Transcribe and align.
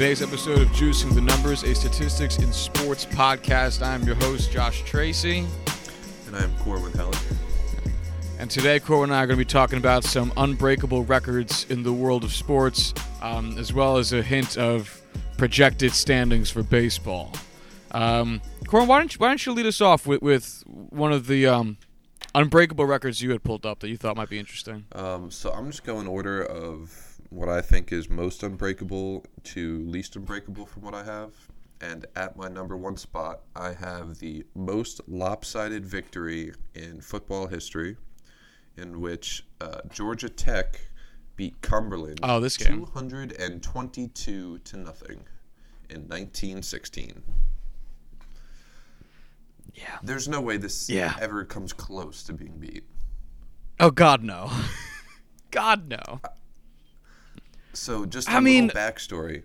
to 0.00 0.06
today's 0.06 0.22
episode 0.22 0.62
of 0.62 0.68
Juicing 0.68 1.14
the 1.14 1.20
Numbers, 1.20 1.62
a 1.62 1.74
statistics 1.74 2.38
in 2.38 2.50
sports 2.54 3.04
podcast. 3.04 3.86
I'm 3.86 4.02
your 4.04 4.14
host, 4.14 4.50
Josh 4.50 4.82
Tracy. 4.84 5.44
And 6.26 6.34
I 6.34 6.42
am 6.42 6.56
Corwin 6.60 6.90
Heller. 6.92 7.18
And 8.38 8.50
today, 8.50 8.80
Corwin 8.80 9.10
and 9.10 9.14
I 9.14 9.22
are 9.22 9.26
going 9.26 9.38
to 9.38 9.44
be 9.44 9.46
talking 9.46 9.76
about 9.76 10.04
some 10.04 10.32
unbreakable 10.38 11.04
records 11.04 11.66
in 11.68 11.82
the 11.82 11.92
world 11.92 12.24
of 12.24 12.32
sports, 12.32 12.94
um, 13.20 13.58
as 13.58 13.74
well 13.74 13.98
as 13.98 14.14
a 14.14 14.22
hint 14.22 14.56
of 14.56 15.02
projected 15.36 15.92
standings 15.92 16.48
for 16.48 16.62
baseball. 16.62 17.34
Um, 17.90 18.40
Corwin, 18.68 18.88
why 18.88 19.00
don't, 19.00 19.12
you, 19.12 19.18
why 19.18 19.28
don't 19.28 19.44
you 19.44 19.52
lead 19.52 19.66
us 19.66 19.82
off 19.82 20.06
with, 20.06 20.22
with 20.22 20.64
one 20.66 21.12
of 21.12 21.26
the 21.26 21.46
um, 21.46 21.76
unbreakable 22.34 22.86
records 22.86 23.20
you 23.20 23.32
had 23.32 23.42
pulled 23.42 23.66
up 23.66 23.80
that 23.80 23.90
you 23.90 23.98
thought 23.98 24.16
might 24.16 24.30
be 24.30 24.38
interesting? 24.38 24.86
Um, 24.92 25.30
so 25.30 25.52
I'm 25.52 25.66
just 25.66 25.84
going 25.84 26.06
order 26.06 26.42
of 26.42 27.09
what 27.30 27.48
I 27.48 27.60
think 27.60 27.92
is 27.92 28.10
most 28.10 28.42
unbreakable 28.42 29.24
to 29.44 29.78
least 29.86 30.16
unbreakable 30.16 30.66
from 30.66 30.82
what 30.82 30.94
I 30.94 31.04
have. 31.04 31.32
And 31.80 32.04
at 32.14 32.36
my 32.36 32.48
number 32.48 32.76
one 32.76 32.96
spot, 32.98 33.40
I 33.56 33.72
have 33.72 34.18
the 34.18 34.44
most 34.54 35.00
lopsided 35.08 35.86
victory 35.86 36.52
in 36.74 37.00
football 37.00 37.46
history, 37.46 37.96
in 38.76 39.00
which 39.00 39.46
uh, 39.62 39.80
Georgia 39.90 40.28
Tech 40.28 40.78
beat 41.36 41.60
Cumberland. 41.62 42.20
Oh, 42.22 42.38
this 42.40 42.58
game. 42.58 42.84
222 42.84 44.58
to 44.58 44.76
nothing 44.76 45.20
in 45.88 46.02
1916. 46.02 47.22
Yeah. 49.74 49.98
There's 50.02 50.28
no 50.28 50.40
way 50.42 50.56
this 50.58 50.90
Yeah. 50.90 51.16
ever 51.20 51.44
comes 51.44 51.72
close 51.72 52.22
to 52.24 52.32
being 52.34 52.58
beat. 52.58 52.84
Oh, 53.78 53.90
God, 53.90 54.22
no. 54.22 54.50
God, 55.50 55.88
no. 55.88 56.20
So 57.72 58.04
just 58.06 58.28
a 58.28 58.32
I 58.32 58.40
mean- 58.40 58.66
little 58.68 58.80
backstory. 58.80 59.42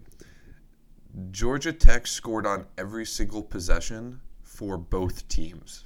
Georgia 1.31 1.71
Tech 1.71 2.07
scored 2.07 2.45
on 2.45 2.65
every 2.77 3.05
single 3.05 3.41
possession 3.41 4.19
for 4.43 4.77
both 4.77 5.27
teams. 5.29 5.85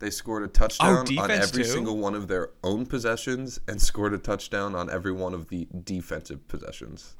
They 0.00 0.10
scored 0.10 0.42
a 0.42 0.48
touchdown 0.48 0.90
on 0.96 0.98
Oh, 1.00 1.04
defense 1.04 1.48
every 1.50 1.62
too? 1.64 1.68
single 1.70 1.96
one 1.98 2.14
of 2.14 2.28
their 2.28 2.50
own 2.62 2.84
possessions 2.86 3.58
and 3.68 3.80
scored 3.80 4.12
a 4.14 4.18
touchdown 4.18 4.74
on 4.74 4.90
every 4.90 5.12
one 5.12 5.32
of 5.34 5.48
the 5.48 5.66
defensive 5.84 6.46
possessions. 6.48 7.16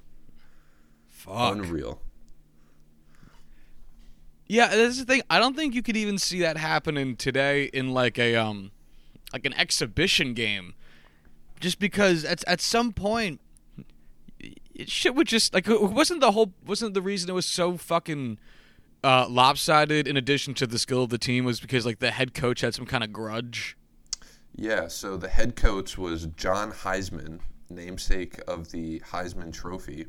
Fuck. 1.07 1.55
Unreal. 1.57 2.01
Yeah, 4.47 4.69
that's 4.75 4.99
the 4.99 5.05
thing. 5.05 5.23
I 5.31 5.39
don't 5.39 5.55
think 5.55 5.75
you 5.75 5.83
could 5.83 5.97
even 5.97 6.19
see 6.19 6.41
that 6.41 6.57
happening 6.57 7.17
today 7.17 7.65
in 7.67 7.93
like 7.95 8.19
a 8.19 8.35
um 8.37 8.73
like 9.33 9.47
an 9.47 9.55
exhibition 9.55 10.35
game. 10.35 10.75
Just 11.61 11.79
because 11.79 12.25
at 12.25 12.43
at 12.49 12.61
some 12.61 12.93
point 12.93 13.41
shit 14.89 15.15
would 15.15 15.27
just 15.27 15.55
like 15.55 15.69
it 15.69 15.83
wasn't 15.83 16.21
the 16.21 16.33
whole 16.33 16.53
wasn't 16.65 16.95
the 16.95 17.03
reason 17.03 17.31
it 17.31 17.35
was 17.35 17.47
so 17.47 17.77
fucking 17.77 18.39
uh, 19.03 19.27
lopsided 19.29 20.07
in 20.07 20.17
addition 20.17 20.55
to 20.55 20.67
the 20.67 20.79
skill 20.79 21.03
of 21.03 21.11
the 21.11 21.19
team 21.19 21.45
was 21.45 21.61
because 21.61 21.87
like 21.87 21.99
the 21.99 22.11
head 22.11 22.35
coach 22.35 22.61
had 22.61 22.75
some 22.75 22.87
kind 22.87 23.05
of 23.05 23.13
grudge. 23.13 23.77
Yeah, 24.55 24.89
so 24.89 25.17
the 25.17 25.29
head 25.29 25.57
coach 25.57 25.97
was 25.97 26.27
John 26.37 26.73
Heisman, 26.73 27.41
namesake 27.69 28.41
of 28.49 28.71
the 28.73 29.01
Heisman 29.01 29.53
Trophy. 29.53 30.07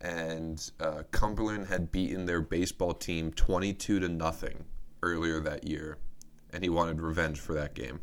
And 0.00 0.70
uh, 0.80 1.02
Cumberland 1.10 1.66
had 1.68 1.90
beaten 1.90 2.26
their 2.26 2.40
baseball 2.40 2.92
team 2.92 3.32
22 3.32 4.00
to 4.00 4.08
nothing 4.08 4.64
earlier 5.02 5.40
that 5.40 5.66
year, 5.66 5.98
and 6.52 6.62
he 6.62 6.68
wanted 6.68 7.00
revenge 7.00 7.40
for 7.40 7.54
that 7.54 7.74
game. 7.74 8.00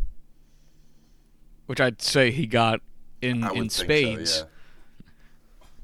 Which 1.65 1.79
I'd 1.79 2.01
say 2.01 2.31
he 2.31 2.45
got 2.45 2.81
in 3.21 3.43
in 3.43 3.49
think 3.49 3.71
so, 3.71 3.83
spades. 3.83 4.39
yeah. 4.39 4.45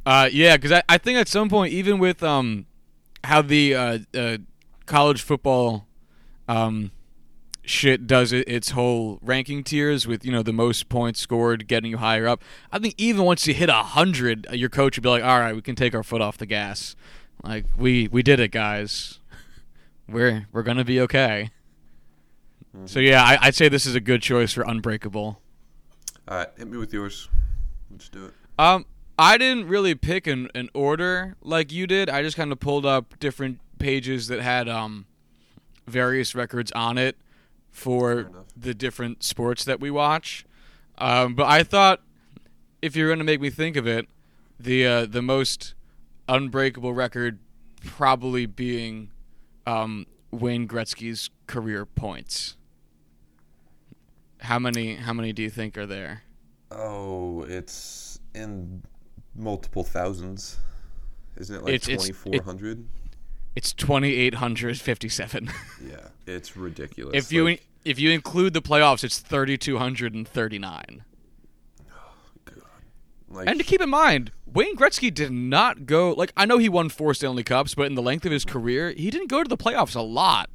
Uh, 0.09 0.27
yeah, 0.31 0.57
because 0.57 0.71
I, 0.71 0.81
I 0.89 0.97
think 0.97 1.19
at 1.19 1.27
some 1.27 1.49
point, 1.49 1.71
even 1.71 1.99
with 1.99 2.23
um, 2.23 2.65
how 3.23 3.43
the 3.43 3.75
uh, 3.75 3.99
uh, 4.15 4.37
college 4.87 5.21
football 5.21 5.85
um, 6.47 6.89
shit 7.61 8.07
does 8.07 8.33
it, 8.33 8.47
its 8.49 8.71
whole 8.71 9.19
ranking 9.21 9.63
tiers 9.63 10.07
with 10.07 10.25
you 10.25 10.31
know 10.31 10.41
the 10.41 10.51
most 10.51 10.89
points 10.89 11.19
scored 11.19 11.67
getting 11.67 11.91
you 11.91 11.97
higher 11.97 12.27
up. 12.27 12.41
I 12.71 12.79
think 12.79 12.95
even 12.97 13.23
once 13.23 13.45
you 13.45 13.53
hit 13.53 13.69
a 13.69 13.83
hundred, 13.83 14.47
uh, 14.49 14.55
your 14.55 14.69
coach 14.69 14.97
would 14.97 15.03
be 15.03 15.09
like, 15.09 15.23
"All 15.23 15.39
right, 15.39 15.53
we 15.53 15.61
can 15.61 15.75
take 15.75 15.93
our 15.93 16.01
foot 16.01 16.21
off 16.21 16.39
the 16.39 16.47
gas. 16.47 16.95
Like 17.43 17.65
we 17.77 18.07
we 18.07 18.23
did 18.23 18.39
it, 18.39 18.49
guys. 18.49 19.19
We're 20.07 20.47
we're 20.51 20.63
gonna 20.63 20.85
be 20.85 20.99
okay." 21.01 21.51
So 22.85 22.99
yeah, 22.99 23.23
I, 23.23 23.37
I'd 23.41 23.55
say 23.55 23.69
this 23.69 23.85
is 23.85 23.93
a 23.93 24.01
good 24.01 24.23
choice 24.23 24.53
for 24.53 24.63
Unbreakable. 24.63 25.39
All 26.27 26.35
right, 26.35 26.47
hit 26.57 26.67
me 26.67 26.77
with 26.77 26.93
yours. 26.93 27.29
Let's 27.91 28.09
do 28.09 28.25
it. 28.25 28.33
Um, 28.57 28.87
I 29.19 29.37
didn't 29.37 29.67
really 29.67 29.95
pick 29.95 30.27
an, 30.27 30.49
an 30.55 30.69
order 30.73 31.35
like 31.41 31.73
you 31.73 31.85
did. 31.87 32.09
I 32.09 32.23
just 32.23 32.37
kind 32.37 32.53
of 32.53 32.59
pulled 32.61 32.85
up 32.85 33.19
different 33.19 33.59
pages 33.77 34.29
that 34.29 34.39
had 34.39 34.69
um 34.69 35.07
various 35.85 36.35
records 36.35 36.71
on 36.71 36.97
it 36.97 37.17
for 37.69 38.31
the 38.55 38.73
different 38.73 39.23
sports 39.23 39.65
that 39.65 39.81
we 39.81 39.91
watch. 39.91 40.45
Um, 40.97 41.35
but 41.35 41.47
I 41.47 41.63
thought 41.63 42.01
if 42.81 42.95
you're 42.95 43.09
going 43.09 43.19
to 43.19 43.25
make 43.25 43.41
me 43.41 43.49
think 43.49 43.75
of 43.75 43.85
it, 43.85 44.07
the 44.57 44.87
uh, 44.87 45.05
the 45.05 45.21
most 45.21 45.75
unbreakable 46.29 46.93
record 46.93 47.39
probably 47.83 48.45
being 48.45 49.09
um, 49.65 50.05
Wayne 50.31 50.65
Gretzky's 50.65 51.29
career 51.45 51.85
points. 51.85 52.55
How 54.39 54.59
many? 54.59 54.95
How 54.95 55.11
many 55.11 55.33
do 55.33 55.41
you 55.41 55.49
think 55.49 55.77
are 55.77 55.85
there? 55.85 56.23
Oh, 56.71 57.43
it's 57.43 58.19
in 58.33 58.83
multiple 59.39 59.83
thousands. 59.83 60.57
Isn't 61.37 61.55
it 61.55 61.63
like 61.63 61.73
it's- 61.75 61.87
it- 62.09 62.13
2,400? 62.13 62.85
It's 63.55 63.73
twenty 63.73 64.13
eight 64.15 64.35
hundred 64.35 64.79
fifty 64.79 65.09
seven. 65.09 65.49
yeah, 65.85 66.09
it's 66.27 66.55
ridiculous. 66.55 67.15
if 67.15 67.31
you 67.31 67.45
Like, 67.45 67.65
if 67.83 67.99
you 67.99 68.11
include 68.11 68.53
the 68.53 68.61
playoffs, 68.61 69.03
it's 69.03 69.19
thirty 69.19 69.57
two 69.57 69.79
hundred 69.79 70.13
and 70.13 70.25
thirty 70.27 70.59
nine. 70.59 71.03
like, 73.27 73.47
And 73.49 73.57
to 73.59 73.65
keep 73.65 73.81
in 73.81 73.89
mind, 73.89 74.31
Wayne 74.45 74.75
Gretzky 74.75 75.13
did 75.13 75.31
not 75.31 75.85
go 75.85 76.11
like 76.13 76.31
I 76.37 76.45
know 76.45 76.57
he 76.57 76.69
won 76.69 76.89
four 76.89 77.13
Stanley 77.13 77.43
Cups, 77.43 77.75
but 77.75 77.87
in 77.87 77.95
the 77.95 78.01
length 78.01 78.25
of 78.25 78.31
his 78.31 78.45
career, 78.45 78.91
he 78.91 79.09
didn't 79.09 79.27
go 79.29 79.43
to 79.43 79.49
the 79.49 79.57
playoffs 79.57 79.95
a 79.95 80.01
lot. 80.01 80.49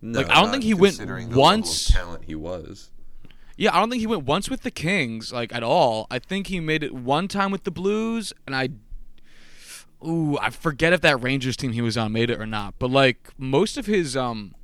no, 0.00 0.20
like, 0.20 0.30
I 0.30 0.40
don't 0.40 0.50
think 0.52 0.64
he 0.64 0.74
went 0.74 0.94
considering 0.96 1.28
the 1.28 1.36
level 1.36 1.42
of 1.44 1.58
once. 1.58 1.88
talent 1.88 2.24
he 2.24 2.34
was. 2.36 2.90
Yeah, 3.56 3.74
I 3.74 3.80
don't 3.80 3.90
think 3.90 4.00
he 4.00 4.06
went 4.06 4.24
once 4.24 4.48
with 4.48 4.62
the 4.62 4.70
Kings, 4.70 5.32
like 5.32 5.54
at 5.54 5.62
all. 5.62 6.06
I 6.10 6.18
think 6.18 6.46
he 6.46 6.60
made 6.60 6.82
it 6.82 6.94
one 6.94 7.28
time 7.28 7.50
with 7.50 7.64
the 7.64 7.70
Blues, 7.70 8.32
and 8.46 8.56
I, 8.56 8.70
ooh, 10.06 10.38
I 10.38 10.50
forget 10.50 10.92
if 10.92 11.00
that 11.02 11.22
Rangers 11.22 11.56
team 11.56 11.72
he 11.72 11.82
was 11.82 11.96
on 11.96 12.12
made 12.12 12.30
it 12.30 12.40
or 12.40 12.46
not. 12.46 12.74
But 12.78 12.90
like 12.90 13.30
most 13.36 13.76
of 13.76 13.86
his 13.86 14.16
um, 14.16 14.54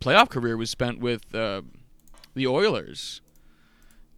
playoff 0.00 0.28
career 0.28 0.56
was 0.56 0.70
spent 0.70 1.00
with 1.00 1.34
uh, 1.34 1.62
the 2.34 2.46
Oilers. 2.46 3.20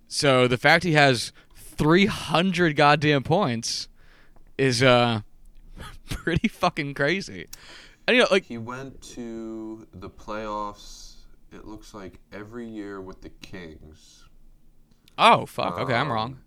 So 0.09 0.47
the 0.47 0.59
fact 0.59 0.85
he 0.85 0.93
has 0.93 1.33
three 1.55 2.07
hundred 2.07 2.77
goddamn 2.77 3.23
points 3.23 3.89
is 4.59 4.83
uh 4.83 5.23
pretty 6.09 6.49
fucking 6.49 6.93
crazy. 6.95 7.47
And 8.07 8.17
you 8.17 8.23
know, 8.23 8.29
like 8.31 8.45
He 8.45 8.59
went 8.59 9.01
to 9.15 9.87
the 9.95 10.11
playoffs. 10.11 11.12
It 11.53 11.67
looks 11.67 11.93
like 11.95 12.19
every 12.33 12.67
year 12.67 13.01
with 13.01 13.21
the 13.21 13.29
Kings, 13.31 14.25
oh 15.19 15.45
fuck, 15.47 15.79
okay, 15.79 15.95
I'm 15.95 16.07
Um, 16.07 16.13
wrong. 16.13 16.39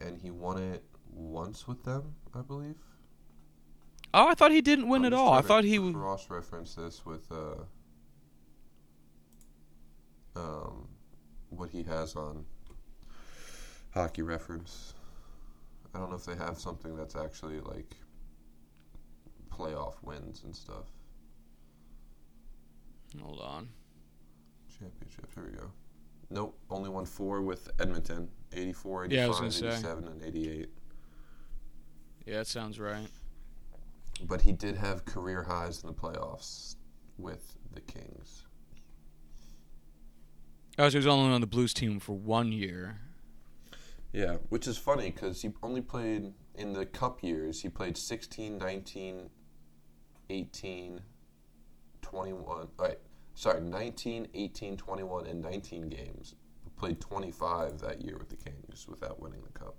and 0.00 0.20
he 0.20 0.30
won 0.30 0.58
it 0.62 0.84
once 1.12 1.66
with 1.66 1.82
them, 1.84 2.14
I 2.34 2.42
believe. 2.42 2.76
Oh, 4.14 4.28
I 4.28 4.34
thought 4.34 4.52
he 4.52 4.60
didn't 4.62 4.88
win 4.88 5.02
I'm 5.04 5.12
at 5.12 5.18
all. 5.18 5.32
I 5.34 5.40
thought 5.42 5.64
he. 5.64 5.76
w- 5.76 5.92
cross-reference 5.94 6.74
this 6.76 7.04
with 7.04 7.30
uh, 7.32 7.56
um, 10.36 10.88
what 11.50 11.70
he 11.70 11.82
has 11.82 12.14
on 12.16 12.44
Hockey 13.92 14.22
Reference. 14.22 14.94
I 15.94 15.98
don't 15.98 16.10
know 16.10 16.16
if 16.16 16.24
they 16.24 16.36
have 16.36 16.58
something 16.58 16.96
that's 16.96 17.16
actually 17.16 17.60
like 17.60 17.96
playoff 19.50 19.94
wins 20.02 20.42
and 20.44 20.54
stuff. 20.54 20.86
Hold 23.20 23.40
on. 23.40 23.68
Championships. 24.78 25.34
Here 25.34 25.44
we 25.50 25.56
go. 25.56 25.70
Nope, 26.30 26.58
only 26.70 26.90
won 26.90 27.04
four 27.06 27.40
with 27.42 27.70
Edmonton. 27.80 28.28
84, 28.52 29.06
85, 29.06 29.16
Yeah, 29.18 29.24
I 29.24 29.28
was 29.28 29.38
gonna 29.38 29.50
say. 29.50 29.68
87, 29.68 30.08
and 30.08 30.22
88. 30.22 30.68
Yeah, 32.26 32.36
that 32.36 32.46
sounds 32.46 32.78
right. 32.78 33.08
But 34.24 34.42
he 34.42 34.52
did 34.52 34.76
have 34.76 35.04
career 35.04 35.42
highs 35.42 35.82
in 35.82 35.86
the 35.86 35.94
playoffs 35.94 36.76
with 37.18 37.56
the 37.72 37.80
Kings. 37.80 38.44
Oh, 40.78 40.88
so 40.88 40.90
he 40.92 40.96
was 40.98 41.06
only 41.06 41.32
on 41.32 41.40
the 41.40 41.46
Blues 41.46 41.74
team 41.74 41.98
for 41.98 42.12
one 42.16 42.52
year. 42.52 42.98
Yeah, 44.12 44.36
which 44.48 44.66
is 44.66 44.78
funny 44.78 45.10
because 45.10 45.42
he 45.42 45.50
only 45.62 45.80
played 45.80 46.32
in 46.54 46.72
the 46.72 46.86
cup 46.86 47.22
years. 47.22 47.62
He 47.62 47.68
played 47.68 47.96
16, 47.96 48.58
19, 48.58 49.30
18, 50.30 51.00
21. 52.02 52.68
Right, 52.78 52.98
sorry, 53.38 53.60
19, 53.60 54.26
18, 54.34 54.76
21, 54.76 55.26
and 55.28 55.40
19 55.40 55.88
games. 55.88 56.34
Played 56.76 57.00
25 57.00 57.80
that 57.80 58.02
year 58.02 58.16
with 58.18 58.28
the 58.28 58.36
Kings 58.36 58.86
without 58.88 59.20
winning 59.20 59.40
the 59.42 59.58
cup. 59.58 59.76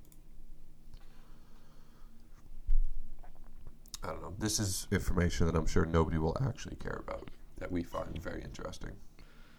I 4.04 4.08
don't 4.08 4.22
know. 4.22 4.34
This 4.40 4.60
is 4.60 4.88
information 4.92 5.46
that 5.48 5.56
I'm 5.56 5.66
sure 5.66 5.86
nobody 5.86 6.18
will 6.18 6.38
actually 6.42 6.78
care 6.78 7.02
about 7.06 7.30
that 7.58 7.70
we 7.70 7.84
find 7.84 8.18
very 8.22 8.42
interesting. 8.42 8.92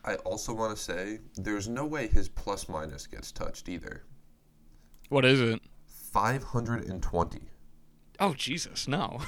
I 0.02 0.14
also 0.16 0.54
want 0.54 0.74
to 0.74 0.82
say 0.82 1.18
there's 1.36 1.68
no 1.68 1.84
way 1.84 2.08
his 2.08 2.28
plus 2.28 2.70
minus 2.70 3.06
gets 3.06 3.30
touched 3.30 3.68
either. 3.68 4.04
What 5.10 5.26
is 5.26 5.42
it? 5.42 5.60
520. 5.86 7.40
Oh 8.18 8.32
Jesus, 8.32 8.88
no. 8.88 9.20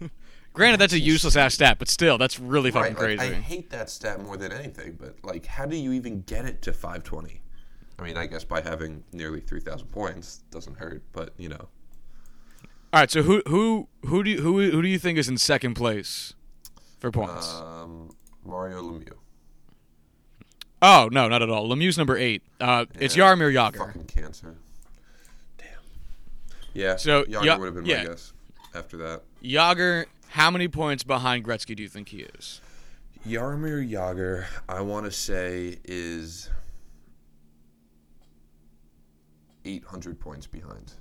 Granted, 0.56 0.80
that's 0.80 0.92
a 0.94 0.98
useless 0.98 1.36
ass 1.36 1.54
stat, 1.54 1.78
but 1.78 1.88
still, 1.88 2.18
that's 2.18 2.40
really 2.40 2.70
fucking 2.70 2.94
Right, 2.94 3.16
like, 3.18 3.18
crazy. 3.18 3.34
I 3.34 3.38
hate 3.40 3.70
that 3.70 3.90
stat 3.90 4.20
more 4.22 4.36
than 4.36 4.50
anything, 4.52 4.96
but 4.98 5.16
like, 5.22 5.46
how 5.46 5.66
do 5.66 5.76
you 5.76 5.92
even 5.92 6.22
get 6.22 6.44
it 6.46 6.62
to 6.62 6.72
520? 6.72 7.40
I 7.98 8.02
mean, 8.02 8.16
I 8.16 8.26
guess 8.26 8.42
by 8.44 8.60
having 8.62 9.04
nearly 9.12 9.40
3,000 9.40 9.86
points 9.88 10.38
doesn't 10.50 10.78
hurt, 10.78 11.02
but 11.12 11.32
you 11.38 11.48
know, 11.50 11.68
All 12.92 13.00
right, 13.00 13.10
so 13.10 13.22
who 13.22 13.42
who 13.46 13.88
who 14.06 14.22
do 14.22 14.30
you, 14.30 14.40
who 14.42 14.70
who 14.70 14.82
do 14.82 14.88
you 14.88 14.98
think 14.98 15.18
is 15.18 15.28
in 15.28 15.36
second 15.38 15.74
place 15.74 16.34
for 16.98 17.10
points? 17.10 17.54
um, 17.54 18.10
Mario 18.44 18.82
Lemieux. 18.82 19.12
oh 20.82 21.08
no, 21.12 21.28
not 21.28 21.42
at 21.42 21.50
all. 21.50 21.68
Lemieux's 21.68 21.98
number 21.98 22.16
eight. 22.16 22.42
Uh, 22.60 22.86
it's 22.98 23.16
Jaromir 23.16 23.52
Jagr. 23.52 23.78
Fucking 23.78 24.04
cancer. 24.04 24.56
Damn. 25.58 25.66
Yeah. 26.74 26.96
So, 26.96 27.24
Jagr 27.24 27.44
Ya- 27.44 27.58
would 27.58 27.66
have 27.66 27.74
been 27.74 27.86
yeah. 27.86 27.98
my 27.98 28.04
guess 28.08 28.32
after 28.74 28.96
that. 28.98 29.22
Jagr, 29.42 30.06
how 30.28 30.50
many 30.50 30.68
points 30.68 31.02
behind 31.04 31.44
Gretzky 31.44 31.74
do 31.76 31.82
you 31.82 31.88
think 31.88 32.08
he 32.08 32.18
is? 32.18 32.60
Jaromir 33.26 33.88
Jagr, 33.90 34.44
I 34.68 34.80
want 34.82 35.06
to 35.06 35.10
say, 35.10 35.78
is 35.84 36.48
800 39.64 40.20
points 40.20 40.46
behind. 40.46 40.92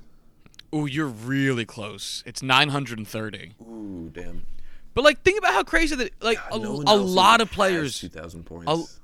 Ooh, 0.74 0.86
you're 0.86 1.08
really 1.08 1.66
close. 1.66 2.24
It's 2.26 2.42
930. 2.42 3.54
Ooh, 3.62 4.10
damn. 4.12 4.46
But 4.94 5.04
like, 5.04 5.22
think 5.22 5.38
about 5.38 5.54
how 5.54 5.64
crazy 5.64 5.96
that 5.96 6.12
like 6.22 6.40
a, 6.52 6.58
No 6.58 6.84
a 6.88 6.96
lot 6.96 7.42
of 7.42 7.52
players. 7.52 8.00
2,000 8.00 8.44
points. 8.46 8.72
A- 8.72 9.02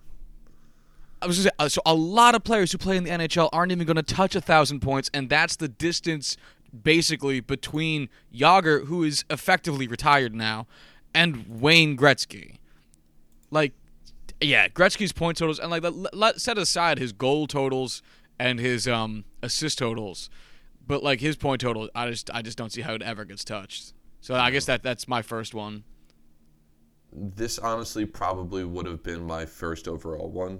I 1.23 1.27
was 1.27 1.37
gonna 1.37 1.43
say, 1.43 1.55
uh, 1.59 1.69
so 1.69 1.81
a 1.85 1.93
lot 1.93 2.33
of 2.33 2.43
players 2.43 2.71
who 2.71 2.79
play 2.79 2.97
in 2.97 3.03
the 3.03 3.11
NHL 3.11 3.49
aren't 3.53 3.71
even 3.71 3.85
going 3.85 3.97
to 3.97 4.01
touch 4.03 4.35
a 4.35 4.41
thousand 4.41 4.79
points, 4.79 5.11
and 5.13 5.29
that's 5.29 5.55
the 5.55 5.67
distance 5.67 6.35
basically 6.71 7.39
between 7.39 8.09
Jagr, 8.33 8.85
who 8.85 9.03
is 9.03 9.25
effectively 9.29 9.87
retired 9.87 10.33
now, 10.33 10.67
and 11.13 11.45
Wayne 11.61 11.97
Gretzky. 11.97 12.57
Like, 13.49 13.73
yeah, 14.39 14.67
Gretzky's 14.69 15.11
point 15.11 15.37
totals, 15.37 15.59
and 15.59 15.69
like, 15.69 15.83
let, 15.83 16.15
let 16.15 16.41
set 16.41 16.57
aside 16.57 16.99
his 16.99 17.11
goal 17.11 17.47
totals 17.47 18.01
and 18.39 18.59
his 18.59 18.87
um 18.87 19.25
assist 19.43 19.77
totals, 19.77 20.29
but 20.87 21.03
like 21.03 21.19
his 21.19 21.35
point 21.35 21.61
total, 21.61 21.89
I 21.93 22.09
just 22.09 22.29
I 22.33 22.41
just 22.41 22.57
don't 22.57 22.71
see 22.71 22.81
how 22.81 22.93
it 22.95 23.01
ever 23.01 23.25
gets 23.25 23.43
touched. 23.43 23.93
So 24.21 24.35
I 24.35 24.51
guess 24.51 24.65
that 24.65 24.83
that's 24.83 25.07
my 25.07 25.21
first 25.21 25.53
one. 25.53 25.83
this 27.13 27.59
honestly 27.59 28.05
probably 28.05 28.63
would 28.63 28.85
have 28.85 29.03
been 29.03 29.23
my 29.23 29.45
first 29.45 29.87
overall 29.87 30.29
one, 30.29 30.59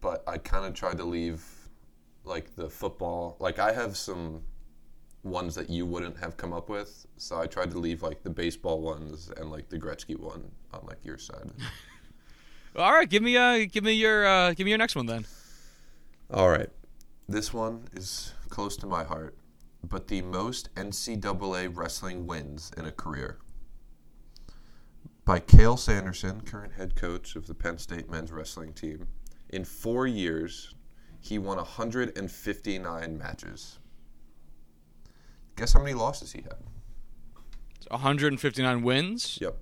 but 0.00 0.22
I 0.26 0.38
kind 0.38 0.64
of 0.66 0.74
tried 0.74 0.98
to 0.98 1.04
leave 1.04 1.44
like 2.24 2.54
the 2.56 2.70
football. 2.70 3.36
Like 3.40 3.58
I 3.58 3.72
have 3.72 3.96
some 3.96 4.42
ones 5.24 5.54
that 5.54 5.70
you 5.70 5.86
wouldn't 5.86 6.18
have 6.18 6.36
come 6.36 6.52
up 6.52 6.68
with, 6.68 7.06
so 7.16 7.40
I 7.40 7.46
tried 7.46 7.70
to 7.72 7.78
leave 7.78 8.02
like 8.02 8.22
the 8.22 8.30
baseball 8.30 8.80
ones 8.80 9.30
and 9.36 9.50
like 9.50 9.68
the 9.70 9.78
Gretzky 9.78 10.18
one 10.18 10.50
on 10.72 10.84
like 10.86 11.04
your 11.04 11.18
side. 11.18 11.50
All 12.76 12.92
right, 12.92 13.08
give 13.08 13.22
me 13.22 13.36
uh 13.36 13.66
give 13.70 13.84
me 13.84 13.92
your 13.92 14.26
uh 14.26 14.52
give 14.52 14.64
me 14.64 14.70
your 14.70 14.78
next 14.78 14.96
one 14.96 15.06
then. 15.06 15.24
All 16.32 16.50
right, 16.50 16.68
this 17.28 17.52
one 17.52 17.84
is 17.92 18.34
close 18.48 18.76
to 18.78 18.86
my 18.86 19.04
heart, 19.04 19.36
but 19.82 20.08
the 20.08 20.22
most 20.22 20.74
NCAA 20.74 21.74
wrestling 21.74 22.26
wins 22.26 22.70
in 22.76 22.84
a 22.84 22.92
career. 22.92 23.38
By 25.24 25.40
Cael 25.40 25.78
Sanderson, 25.78 26.42
current 26.42 26.74
head 26.74 26.96
coach 26.96 27.34
of 27.34 27.46
the 27.46 27.54
Penn 27.54 27.78
State 27.78 28.10
men's 28.10 28.30
wrestling 28.30 28.74
team. 28.74 29.06
In 29.48 29.64
four 29.64 30.06
years, 30.06 30.74
he 31.20 31.38
won 31.38 31.56
159 31.56 33.18
matches. 33.18 33.78
Guess 35.56 35.72
how 35.72 35.80
many 35.80 35.94
losses 35.94 36.32
he 36.32 36.42
had? 36.42 36.56
It's 37.76 37.88
159 37.90 38.82
wins. 38.82 39.38
Yep. 39.40 39.56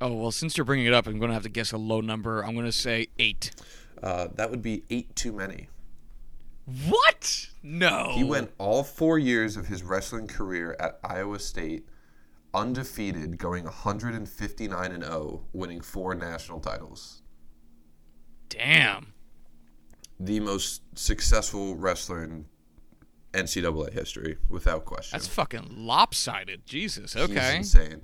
Oh 0.00 0.12
well, 0.12 0.30
since 0.30 0.56
you're 0.56 0.64
bringing 0.64 0.86
it 0.86 0.94
up, 0.94 1.06
I'm 1.06 1.18
going 1.18 1.28
to 1.28 1.34
have 1.34 1.44
to 1.44 1.48
guess 1.48 1.72
a 1.72 1.78
low 1.78 2.00
number. 2.00 2.44
I'm 2.44 2.54
going 2.54 2.66
to 2.66 2.72
say 2.72 3.08
eight. 3.18 3.52
Uh, 4.02 4.28
that 4.34 4.50
would 4.50 4.62
be 4.62 4.84
eight 4.90 5.14
too 5.14 5.32
many. 5.32 5.68
What? 6.88 7.48
No. 7.62 8.12
He 8.14 8.24
went 8.24 8.50
all 8.58 8.82
four 8.82 9.18
years 9.18 9.56
of 9.56 9.66
his 9.66 9.82
wrestling 9.82 10.26
career 10.26 10.76
at 10.80 10.98
Iowa 11.04 11.38
State 11.38 11.86
undefeated, 12.54 13.36
going 13.36 13.64
159 13.64 14.92
and 14.92 15.04
0, 15.04 15.42
winning 15.52 15.80
four 15.80 16.14
national 16.14 16.60
titles. 16.60 17.22
Damn. 18.48 19.12
The 20.20 20.40
most 20.40 20.82
successful 20.94 21.74
wrestler 21.74 22.22
in 22.22 22.46
NCAA 23.34 23.92
history, 23.92 24.36
without 24.48 24.84
question. 24.84 25.16
That's 25.16 25.26
fucking 25.28 25.66
lopsided. 25.76 26.64
Jesus. 26.66 27.16
Okay. 27.16 27.56
He's 27.58 27.74
insane. 27.74 28.02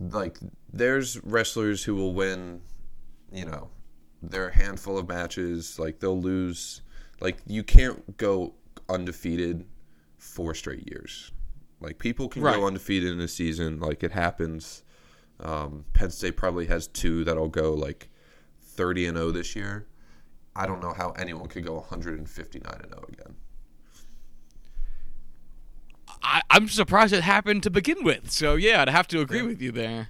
Like, 0.00 0.38
there's 0.72 1.22
wrestlers 1.24 1.84
who 1.84 1.94
will 1.94 2.14
win, 2.14 2.62
you 3.32 3.44
know, 3.44 3.70
their 4.22 4.50
handful 4.50 4.98
of 4.98 5.08
matches. 5.08 5.78
Like, 5.78 6.00
they'll 6.00 6.20
lose. 6.20 6.82
Like, 7.20 7.38
you 7.46 7.62
can't 7.62 8.16
go 8.16 8.54
undefeated 8.88 9.66
four 10.18 10.54
straight 10.54 10.88
years. 10.90 11.32
Like, 11.80 11.98
people 11.98 12.28
can 12.28 12.42
Right. 12.42 12.56
go 12.56 12.66
undefeated 12.66 13.12
in 13.12 13.20
a 13.20 13.28
season. 13.28 13.78
Like, 13.80 14.02
it 14.02 14.12
happens. 14.12 14.82
Um, 15.38 15.84
Penn 15.92 16.10
State 16.10 16.36
probably 16.36 16.66
has 16.66 16.86
two 16.86 17.24
that'll 17.24 17.48
go, 17.48 17.72
like, 17.74 18.08
30 18.62 19.06
and 19.06 19.16
0 19.18 19.30
this 19.32 19.54
year. 19.56 19.86
I 20.56 20.66
don't 20.66 20.80
know 20.82 20.92
how 20.92 21.10
anyone 21.12 21.48
could 21.48 21.64
go 21.64 21.74
159 21.74 22.72
and 22.82 22.88
0 22.92 23.04
again. 23.12 23.34
I, 26.22 26.42
I'm 26.50 26.68
surprised 26.68 27.12
it 27.12 27.22
happened 27.22 27.62
to 27.62 27.70
begin 27.70 28.02
with. 28.04 28.30
So 28.30 28.54
yeah, 28.56 28.82
I'd 28.82 28.88
have 28.88 29.08
to 29.08 29.20
agree 29.20 29.38
Yeah. 29.38 29.46
with 29.46 29.62
you 29.62 29.72
there. 29.72 30.08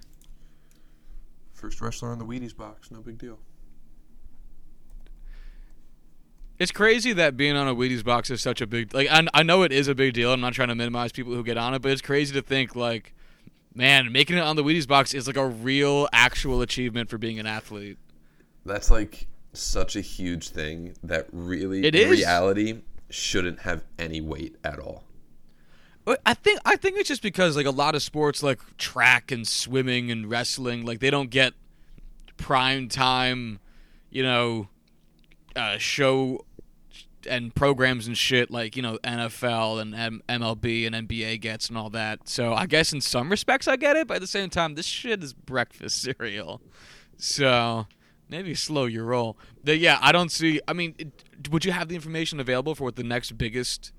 First 1.53 1.79
wrestler 1.79 2.09
on 2.09 2.17
the 2.19 2.25
Wheaties 2.25 2.55
box, 2.55 2.89
no 2.91 3.01
big 3.01 3.17
deal. 3.19 3.39
It's 6.59 6.71
crazy 6.71 7.11
that 7.13 7.37
being 7.37 7.55
on 7.55 7.67
a 7.67 7.73
Wheaties 7.73 8.03
box 8.03 8.29
is 8.29 8.41
such 8.41 8.61
a 8.61 8.67
big 8.67 8.93
like. 8.93 9.07
I, 9.09 9.25
I 9.33 9.43
know 9.43 9.63
it 9.63 9.71
is 9.71 9.87
a 9.87 9.95
big 9.95 10.13
deal. 10.13 10.31
I'm 10.31 10.41
not 10.41 10.53
trying 10.53 10.67
to 10.67 10.75
minimize 10.75 11.11
people 11.11 11.33
who 11.33 11.43
get 11.43 11.57
on 11.57 11.73
it, 11.73 11.81
but 11.81 11.91
it's 11.91 12.01
crazy 12.01 12.33
to 12.35 12.41
think 12.41 12.75
like, 12.75 13.13
man, 13.73 14.11
making 14.11 14.37
it 14.37 14.41
on 14.41 14.55
the 14.55 14.63
Wheaties 14.63 14.87
box 14.87 15.13
is 15.13 15.25
like 15.27 15.37
a 15.37 15.47
real, 15.47 16.07
actual 16.13 16.61
achievement 16.61 17.09
for 17.09 17.17
being 17.17 17.39
an 17.39 17.47
athlete. 17.47 17.97
That's 18.65 18.91
like 18.91 19.27
such 19.53 19.95
a 19.95 20.01
huge 20.01 20.49
thing 20.49 20.95
that 21.03 21.27
really, 21.31 21.85
It 21.85 21.95
in 21.95 22.09
reality, 22.09 22.81
shouldn't 23.09 23.59
have 23.59 23.83
any 23.99 24.21
weight 24.21 24.55
at 24.63 24.79
all. 24.79 25.03
I 26.25 26.33
think 26.33 26.59
I 26.65 26.75
think 26.77 26.97
it's 26.97 27.07
just 27.07 27.21
because 27.21 27.55
like 27.55 27.65
a 27.65 27.71
lot 27.71 27.95
of 27.95 28.01
sports 28.01 28.41
like 28.41 28.59
track 28.77 29.31
and 29.31 29.47
swimming 29.47 30.11
and 30.11 30.29
wrestling 30.29 30.83
like 30.83 30.99
they 30.99 31.11
don't 31.11 31.29
get 31.29 31.53
prime 32.37 32.89
time, 32.89 33.59
you 34.09 34.23
know, 34.23 34.67
uh, 35.55 35.77
show 35.77 36.43
and 37.29 37.53
programs 37.53 38.07
and 38.07 38.17
shit 38.17 38.49
like 38.49 38.75
you 38.75 38.81
know 38.81 38.97
NFL 39.03 39.79
and 39.79 39.93
M- 39.93 40.23
MLB 40.27 40.87
and 40.87 41.07
NBA 41.07 41.39
gets 41.39 41.69
and 41.69 41.77
all 41.77 41.91
that. 41.91 42.27
So 42.27 42.53
I 42.53 42.65
guess 42.65 42.91
in 42.91 43.01
some 43.01 43.29
respects 43.29 43.67
I 43.67 43.75
get 43.75 43.95
it, 43.95 44.07
but 44.07 44.15
at 44.15 44.21
the 44.21 44.27
same 44.27 44.49
time 44.49 44.75
this 44.75 44.87
shit 44.87 45.23
is 45.23 45.33
breakfast 45.33 46.01
cereal. 46.19 46.61
So 47.17 47.85
maybe 48.31 48.55
slow 48.55 48.85
your 48.85 49.05
roll. 49.05 49.37
The, 49.63 49.77
yeah, 49.77 49.99
I 50.01 50.11
don't 50.11 50.31
see. 50.31 50.59
I 50.67 50.73
mean, 50.73 50.95
it, 50.97 51.49
would 51.51 51.63
you 51.65 51.71
have 51.73 51.89
the 51.89 51.95
information 51.95 52.39
available 52.39 52.73
for 52.73 52.85
what 52.85 52.95
the 52.95 53.03
next 53.03 53.37
biggest 53.37 53.91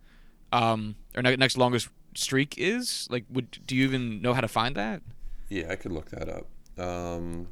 um, 0.50 0.96
or 1.14 1.22
ne- 1.22 1.36
next 1.36 1.56
longest 1.56 1.88
streak 2.16 2.54
is? 2.58 3.06
Like, 3.10 3.24
would 3.30 3.58
do 3.66 3.76
you 3.76 3.84
even 3.84 4.20
know 4.20 4.34
how 4.34 4.40
to 4.40 4.48
find 4.48 4.74
that? 4.74 5.02
Yeah, 5.48 5.66
I 5.70 5.76
could 5.76 5.92
look 5.92 6.10
that 6.10 6.28
up. 6.28 6.46
Um, 6.82 7.48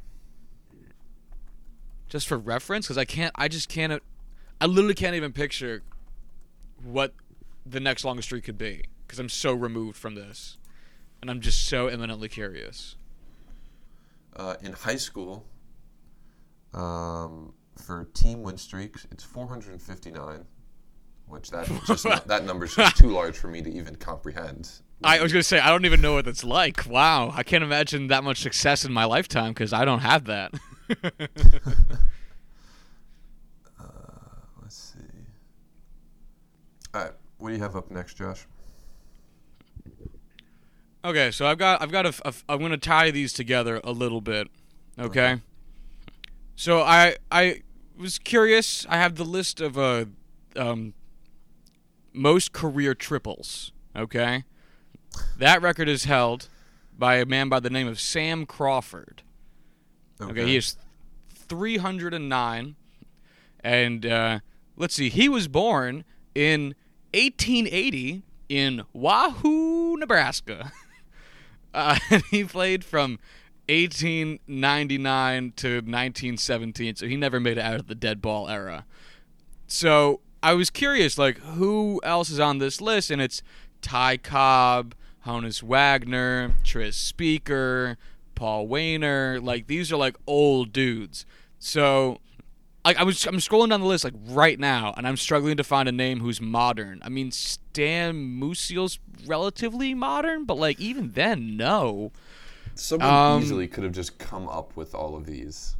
Just 2.09 2.27
for 2.27 2.37
reference, 2.37 2.87
because 2.87 2.97
I 2.97 3.05
can't. 3.05 3.31
I 3.35 3.47
just 3.47 3.69
can't. 3.69 4.01
I 4.59 4.65
literally 4.65 4.95
can't 4.95 5.15
even 5.15 5.31
picture 5.31 5.81
what 6.83 7.13
the 7.65 7.79
next 7.79 8.03
longest 8.03 8.27
streak 8.27 8.43
could 8.43 8.57
be 8.57 8.83
because 9.05 9.19
I'm 9.19 9.29
so 9.29 9.53
removed 9.53 9.97
from 9.97 10.15
this, 10.15 10.57
and 11.21 11.29
I'm 11.29 11.39
just 11.41 11.67
so 11.67 11.87
eminently 11.87 12.27
curious. 12.27 12.95
uh, 14.35 14.55
in 14.61 14.73
high 14.73 14.95
school, 14.95 15.45
um, 16.73 17.53
for 17.77 18.05
team 18.13 18.43
win 18.43 18.57
streaks, 18.57 19.07
it's 19.11 19.23
459, 19.23 20.45
which 21.27 21.49
that 21.51 21.67
just 21.85 22.03
that 22.27 22.45
number's 22.45 22.75
just 22.75 22.97
too 22.97 23.09
large 23.09 23.37
for 23.37 23.47
me 23.47 23.61
to 23.61 23.71
even 23.71 23.95
comprehend. 23.95 24.69
I 25.03 25.21
was 25.21 25.33
gonna 25.33 25.43
say 25.43 25.59
I 25.59 25.69
don't 25.69 25.85
even 25.85 26.01
know 26.01 26.13
what 26.13 26.25
that's 26.25 26.43
like. 26.43 26.85
Wow, 26.87 27.31
I 27.35 27.43
can't 27.43 27.63
imagine 27.63 28.07
that 28.07 28.23
much 28.23 28.41
success 28.41 28.85
in 28.85 28.93
my 28.93 29.05
lifetime 29.05 29.53
because 29.53 29.73
I 29.73 29.83
don't 29.85 29.99
have 29.99 30.25
that. 30.25 30.53
Let's 34.61 34.75
see. 34.75 34.99
All 36.93 37.01
right, 37.01 37.11
what 37.37 37.49
do 37.49 37.55
you 37.55 37.61
have 37.61 37.75
up 37.75 37.89
next, 37.89 38.15
Josh? 38.15 38.45
Okay, 41.03 41.31
so 41.31 41.47
I've 41.47 41.57
got 41.57 41.81
I've 41.81 41.91
got 41.91 42.05
a, 42.05 42.13
a 42.25 42.33
I'm 42.47 42.59
going 42.59 42.71
to 42.71 42.77
tie 42.77 43.09
these 43.09 43.33
together 43.33 43.81
a 43.83 43.91
little 43.91 44.21
bit. 44.21 44.49
Okay. 44.99 45.41
So 46.55 46.81
I 46.81 47.15
I 47.31 47.61
was 47.97 48.19
curious. 48.19 48.85
I 48.89 48.97
have 48.97 49.15
the 49.15 49.25
list 49.25 49.61
of 49.61 49.77
uh 49.77 50.05
um 50.55 50.93
most 52.13 52.53
career 52.53 52.93
triples. 52.93 53.71
Okay. 53.95 54.43
That 55.37 55.61
record 55.61 55.89
is 55.89 56.05
held 56.05 56.49
by 56.97 57.15
a 57.15 57.25
man 57.25 57.49
by 57.49 57.59
the 57.59 57.69
name 57.69 57.87
of 57.87 57.99
Sam 57.99 58.45
Crawford. 58.45 59.23
Okay, 60.21 60.45
he 60.45 60.55
is 60.55 60.77
309. 61.33 62.75
And 63.63 64.05
uh, 64.05 64.39
let's 64.77 64.93
see, 64.95 65.09
he 65.09 65.27
was 65.27 65.47
born 65.47 66.03
in 66.33 66.75
1880 67.13 68.23
in 68.49 68.83
Wahoo, 68.93 69.97
Nebraska. 69.97 70.71
uh, 71.73 71.97
and 72.09 72.23
he 72.29 72.43
played 72.43 72.83
from 72.83 73.19
1899 73.67 75.53
to 75.57 75.67
1917, 75.75 76.95
so 76.95 77.07
he 77.07 77.15
never 77.15 77.39
made 77.39 77.57
it 77.57 77.61
out 77.61 77.79
of 77.79 77.87
the 77.87 77.95
dead 77.95 78.21
ball 78.21 78.49
era. 78.49 78.85
So 79.67 80.19
I 80.43 80.53
was 80.53 80.69
curious, 80.69 81.17
like, 81.17 81.37
who 81.39 82.01
else 82.03 82.29
is 82.29 82.39
on 82.39 82.57
this 82.57 82.81
list? 82.81 83.11
And 83.11 83.21
it's 83.21 83.41
Ty 83.81 84.17
Cobb, 84.17 84.95
Honus 85.25 85.61
Wagner, 85.61 86.55
Tris 86.63 86.95
Speaker, 86.97 87.97
Paul 88.35 88.67
Waner. 88.67 89.39
Like 89.39 89.67
these 89.67 89.91
are 89.91 89.97
like 89.97 90.15
old 90.25 90.73
dudes. 90.73 91.25
So 91.59 92.19
like 92.83 92.97
I 92.97 93.03
was 93.03 93.25
I'm 93.25 93.35
scrolling 93.35 93.69
down 93.69 93.81
the 93.81 93.87
list 93.87 94.03
like 94.03 94.15
right 94.27 94.59
now 94.59 94.93
and 94.97 95.07
I'm 95.07 95.17
struggling 95.17 95.57
to 95.57 95.63
find 95.63 95.87
a 95.87 95.91
name 95.91 96.21
who's 96.21 96.41
modern. 96.41 97.01
I 97.03 97.09
mean 97.09 97.31
Stan 97.31 98.39
Musial's 98.39 98.99
relatively 99.25 99.93
modern, 99.93 100.45
but 100.45 100.57
like 100.57 100.79
even 100.79 101.11
then 101.11 101.55
no. 101.55 102.11
Someone 102.75 103.09
Um, 103.09 103.41
easily 103.41 103.67
could 103.67 103.83
have 103.83 103.93
just 103.93 104.17
come 104.17 104.47
up 104.47 104.75
with 104.75 104.93
all 104.95 105.15
of 105.15 105.25
these. 105.25 105.75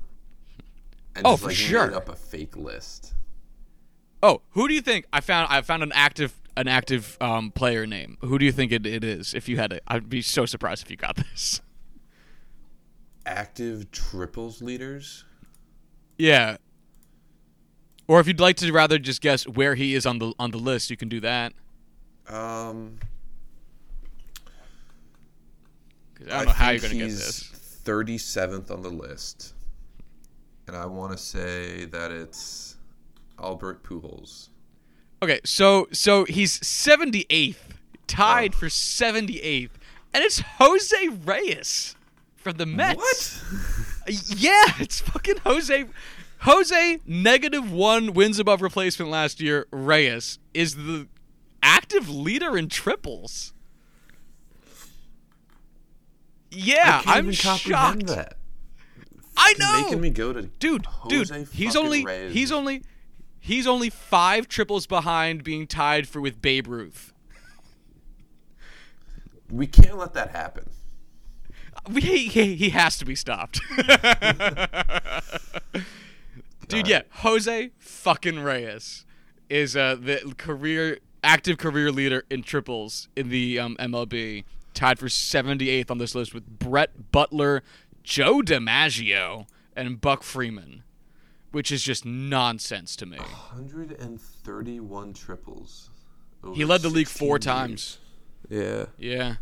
And 1.16 1.26
Oh, 1.26 1.32
just, 1.32 1.42
for 1.44 1.48
like, 1.50 1.58
sure. 1.58 1.88
Made 1.88 1.96
up 1.96 2.10
a 2.10 2.16
fake 2.16 2.56
list. 2.56 3.14
Oh, 4.24 4.42
who 4.52 4.68
do 4.68 4.74
you 4.74 4.82
think 4.82 5.06
I 5.12 5.20
found 5.20 5.48
I 5.52 5.62
found 5.62 5.84
an 5.84 5.92
active 5.94 6.34
an 6.58 6.68
active 6.68 7.18
um, 7.22 7.50
player 7.52 7.88
name. 7.88 8.18
Who 8.22 8.38
do 8.38 8.46
you 8.46 8.52
think 8.52 8.72
it, 8.72 8.86
it 8.86 9.04
is 9.04 9.34
if 9.34 9.48
you 9.50 9.58
had 9.58 9.72
it? 9.74 9.84
I'd 9.88 10.10
be 10.10 10.22
so 10.22 10.46
surprised 10.46 10.84
if 10.84 10.92
you 10.92 10.98
got 10.98 11.16
this. 11.32 11.62
Active 13.26 13.92
triples 13.92 14.62
leaders. 14.62 15.26
Yeah. 16.18 16.58
Or 18.08 18.20
if 18.20 18.28
you'd 18.28 18.40
like 18.40 18.58
to 18.58 18.72
rather 18.74 18.98
just 19.00 19.22
guess 19.22 19.48
where 19.48 19.76
he 19.76 19.96
is 19.96 20.06
on 20.06 20.20
the 20.20 20.34
on 20.38 20.52
the 20.52 20.58
list, 20.58 20.90
you 20.90 20.98
can 20.98 21.08
do 21.08 21.20
that. 21.22 21.54
Um, 22.28 22.98
I 26.30 26.38
don't 26.38 26.46
know 26.48 26.52
how 26.52 26.70
you're 26.72 26.80
think 26.80 26.94
gonna 26.94 27.04
get 27.06 27.10
he's 27.12 27.20
this. 27.20 27.82
37th 27.86 28.70
on 28.72 28.82
the 28.82 28.90
list, 28.90 29.54
and 30.68 30.76
I 30.76 30.86
want 30.86 31.12
to 31.14 31.18
say 31.18 31.86
that 31.86 32.12
it's 32.12 32.78
Albert 33.40 33.84
Pujols. 33.84 34.50
Okay, 35.24 35.40
so 35.44 35.88
so 35.92 36.26
he's 36.26 36.60
78th, 36.60 37.58
tied 38.08 38.54
Oh. 38.54 38.58
for 38.58 38.66
78th, 38.68 39.72
and 40.14 40.24
it's 40.24 40.40
Jose 40.58 41.08
Reyes 41.26 41.96
from 42.36 42.58
the 42.58 42.66
Mets. 42.66 42.98
What? 42.98 43.88
Yeah, 44.36 44.64
it's 44.80 45.00
fucking 45.00 45.38
Jose. 45.46 45.86
Jose 46.40 47.00
negative 47.06 47.72
one 47.72 48.14
wins 48.14 48.40
above 48.40 48.64
replacement 48.64 49.12
last 49.12 49.40
year. 49.40 49.68
Reyes 49.72 50.40
is 50.56 50.74
the 50.76 51.08
active 51.62 52.10
leader 52.10 52.58
in 52.58 52.68
triples. 52.68 53.54
Yeah, 56.52 57.02
I 57.06 57.22
comprehend 57.22 57.38
shocked. 57.38 58.08
that. 58.08 58.38
I 59.38 59.54
know, 59.58 59.84
Making 59.84 60.02
me 60.02 60.10
go 60.10 60.34
to 60.34 60.44
dude, 60.44 60.86
Jose 60.86 61.34
dude. 61.34 61.48
He's 61.50 61.76
only 61.76 62.04
Reyes. 62.06 62.34
he's 62.34 62.52
only 62.52 62.84
he's 63.40 63.66
only 63.66 63.90
five 63.90 64.48
triples 64.48 64.86
behind 64.86 65.44
being 65.44 65.66
tied 65.66 66.08
for 66.08 66.20
with 66.22 66.42
Babe 66.42 66.68
Ruth. 66.68 67.14
We 69.50 69.68
can't 69.68 69.98
let 69.98 70.14
that 70.14 70.32
happen. 70.32 70.70
We, 71.90 72.02
he, 72.02 72.56
he 72.56 72.70
has 72.70 72.98
to 73.00 73.06
be 73.06 73.16
stopped. 73.16 73.60
Dude, 76.68 76.88
yeah, 76.88 77.02
Jose 77.16 77.72
fucking 77.80 78.40
Reyes 78.40 79.06
is 79.50 79.76
uh, 79.76 79.96
the 80.00 80.34
career 80.38 81.00
active 81.24 81.58
career 81.58 81.92
leader 81.92 82.24
in 82.30 82.44
triples 82.44 83.10
in 83.16 83.30
the 83.30 83.60
um, 83.60 83.76
MLB, 83.78 84.44
tied 84.74 85.00
for 85.00 85.08
78th 85.08 85.92
on 85.92 85.98
this 85.98 86.16
list 86.16 86.34
with 86.34 86.60
Brett 86.60 87.12
Butler, 87.12 87.64
Joe 88.04 88.42
DiMaggio, 88.42 89.48
and 89.76 90.00
Buck 90.02 90.24
Freeman, 90.24 90.84
which 91.52 91.72
is 91.72 91.84
just 91.84 92.06
nonsense 92.06 92.96
to 92.98 93.06
me. 93.06 93.18
131 93.18 95.14
triples. 95.14 95.90
He 96.54 96.66
led 96.66 96.82
the 96.82 96.90
league 96.90 97.08
four 97.08 97.36
years. 97.36 97.46
times. 97.46 97.98
Yeah. 98.50 98.86
Yeah, 98.98 99.36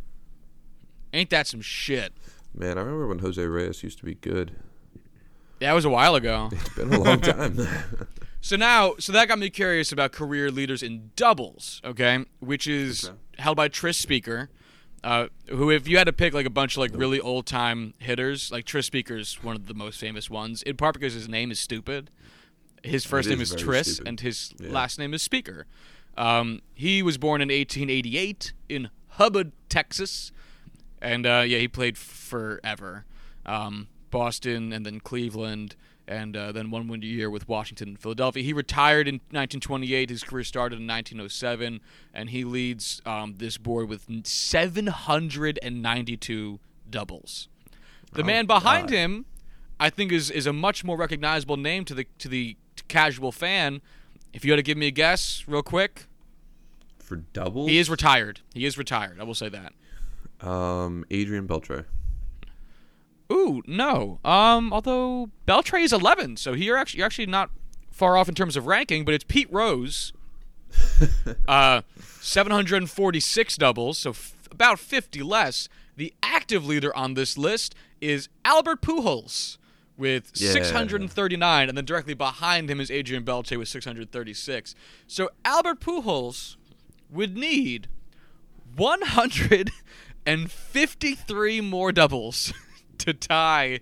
ain't 1.13 1.29
that 1.29 1.47
some 1.47 1.61
shit? 1.61 2.13
Man, 2.53 2.77
I 2.77 2.81
remember 2.81 3.07
when 3.07 3.19
Jose 3.19 3.43
Reyes 3.43 3.83
used 3.83 3.99
to 3.99 4.05
be 4.05 4.15
good. 4.15 4.51
That 5.59 5.73
was 5.73 5.85
a 5.85 5.89
while 5.89 6.15
ago. 6.15 6.49
It's 6.53 6.69
been 6.75 6.93
a 6.93 6.99
long 6.99 7.21
time. 7.21 7.57
So 8.41 8.55
now, 8.55 8.93
so 8.99 9.11
that 9.11 9.27
got 9.27 9.37
me 9.37 9.49
curious 9.49 9.91
about 9.91 10.13
career 10.13 10.49
leaders 10.49 10.81
in 10.81 11.11
doubles, 11.17 11.81
okay? 11.83 12.23
Which 12.39 12.67
is 12.67 13.03
Okay. 13.09 13.17
held 13.39 13.57
by 13.57 13.67
Tris 13.67 13.97
Speaker, 13.97 14.49
uh, 15.03 15.27
who, 15.49 15.69
if 15.71 15.87
you 15.87 15.97
had 15.97 16.05
to 16.05 16.13
pick 16.13 16.33
like 16.33 16.45
a 16.45 16.49
bunch 16.49 16.73
of 16.75 16.79
like 16.79 16.91
really 16.93 17.19
old 17.19 17.45
time 17.45 17.93
hitters, 17.99 18.51
like 18.51 18.65
Tris 18.65 18.85
Speaker's 18.87 19.41
one 19.43 19.55
of 19.55 19.67
the 19.67 19.73
most 19.73 19.99
famous 19.99 20.29
ones, 20.29 20.61
in 20.63 20.75
part 20.77 20.93
because 20.93 21.13
his 21.13 21.27
name 21.29 21.51
is 21.51 21.59
stupid. 21.59 22.09
His 22.83 23.05
first 23.05 23.27
It 23.27 23.31
name 23.31 23.41
is 23.41 23.53
is 23.53 23.61
Tris, 23.61 23.93
stupid. 23.95 24.07
and 24.07 24.19
his 24.21 24.53
Yeah. 24.59 24.69
last 24.71 24.99
name 24.99 25.13
is 25.13 25.21
Speaker. 25.21 25.65
Um, 26.17 26.61
he 26.73 27.01
was 27.01 27.17
born 27.17 27.41
in 27.41 27.49
1888 27.49 28.53
in 28.67 28.89
Hubbard, 29.11 29.51
Texas, 29.69 30.31
and 31.01 31.25
uh, 31.25 31.43
yeah, 31.47 31.59
he 31.59 31.67
played 31.67 31.97
forever. 31.97 33.05
Um, 33.45 33.87
Boston 34.11 34.73
and 34.73 34.85
then 34.85 34.99
Cleveland, 34.99 35.75
and 36.09 36.35
uh, 36.35 36.51
then 36.51 36.71
one 36.71 36.87
winter 36.89 37.07
year 37.07 37.29
with 37.29 37.47
Washington 37.47 37.89
and 37.89 37.99
Philadelphia. 37.99 38.43
He 38.43 38.51
retired 38.51 39.07
in 39.07 39.15
1928. 39.29 40.09
His 40.09 40.23
career 40.23 40.43
started 40.43 40.79
in 40.79 40.87
1907, 40.87 41.79
and 42.13 42.29
he 42.31 42.43
leads 42.43 43.01
um, 43.05 43.35
this 43.37 43.57
board 43.57 43.87
with 43.87 44.07
792 44.25 46.59
doubles. 46.89 47.47
The 48.13 48.23
Oh, 48.23 48.25
man 48.25 48.45
behind 48.47 48.89
God. 48.89 48.95
him, 48.95 49.25
I 49.79 49.89
think, 49.89 50.11
is 50.11 50.31
is 50.31 50.47
a 50.47 50.53
much 50.53 50.83
more 50.83 50.97
recognizable 50.97 51.57
name 51.57 51.85
to 51.85 51.93
the 51.93 52.07
to 52.17 52.27
the 52.27 52.57
casual 52.87 53.31
fan. 53.31 53.81
If 54.33 54.43
you 54.43 54.51
had 54.51 54.57
to 54.57 54.63
give 54.63 54.77
me 54.77 54.87
a 54.87 54.91
guess, 54.91 55.43
real 55.47 55.63
quick, 55.63 56.05
For 56.99 57.17
doubles? 57.17 57.69
he 57.69 57.77
is 57.77 57.89
retired. 57.89 58.41
He 58.53 58.65
is 58.65 58.77
retired. 58.77 59.19
I 59.19 59.23
will 59.23 59.35
say 59.35 59.49
that. 59.49 59.73
Um, 60.47 61.05
Adrian 61.11 61.47
Beltre. 61.47 61.85
Ooh, 63.31 63.61
no. 63.67 64.19
Um, 64.25 64.73
although 64.73 65.29
Beltre 65.47 65.81
is 65.83 65.93
11, 65.93 66.37
so 66.37 66.53
you're 66.53 66.77
actually 66.77 66.97
you're 66.99 67.05
actually 67.05 67.25
not 67.27 67.49
far 67.91 68.17
off 68.17 68.27
in 68.29 68.35
terms 68.35 68.55
of 68.57 68.65
ranking, 68.67 69.05
but 69.05 69.13
it's 69.13 69.23
Pete 69.23 69.51
Rose. 69.51 70.11
uh, 71.47 71.81
746 72.21 73.57
doubles, 73.57 73.97
so 73.97 74.11
f- 74.11 74.33
about 74.51 74.77
50 74.79 75.21
less. 75.23 75.67
The 75.95 76.13
active 76.23 76.65
leader 76.65 76.95
on 76.95 77.13
this 77.15 77.37
list 77.37 77.75
is 77.99 78.29
Albert 78.45 78.81
Pujols 78.81 79.57
with 79.97 80.31
Yeah. 80.35 80.51
639, 80.53 81.67
and 81.69 81.77
then 81.77 81.83
directly 81.85 82.13
behind 82.13 82.69
him 82.69 82.79
is 82.79 82.89
Adrian 82.89 83.25
Beltre 83.25 83.57
with 83.57 83.67
636. 83.67 84.75
So 85.07 85.29
Albert 85.43 85.81
Pujols 85.81 86.55
would 87.11 87.35
need 87.35 87.89
153 88.77 91.61
more 91.61 91.91
doubles 91.91 92.53
to 92.99 93.13
tie 93.13 93.79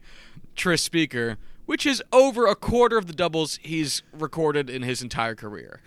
Tris 0.56 0.84
Speaker, 0.84 1.38
which 1.66 1.86
is 1.86 2.02
over 2.12 2.48
a 2.48 2.56
quarter 2.56 2.98
of 2.98 3.08
the 3.08 3.14
doubles 3.14 3.60
he's 3.62 4.04
recorded 4.14 4.70
in 4.70 4.84
his 4.84 5.02
entire 5.02 5.36
career. 5.36 5.82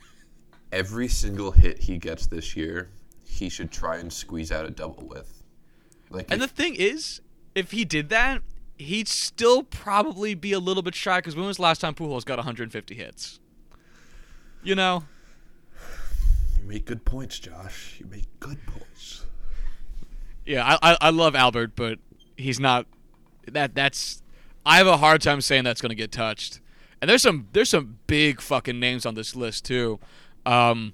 Every 0.73 1.09
single 1.09 1.53
hit 1.53 1.81
he 1.85 1.99
gets 1.99 2.27
this 2.27 2.55
year, 2.55 2.91
he 3.25 3.49
should 3.49 3.71
try 3.73 3.97
and 3.97 4.13
squeeze 4.13 4.53
out 4.53 4.67
a 4.67 4.71
double 4.71 5.07
with. 5.07 5.43
Like, 6.11 6.27
And 6.31 6.41
the 6.41 6.49
thing 6.49 6.75
is, 6.77 7.21
if 7.55 7.71
he 7.73 7.85
did 7.85 8.09
that, 8.11 8.43
he'd 8.77 9.09
still 9.09 9.63
probably 9.63 10.35
be 10.35 10.53
a 10.53 10.59
little 10.59 10.83
bit 10.83 10.95
shy 10.95 11.19
because 11.19 11.37
when 11.37 11.47
was 11.47 11.57
the 11.57 11.63
last 11.63 11.81
time 11.81 11.95
Pujols 11.95 12.25
got 12.25 12.39
150 12.39 12.95
hits? 12.95 13.41
You 14.63 14.75
know? 14.75 15.05
you 16.61 16.69
make 16.69 16.85
good 16.85 17.05
points, 17.05 17.39
Josh. 17.39 17.97
You 17.99 18.07
make 18.07 18.27
good 18.41 18.59
points. 18.67 19.25
Yeah, 20.45 20.65
I, 20.65 20.93
I, 20.93 20.97
I 21.01 21.11
love 21.11 21.35
Albert, 21.35 21.73
but 21.77 21.99
he's 22.37 22.61
not. 22.61 22.87
That 23.53 23.75
that's. 23.75 24.23
I 24.65 24.77
have 24.77 24.87
a 24.87 24.99
hard 24.99 25.23
time 25.23 25.41
saying 25.41 25.65
that's 25.65 25.81
going 25.81 25.91
to 25.91 25.97
get 25.97 26.13
touched. 26.13 26.61
And 27.01 27.09
there's 27.09 27.23
some 27.23 27.49
there's 27.53 27.71
some 27.71 27.99
big 28.07 28.41
fucking 28.41 28.79
names 28.79 29.07
on 29.07 29.15
this 29.15 29.35
list 29.35 29.65
too. 29.65 29.99
Um, 30.45 30.93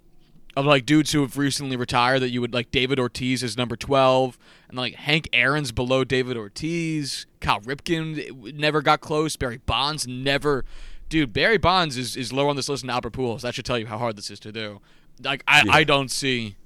of 0.56 0.64
like 0.64 0.86
dudes 0.86 1.12
who 1.12 1.20
have 1.20 1.36
recently 1.36 1.76
retired 1.76 2.20
that 2.20 2.30
you 2.30 2.40
would 2.40 2.54
like 2.54 2.70
David 2.70 2.98
Ortiz 2.98 3.42
is 3.42 3.56
number 3.56 3.76
12 3.76 4.38
and 4.68 4.78
like 4.78 4.94
Hank 4.94 5.28
Aaron's 5.32 5.70
below 5.70 6.02
David 6.02 6.36
Ortiz. 6.36 7.26
Cal 7.40 7.60
Ripken 7.60 8.54
never 8.54 8.80
got 8.80 9.00
close. 9.00 9.36
Barry 9.36 9.58
Bonds 9.58 10.06
never 10.08 10.64
Dude, 11.08 11.32
Barry 11.32 11.58
Bonds 11.58 11.96
is, 11.96 12.16
is 12.16 12.32
lower 12.32 12.48
on 12.48 12.56
this 12.56 12.68
list 12.68 12.82
than 12.82 12.90
Albert 12.90 13.12
Pujols. 13.12 13.42
That 13.42 13.54
should 13.54 13.64
tell 13.64 13.78
you 13.78 13.86
how 13.86 13.98
hard 13.98 14.16
this 14.16 14.28
is 14.30 14.40
to 14.40 14.50
do. 14.50 14.80
Like 15.22 15.44
I, 15.46 15.62
Yeah. 15.64 15.72
I 15.72 15.84
don't 15.84 16.10
see 16.10 16.56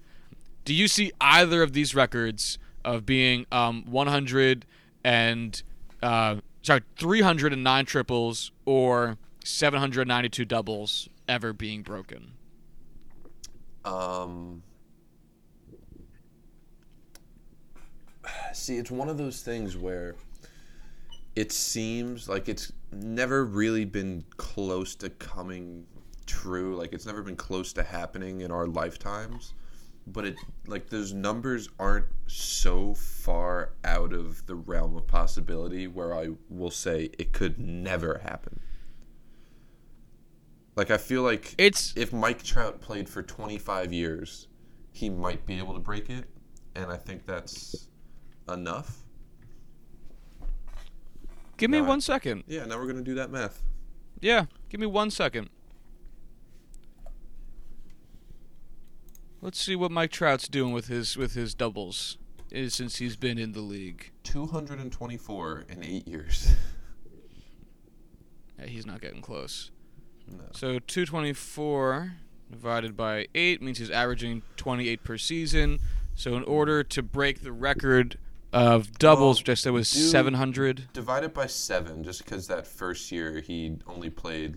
do 0.65 0.75
you 0.75 0.87
see 0.87 1.11
either 1.21 1.63
of 1.63 1.73
these 1.73 1.95
records 1.95 2.59
of 2.85 3.05
being 3.05 3.47
um 3.51 3.85
100 3.87 4.67
and 5.03 5.63
uh 6.03 6.37
sorry 6.63 6.83
309 6.97 7.87
triples 7.87 8.53
or 8.65 9.17
792 9.45 10.45
doubles 10.45 11.09
ever 11.29 11.53
being 11.53 11.83
broken? 11.83 12.33
Um, 13.85 14.63
see, 18.53 18.77
it's 18.77 18.91
one 18.91 19.09
of 19.09 19.17
those 19.19 19.43
things 19.43 19.77
where 19.77 20.17
it 21.37 21.53
seems 21.53 22.29
like 22.29 22.49
it's 22.49 22.73
never 22.93 23.45
really 23.45 23.85
been 23.85 24.25
close 24.37 24.95
to 24.97 25.11
coming 25.11 25.87
true. 26.27 26.77
Like 26.77 26.93
it's 26.93 27.07
never 27.07 27.23
been 27.23 27.37
close 27.37 27.73
to 27.75 27.83
happening 27.83 28.43
in 28.43 28.51
our 28.51 28.67
lifetimes. 28.67 29.55
But 30.07 30.25
it 30.27 30.37
like 30.67 30.89
those 30.91 31.13
numbers 31.13 31.69
aren't 31.79 32.07
so 32.27 32.95
far 32.95 33.73
out 33.85 34.13
of 34.13 34.47
the 34.47 34.55
realm 34.57 34.97
of 34.97 35.07
possibility 35.07 35.87
where 35.87 36.15
I 36.15 36.31
will 36.49 36.71
say 36.71 37.11
it 37.19 37.33
could 37.33 37.59
never 37.59 38.19
happen. 38.25 38.61
Like 40.77 40.91
I 40.91 40.97
feel 40.97 41.23
like 41.23 41.55
It's 41.59 41.93
if 41.97 42.13
Mike 42.13 42.43
Trout 42.43 42.81
played 42.81 43.09
for 43.09 43.23
25 43.23 43.93
years, 43.93 44.49
he 44.93 45.11
might 45.11 45.45
be 45.47 45.59
able 45.59 45.75
to 45.75 45.81
break 45.81 46.09
it, 46.11 46.25
and 46.75 46.87
I 46.91 46.97
think 46.97 47.27
that's 47.27 47.89
enough. 48.49 49.05
Give 51.57 51.71
me 51.71 51.79
No, 51.79 51.85
I- 51.85 51.89
one 51.89 52.01
second. 52.01 52.45
Yeah, 52.47 52.65
now 52.65 52.79
we're 52.79 52.87
gonna 52.87 53.03
do 53.03 53.15
that 53.15 53.31
math. 53.31 53.63
Yeah, 54.21 54.47
give 54.69 54.81
me 54.81 54.87
one 54.87 55.11
second. 55.11 55.51
Let's 59.43 59.61
see 59.61 59.75
what 59.77 59.91
Mike 59.91 60.11
Trout's 60.11 60.49
doing 60.49 60.73
with 60.73 60.89
his 60.89 61.17
with 61.17 61.35
his 61.35 61.55
doubles 61.55 62.19
eh, 62.53 62.69
since 62.69 62.97
he's 62.97 63.17
been 63.17 63.39
in 63.39 63.53
the 63.53 63.61
league. 63.61 64.11
224 64.25 65.65
in 65.69 65.83
eight 65.85 66.07
years. 66.07 66.55
Yeah, 68.59 68.67
he's 68.67 68.85
not 68.87 69.01
getting 69.01 69.23
close. 69.23 69.71
No. 70.31 70.45
So 70.53 70.79
224 70.79 72.13
divided 72.51 72.97
by 72.97 73.27
8 73.35 73.63
means 73.63 73.79
he's 73.79 73.91
averaging 73.91 74.43
28 74.57 75.03
per 75.05 75.17
season. 75.17 75.79
So 76.15 76.37
in 76.37 76.43
order 76.45 76.83
to 76.85 77.03
break 77.03 77.43
the 77.43 77.53
record 77.53 78.19
of 78.53 78.99
doubles, 78.99 79.39
Well, 79.39 79.43
which 79.43 79.49
I 79.49 79.55
said 79.55 79.73
was 79.73 79.89
700. 79.89 80.93
Divided 80.93 81.33
by 81.33 81.47
seven, 81.47 82.03
just 82.05 82.25
because 82.25 82.49
that 82.49 82.67
first 82.67 83.11
year 83.13 83.41
he 83.41 83.77
only 83.87 84.11
played, 84.11 84.57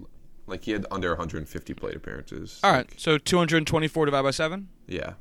like 0.53 0.63
he 0.65 0.71
had 0.71 0.85
under 0.91 1.09
150 1.09 1.73
plate 1.73 1.95
appearances. 1.95 2.59
All 2.63 2.71
right, 2.71 2.87
Like, 2.89 2.93
so 2.97 3.17
224 3.17 4.05
divided 4.05 4.23
by 4.23 4.31
7. 4.31 4.69
Yeah. 4.87 5.13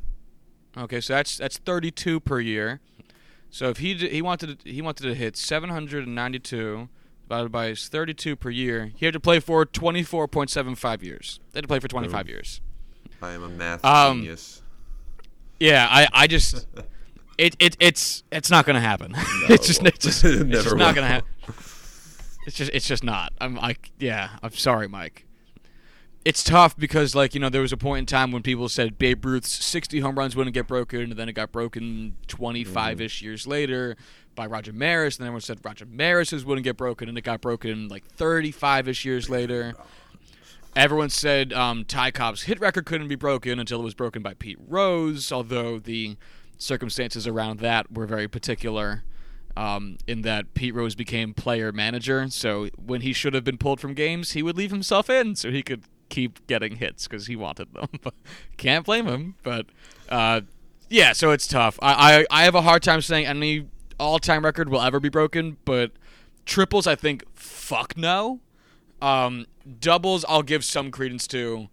Okay, 0.77 1.01
so 1.01 1.15
that's 1.15 1.39
that's 1.39 1.57
32 1.59 2.21
per 2.21 2.39
year. 2.41 2.81
So 3.51 3.69
if 3.69 3.79
he 3.79 3.95
d- 3.95 4.09
he 4.09 4.21
wanted 4.23 4.61
to, 4.61 4.71
he 4.71 4.81
wanted 4.83 5.03
to 5.05 5.15
hit 5.15 5.37
792 5.37 6.89
divided 7.29 7.51
by 7.53 7.69
his 7.69 7.89
32 7.89 8.37
per 8.37 8.51
year, 8.51 8.93
he 8.97 9.05
had 9.07 9.13
to 9.15 9.21
play 9.21 9.41
for 9.41 9.65
24.75 9.67 11.03
years. 11.03 11.41
They 11.53 11.59
had 11.59 11.65
to 11.65 11.69
play 11.69 11.79
for 11.81 11.89
25 11.89 12.29
years. 12.29 12.61
I 13.23 13.33
am 13.33 13.43
a 13.43 13.49
math 13.49 13.85
Um, 13.85 14.19
genius. 14.19 14.63
Yeah, 15.61 15.87
I 15.91 16.09
I 16.13 16.27
just 16.27 16.67
it, 17.39 17.57
it 17.59 17.77
it's 17.81 18.23
it's 18.33 18.51
not 18.51 18.67
gonna 18.67 18.81
happen. 18.81 19.15
it's 19.49 19.67
just 19.67 19.83
it's 19.85 20.05
just, 20.05 20.25
It 20.25 20.41
it's 20.53 20.65
just 20.65 20.77
not 20.77 20.95
gonna 20.95 21.07
happen. 21.09 21.29
It's 22.47 22.57
just 22.57 22.71
it's 22.75 22.87
just 22.87 23.05
not. 23.05 23.33
I'm 23.41 23.59
I 23.59 23.77
yeah. 23.99 24.31
I'm 24.43 24.53
sorry, 24.53 24.89
Mike. 24.89 25.27
It's 26.25 26.45
tough 26.45 26.77
because 26.77 27.15
like 27.15 27.35
you 27.35 27.41
know 27.41 27.49
there 27.49 27.63
was 27.63 27.73
a 27.73 27.77
point 27.77 28.01
in 28.01 28.07
time 28.07 28.31
when 28.33 28.43
people 28.43 28.69
said 28.69 28.99
Babe 28.99 29.25
Ruth's 29.25 29.65
60 29.65 30.01
home 30.01 30.17
runs 30.17 30.37
wouldn't 30.37 30.55
get 30.55 30.67
broken, 30.67 31.03
and 31.03 31.13
then 31.13 31.29
it 31.29 31.33
got 31.33 31.53
broken 31.53 32.17
25 32.29 33.01
ish 33.01 33.23
years 33.23 33.47
later 33.47 33.97
by 34.35 34.47
Roger 34.47 34.73
Maris. 34.73 35.17
And 35.17 35.25
then 35.25 35.29
everyone 35.29 35.41
said 35.43 35.59
Roger 35.63 35.87
Maris's 35.87 36.45
wouldn't 36.45 36.65
get 36.65 36.77
broken, 36.77 37.09
and 37.09 37.19
it 37.19 37.23
got 37.23 37.41
broken 37.41 37.89
like 37.89 38.05
35 38.07 38.89
ish 38.89 39.05
years 39.05 39.29
later. 39.29 39.75
Everyone 40.75 41.11
said 41.11 41.53
um, 41.53 41.85
Ty 41.85 42.13
Cobb's 42.13 42.45
hit 42.45 42.59
record 42.59 42.87
couldn't 42.87 43.09
be 43.09 43.15
broken 43.15 43.59
until 43.59 43.81
it 43.81 43.85
was 43.85 43.95
broken 43.95 44.23
by 44.23 44.33
Pete 44.35 44.59
Rose, 44.67 45.31
although 45.31 45.79
the 45.79 46.17
circumstances 46.57 47.27
around 47.27 47.61
that 47.61 47.93
were 47.93 48.07
very 48.07 48.27
particular. 48.27 49.03
Um, 49.55 49.99
in 50.07 50.23
that 50.23 50.55
Pete 50.55 50.75
Rose 50.75 50.95
became 50.95 51.35
player 51.35 51.73
manager, 51.73 52.27
so 52.31 52.69
when 52.83 53.03
he 53.03 53.13
should 53.13 53.35
have 53.35 53.45
been 53.45 53.59
pulled 53.59 53.81
from 53.81 53.93
games, 53.93 54.33
he 54.33 54.43
would 54.43 54.57
leave 54.57 54.71
himself 54.71 55.11
in 55.11 55.37
so 55.37 55.51
he 55.51 55.63
could 55.63 55.83
keep 56.09 56.47
getting 56.47 56.77
hits 56.77 57.07
because 57.07 57.27
he 57.27 57.37
wanted 57.37 57.75
them. 57.75 57.89
Can't 58.57 58.87
blame 58.87 59.07
him, 59.07 59.35
but 59.43 59.67
uh, 60.09 60.43
yeah, 60.89 61.13
so 61.13 61.33
it's 61.33 61.47
tough. 61.47 61.79
I, 61.83 62.25
I 62.31 62.41
I 62.41 62.45
have 62.45 62.55
a 62.55 62.63
hard 62.63 62.83
time 62.83 63.01
saying 63.01 63.27
any 63.27 63.67
all-time 63.99 64.45
record 64.45 64.69
will 64.69 64.81
ever 64.81 65.01
be 65.01 65.09
broken, 65.09 65.57
but 65.65 65.93
triples, 66.45 66.87
I 66.87 66.95
think, 66.95 67.25
fuck 67.35 67.97
no. 67.97 68.41
Um, 69.01 69.47
doubles, 69.81 70.25
I'll 70.29 70.43
give 70.43 70.65
some 70.65 70.91
credence 70.91 71.27
to, 71.29 71.69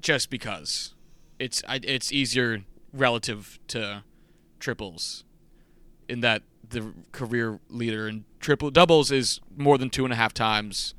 just 0.00 0.30
because 0.30 0.94
it's 1.38 1.62
it's 1.68 2.12
easier 2.12 2.64
relative 2.92 3.58
to 3.68 4.04
triples, 4.60 5.24
in 6.08 6.20
that 6.20 6.42
the 6.70 6.92
career 7.12 7.60
leader 7.68 8.08
in 8.08 8.24
triple 8.40 8.70
doubles 8.70 9.10
is 9.10 9.40
more 9.56 9.78
than 9.78 9.90
two 9.90 10.04
and 10.04 10.12
a 10.12 10.16
half 10.16 10.34
times 10.34 10.94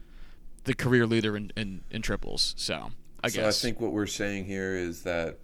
the 0.66 0.74
career 0.74 1.06
leader 1.06 1.38
in, 1.38 1.52
in, 1.56 1.82
in 1.92 2.02
triples. 2.02 2.54
So 2.58 2.92
I 3.24 3.30
so 3.30 3.42
guess 3.42 3.64
I 3.64 3.68
think 3.68 3.80
what 3.80 3.92
we're 3.92 4.08
saying 4.08 4.46
here 4.46 4.76
is 4.76 5.04
that 5.04 5.40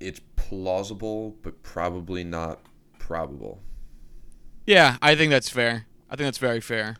it's 0.00 0.20
plausible, 0.36 1.36
but 1.42 1.62
probably 1.62 2.24
not 2.24 2.60
probable. 2.98 3.60
yeah, 4.66 4.96
I 5.02 5.14
think 5.14 5.30
that's 5.30 5.48
fair. 5.48 5.86
I 6.10 6.16
think 6.16 6.26
that's 6.26 6.38
very 6.38 6.60
fair. 6.60 6.96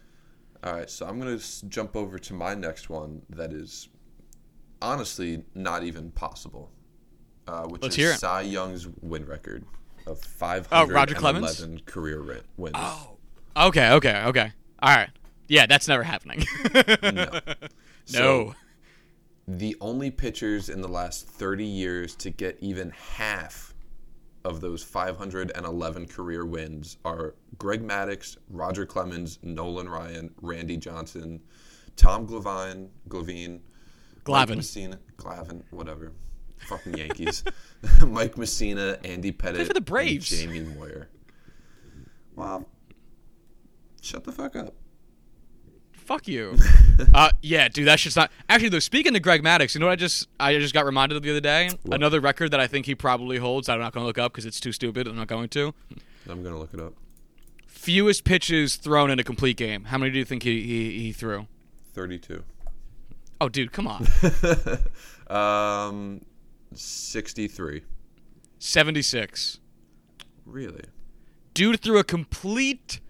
All 0.64 0.72
right, 0.72 0.90
so 0.90 1.06
I'm 1.06 1.18
gonna 1.18 1.38
jump 1.68 1.96
over 1.96 2.18
to 2.18 2.34
my 2.34 2.54
next 2.54 2.90
one 2.90 3.22
that 3.30 3.52
is 3.52 3.88
honestly 4.82 5.44
not 5.54 5.84
even 5.84 6.10
possible, 6.10 6.70
uh, 7.46 7.62
which 7.66 7.82
Let's 7.82 7.96
is 7.96 8.04
hear 8.04 8.12
it. 8.12 8.18
Cy 8.18 8.42
Young's 8.42 8.88
win 9.00 9.24
record 9.24 9.64
of 10.08 10.68
Oh, 10.72 10.86
Roger 10.86 11.14
511 11.14 11.54
Clemens? 11.54 11.82
career 11.86 12.42
wins. 12.56 12.74
Oh, 12.78 13.16
okay, 13.56 13.90
okay, 13.92 14.22
okay. 14.26 14.52
All 14.80 14.94
right. 14.94 15.10
Yeah, 15.48 15.66
that's 15.66 15.88
never 15.88 16.02
happening. 16.02 16.44
No. 18.10 18.20
So, 18.20 18.20
no. 18.20 18.54
the 19.46 19.76
only 19.82 20.10
pitchers 20.10 20.68
in 20.70 20.80
the 20.80 20.88
last 20.88 21.28
30 21.28 21.64
years 21.64 22.14
to 22.16 22.30
get 22.30 22.56
even 22.60 22.90
half 23.16 23.74
of 24.44 24.60
those 24.62 24.82
511 24.82 26.06
career 26.08 26.46
wins 26.46 26.96
are 27.04 27.34
Greg 27.58 27.86
Maddux, 27.86 28.38
Roger 28.48 28.86
Clemens, 28.86 29.38
Nolan 29.42 29.88
Ryan, 29.90 30.30
Randy 30.40 30.78
Johnson, 30.78 31.40
Tom 31.96 32.26
Glavine, 32.26 32.88
Glavine, 33.10 33.60
Glavin. 34.24 34.56
Mussina, 34.58 34.98
Glavin, 35.18 35.62
whatever. 35.70 36.12
Fucking 36.66 36.96
Yankees. 36.96 37.44
Mike 38.06 38.34
Mussina, 38.34 38.98
Andy 39.04 39.32
Pettitte, 39.32 39.66
for 39.66 39.74
the 39.74 39.80
Braves. 39.80 40.28
Jamie 40.28 40.60
Moyer. 40.60 41.08
Well, 42.34 42.68
Shut 44.08 44.24
the 44.24 44.32
fuck 44.32 44.56
up. 44.56 44.74
Fuck 45.92 46.26
you. 46.26 46.56
uh, 47.14 47.30
yeah, 47.42 47.68
dude, 47.68 47.86
that 47.88 48.00
shit's 48.00 48.16
not. 48.16 48.30
Actually, 48.48 48.70
though, 48.70 48.78
speaking 48.78 49.12
to 49.12 49.20
Greg 49.20 49.42
Maddux, 49.42 49.74
you 49.74 49.80
know 49.80 49.86
what 49.86 49.92
I 49.92 49.96
just 49.96 50.28
I 50.40 50.58
just 50.58 50.72
got 50.72 50.86
reminded 50.86 51.16
of 51.16 51.22
the 51.22 51.30
other 51.30 51.40
day? 51.40 51.70
Another 51.90 52.20
record 52.20 52.50
that 52.52 52.60
I 52.60 52.66
think 52.66 52.86
he 52.86 52.94
probably 52.94 53.36
holds. 53.36 53.68
I'm 53.68 53.80
not 53.80 53.92
going 53.92 54.02
to 54.04 54.06
look 54.06 54.16
up 54.16 54.32
because 54.32 54.46
it's 54.46 54.60
too 54.60 54.72
stupid. 54.72 55.06
I'm 55.06 55.16
not 55.16 55.26
going 55.26 55.50
to. 55.50 55.74
I'm 56.26 56.42
gonna 56.42 56.58
look 56.58 56.72
it 56.72 56.80
up. 56.80 56.94
Fewest 57.66 58.24
pitches 58.24 58.76
thrown 58.76 59.10
in 59.10 59.18
a 59.18 59.24
complete 59.24 59.58
game. 59.58 59.84
How 59.84 59.98
many 59.98 60.10
do 60.10 60.18
you 60.18 60.24
think 60.24 60.42
he 60.42 60.62
he, 60.62 60.98
he 61.00 61.12
threw? 61.12 61.46
32. 61.92 62.42
Oh, 63.40 63.48
dude, 63.48 63.72
come 63.72 63.86
on. 63.86 64.06
um, 65.28 66.22
63. 66.74 67.82
76. 68.58 69.60
Really? 70.44 70.84
Dude 71.54 71.80
threw 71.80 71.98
a 71.98 72.04
complete 72.04 73.00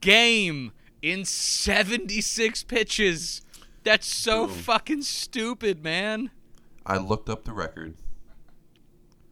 game 0.00 0.72
in 1.02 1.24
76 1.24 2.62
pitches. 2.64 3.42
That's 3.84 4.06
so 4.06 4.46
Boom. 4.46 4.56
fucking 4.56 5.02
stupid, 5.02 5.82
man. 5.82 6.30
I 6.84 6.98
looked 6.98 7.28
up 7.28 7.44
the 7.44 7.52
record. 7.52 7.94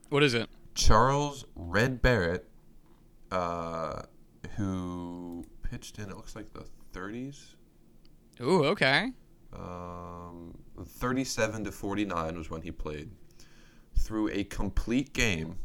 What 0.09 0.23
is 0.23 0.35
it? 0.35 0.49
Charles 0.75 1.45
Red 1.55 2.03
Barrett, 2.03 2.49
uh, 3.31 4.03
who 4.57 5.45
pitched 5.63 5.99
in, 5.99 6.11
it 6.11 6.17
looks 6.17 6.37
like 6.37 6.53
the 6.53 6.65
30s. 6.93 7.55
Ooh, 8.43 8.65
okay. 8.67 9.11
Um, 9.53 10.57
37 10.85 11.65
to 11.65 11.73
49 11.73 12.39
was 12.39 12.51
when 12.51 12.63
he 12.63 12.71
played. 12.71 13.11
Threw 13.97 14.29
a 14.29 14.45
complete 14.45 15.13
game 15.13 15.57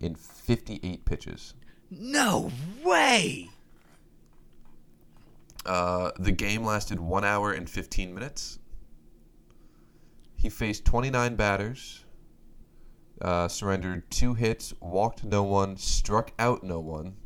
in 0.00 0.14
58 0.14 1.04
pitches. 1.04 1.54
No 1.90 2.50
way. 2.84 3.50
Uh, 5.66 6.10
the 6.18 6.32
game 6.32 6.64
lasted 6.64 6.98
one 6.98 7.24
hour 7.24 7.52
and 7.52 7.68
15 7.68 8.14
minutes. 8.14 8.58
He 10.36 10.48
faced 10.48 10.86
29 10.86 11.36
batters, 11.36 12.04
uh, 13.20 13.46
surrendered 13.46 14.10
two 14.10 14.32
hits, 14.32 14.72
walked 14.80 15.22
no 15.22 15.42
one, 15.42 15.76
struck 15.76 16.32
out 16.38 16.62
no 16.62 16.80
one, 16.80 17.16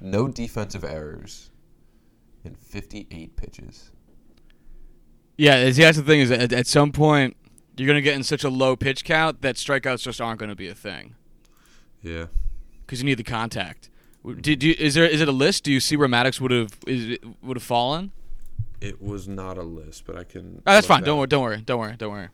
no 0.00 0.28
defensive 0.28 0.82
errors, 0.82 1.50
in 2.42 2.54
58 2.54 3.36
pitches. 3.36 3.90
Yeah, 5.36 5.70
see, 5.72 5.82
that's 5.82 5.98
the 5.98 6.04
thing 6.04 6.20
is 6.20 6.30
at, 6.30 6.52
at 6.54 6.66
some 6.66 6.90
point 6.90 7.36
you're 7.76 7.86
gonna 7.86 8.00
get 8.00 8.14
in 8.14 8.22
such 8.22 8.44
a 8.44 8.48
low 8.50 8.76
pitch 8.76 9.04
count 9.04 9.42
that 9.42 9.56
strikeouts 9.56 10.02
just 10.02 10.20
aren't 10.20 10.38
gonna 10.40 10.54
be 10.56 10.68
a 10.68 10.74
thing 10.74 11.14
Yeah. 12.02 12.26
because 12.86 13.00
you 13.00 13.06
need 13.06 13.18
the 13.18 13.24
contact. 13.24 13.90
Did 14.40 14.62
you, 14.62 14.74
is 14.78 14.94
there 14.94 15.04
is 15.06 15.20
it 15.20 15.28
a 15.28 15.32
list? 15.32 15.64
Do 15.64 15.72
you 15.72 15.80
see 15.80 15.96
where 15.96 16.08
Maddux 16.08 16.40
would 16.40 16.50
have 16.50 16.70
is 16.86 17.18
would 17.42 17.56
have 17.58 17.62
fallen? 17.64 18.10
It 18.80 19.02
was 19.02 19.28
not 19.28 19.58
a 19.58 19.62
list, 19.62 20.04
but 20.06 20.16
I 20.16 20.24
can. 20.24 20.62
Oh, 20.66 20.72
that's 20.72 20.86
fine. 20.86 21.00
that 21.00 21.06
Don't 21.06 21.18
worry. 21.18 21.26
Don't 21.26 21.42
worry. 21.42 21.62
Don't 21.62 21.78
worry. 21.80 21.96
Don't 21.96 22.10
worry. 22.12 22.28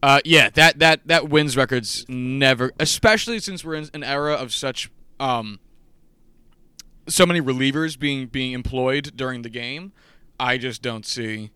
Uh, 0.00 0.20
yeah, 0.24 0.48
that 0.50 0.78
that 0.78 1.06
that 1.08 1.28
wins 1.28 1.56
records 1.56 2.04
never, 2.08 2.72
especially 2.78 3.40
since 3.40 3.64
we're 3.64 3.74
in 3.74 3.88
an 3.94 4.04
era 4.04 4.34
of 4.34 4.52
such 4.54 4.90
um, 5.18 5.58
so 7.08 7.26
many 7.26 7.40
relievers 7.40 7.98
being 7.98 8.26
being 8.26 8.52
employed 8.52 9.12
during 9.16 9.42
the 9.42 9.48
game. 9.50 9.92
I 10.38 10.56
just 10.56 10.82
don't 10.82 11.04
see 11.04 11.50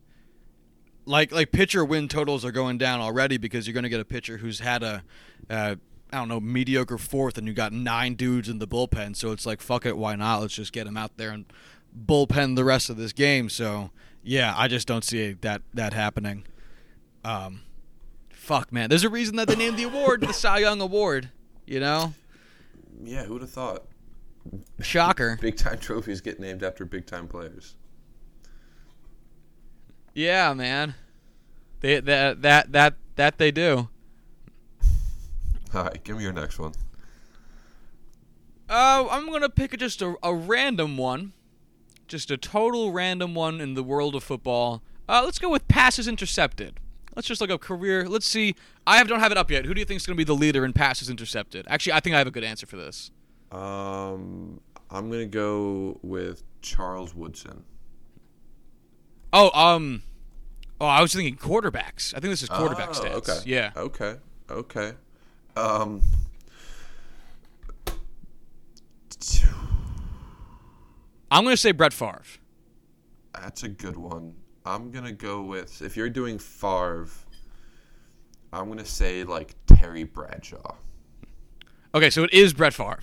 like 1.05 1.33
like 1.33 1.53
pitcher 1.53 1.85
win 1.85 2.09
totals 2.09 2.45
are 2.45 2.53
going 2.53 2.79
down 2.79 3.01
already 3.01 3.37
because 3.39 3.67
you're 3.67 3.75
going 3.75 3.83
to 3.85 3.89
get 3.89 4.01
a 4.01 4.05
pitcher 4.05 4.39
who's 4.39 4.61
had 4.61 4.83
a 4.83 5.03
uh, 5.51 5.77
I 6.13 6.17
don't 6.17 6.29
know 6.29 6.41
mediocre 6.41 6.99
fourth 6.99 7.39
and 7.39 7.47
you 7.49 7.55
got 7.55 7.73
nine 7.73 8.15
dudes 8.15 8.49
in 8.49 8.59
the 8.59 8.67
bullpen. 8.69 9.17
So 9.17 9.33
it's 9.33 9.47
like 9.47 9.61
fuck 9.61 9.87
it, 9.87 9.97
why 9.97 10.15
not? 10.17 10.41
Let's 10.41 10.55
just 10.55 10.73
get 10.73 10.87
him 10.87 10.97
out 10.97 11.17
there 11.17 11.31
and 11.31 11.47
bullpen 12.07 12.57
the 12.57 12.65
rest 12.65 12.91
of 12.91 12.97
this 12.97 13.13
game. 13.13 13.49
So 13.49 13.91
yeah, 14.23 14.55
I 14.57 14.69
just 14.69 14.87
don't 14.87 15.05
see 15.05 15.33
that 15.41 15.63
that 15.75 15.93
happening. 15.93 16.45
Um, 17.25 17.63
fuck 18.31 18.73
man, 18.73 18.89
there's 18.91 19.05
a 19.05 19.09
reason 19.11 19.37
that 19.37 19.49
they 19.49 19.57
named 19.57 19.77
the 19.79 19.85
award 19.85 20.21
the 20.21 20.33
Cy 20.33 20.59
Young 20.59 20.81
Award. 20.81 21.31
You 21.67 21.81
know, 21.81 22.15
Yeah, 23.03 23.25
who 23.25 23.35
would 23.35 23.43
have 23.43 23.51
thought? 23.51 23.85
shocker. 24.81 25.39
Big 25.41 25.57
time 25.57 25.79
trophies 25.79 26.21
get 26.21 26.41
named 26.41 26.63
after 26.65 26.85
big 26.85 27.07
time 27.07 27.29
players. 27.29 27.77
Yeah, 30.15 30.53
man. 30.55 30.95
They 31.81 32.01
that 32.01 32.43
that 32.43 32.73
that 32.73 32.95
that 33.17 33.39
they 33.39 33.51
do. 33.51 33.89
All 35.75 35.85
right, 35.85 36.05
give 36.05 36.17
me 36.17 36.23
your 36.23 36.33
next 36.33 36.59
one. 36.59 36.73
Uh, 38.69 39.07
I'm 39.11 39.31
gonna 39.31 39.49
pick 39.49 39.77
just 39.79 40.03
a, 40.03 40.15
a 40.23 40.35
random 40.35 40.97
one, 40.97 41.33
just 42.09 42.31
a 42.31 42.37
total 42.37 42.93
random 42.93 43.35
one 43.35 43.61
in 43.61 43.75
the 43.75 43.83
world 43.83 44.15
of 44.15 44.23
football. 44.23 44.83
Uh, 45.09 45.23
let's 45.25 45.39
go 45.39 45.51
with 45.51 45.67
passes 45.69 46.07
intercepted. 46.07 46.79
Let's 47.15 47.29
just 47.29 47.41
look 47.41 47.51
up 47.51 47.61
career. 47.61 48.09
Let's 48.09 48.27
see. 48.27 48.55
I 48.87 48.97
have, 48.97 49.09
don't 49.09 49.21
have 49.21 49.33
it 49.33 49.37
up 49.37 49.51
yet. 49.51 49.67
Who 49.67 49.75
do 49.75 49.81
you 49.81 49.85
think 49.85 50.01
is 50.01 50.07
gonna 50.07 50.17
be 50.17 50.25
the 50.25 50.35
leader 50.35 50.65
in 50.65 50.73
passes 50.73 51.11
intercepted? 51.11 51.67
Actually, 51.69 51.95
I 51.95 52.01
think 52.01 52.15
I 52.15 52.19
have 52.19 52.27
a 52.27 52.31
good 52.31 52.45
answer 52.45 52.67
for 52.67 52.77
this. 52.77 53.11
Um, 53.51 54.61
I'm 54.91 55.11
gonna 55.11 55.27
go 55.27 55.99
with 56.03 56.43
Charles 56.63 57.15
Woodson. 57.15 57.65
Oh, 59.33 59.51
um, 59.59 60.03
oh, 60.81 60.87
I 60.87 61.01
was 61.01 61.15
thinking 61.15 61.37
quarterbacks. 61.37 62.15
I 62.15 62.21
think 62.21 62.33
this 62.33 62.43
is 62.43 62.49
quarterback 62.49 62.91
Oh, 62.91 62.93
stats. 62.93 63.13
Okay. 63.15 63.39
Yeah. 63.47 63.71
Okay. 63.77 64.17
Okay. 64.51 64.93
Um. 65.57 66.03
I'm 71.31 71.45
gonna 71.45 71.57
say 71.57 71.73
Brett 71.73 71.93
Favre. 71.93 72.23
That's 73.35 73.63
a 73.63 73.69
good 73.69 73.97
one. 73.97 74.35
I'm 74.67 74.91
gonna 74.91 75.13
go 75.13 75.43
with 75.43 75.81
if 75.83 75.97
you're 75.97 76.11
doing 76.11 76.39
Favre. 76.39 77.09
I'm 78.53 78.69
gonna 78.69 78.85
say 78.85 79.25
like 79.25 79.55
Terry 79.67 80.05
Bradshaw. 80.05 80.75
Okay, 81.95 82.11
so 82.11 82.25
it 82.25 82.33
is 82.33 82.53
Brett 82.53 82.75
Favre. 82.75 83.01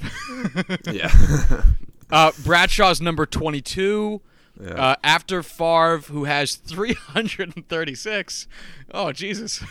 Yeah. 0.92 1.12
uh, 2.12 2.32
Bradshaw's 2.44 3.02
number 3.02 3.26
22. 3.26 4.22
Yeah. 4.62 4.74
Uh, 4.74 4.96
after 5.04 5.42
Favre, 5.42 6.00
who 6.00 6.26
has 6.26 6.56
336. 6.56 8.48
Oh, 8.94 9.12
Jesus. 9.12 9.64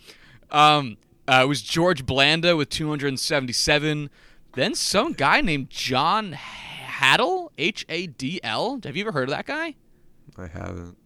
um, 0.50 0.96
uh, 1.28 1.40
it 1.44 1.48
was 1.48 1.62
George 1.62 2.04
Blanda 2.04 2.56
with 2.56 2.68
277. 2.70 4.10
Then 4.54 4.74
some 4.74 5.12
guy 5.12 5.40
named 5.40 5.70
John 5.70 6.32
Hadl, 6.32 7.50
H 7.56 7.86
A 7.88 8.06
D 8.08 8.40
L. 8.42 8.80
Have 8.84 8.96
you 8.96 9.02
ever 9.04 9.12
heard 9.12 9.28
of 9.28 9.34
that 9.34 9.46
guy? 9.46 9.74
I 10.36 10.46
haven't. 10.48 10.96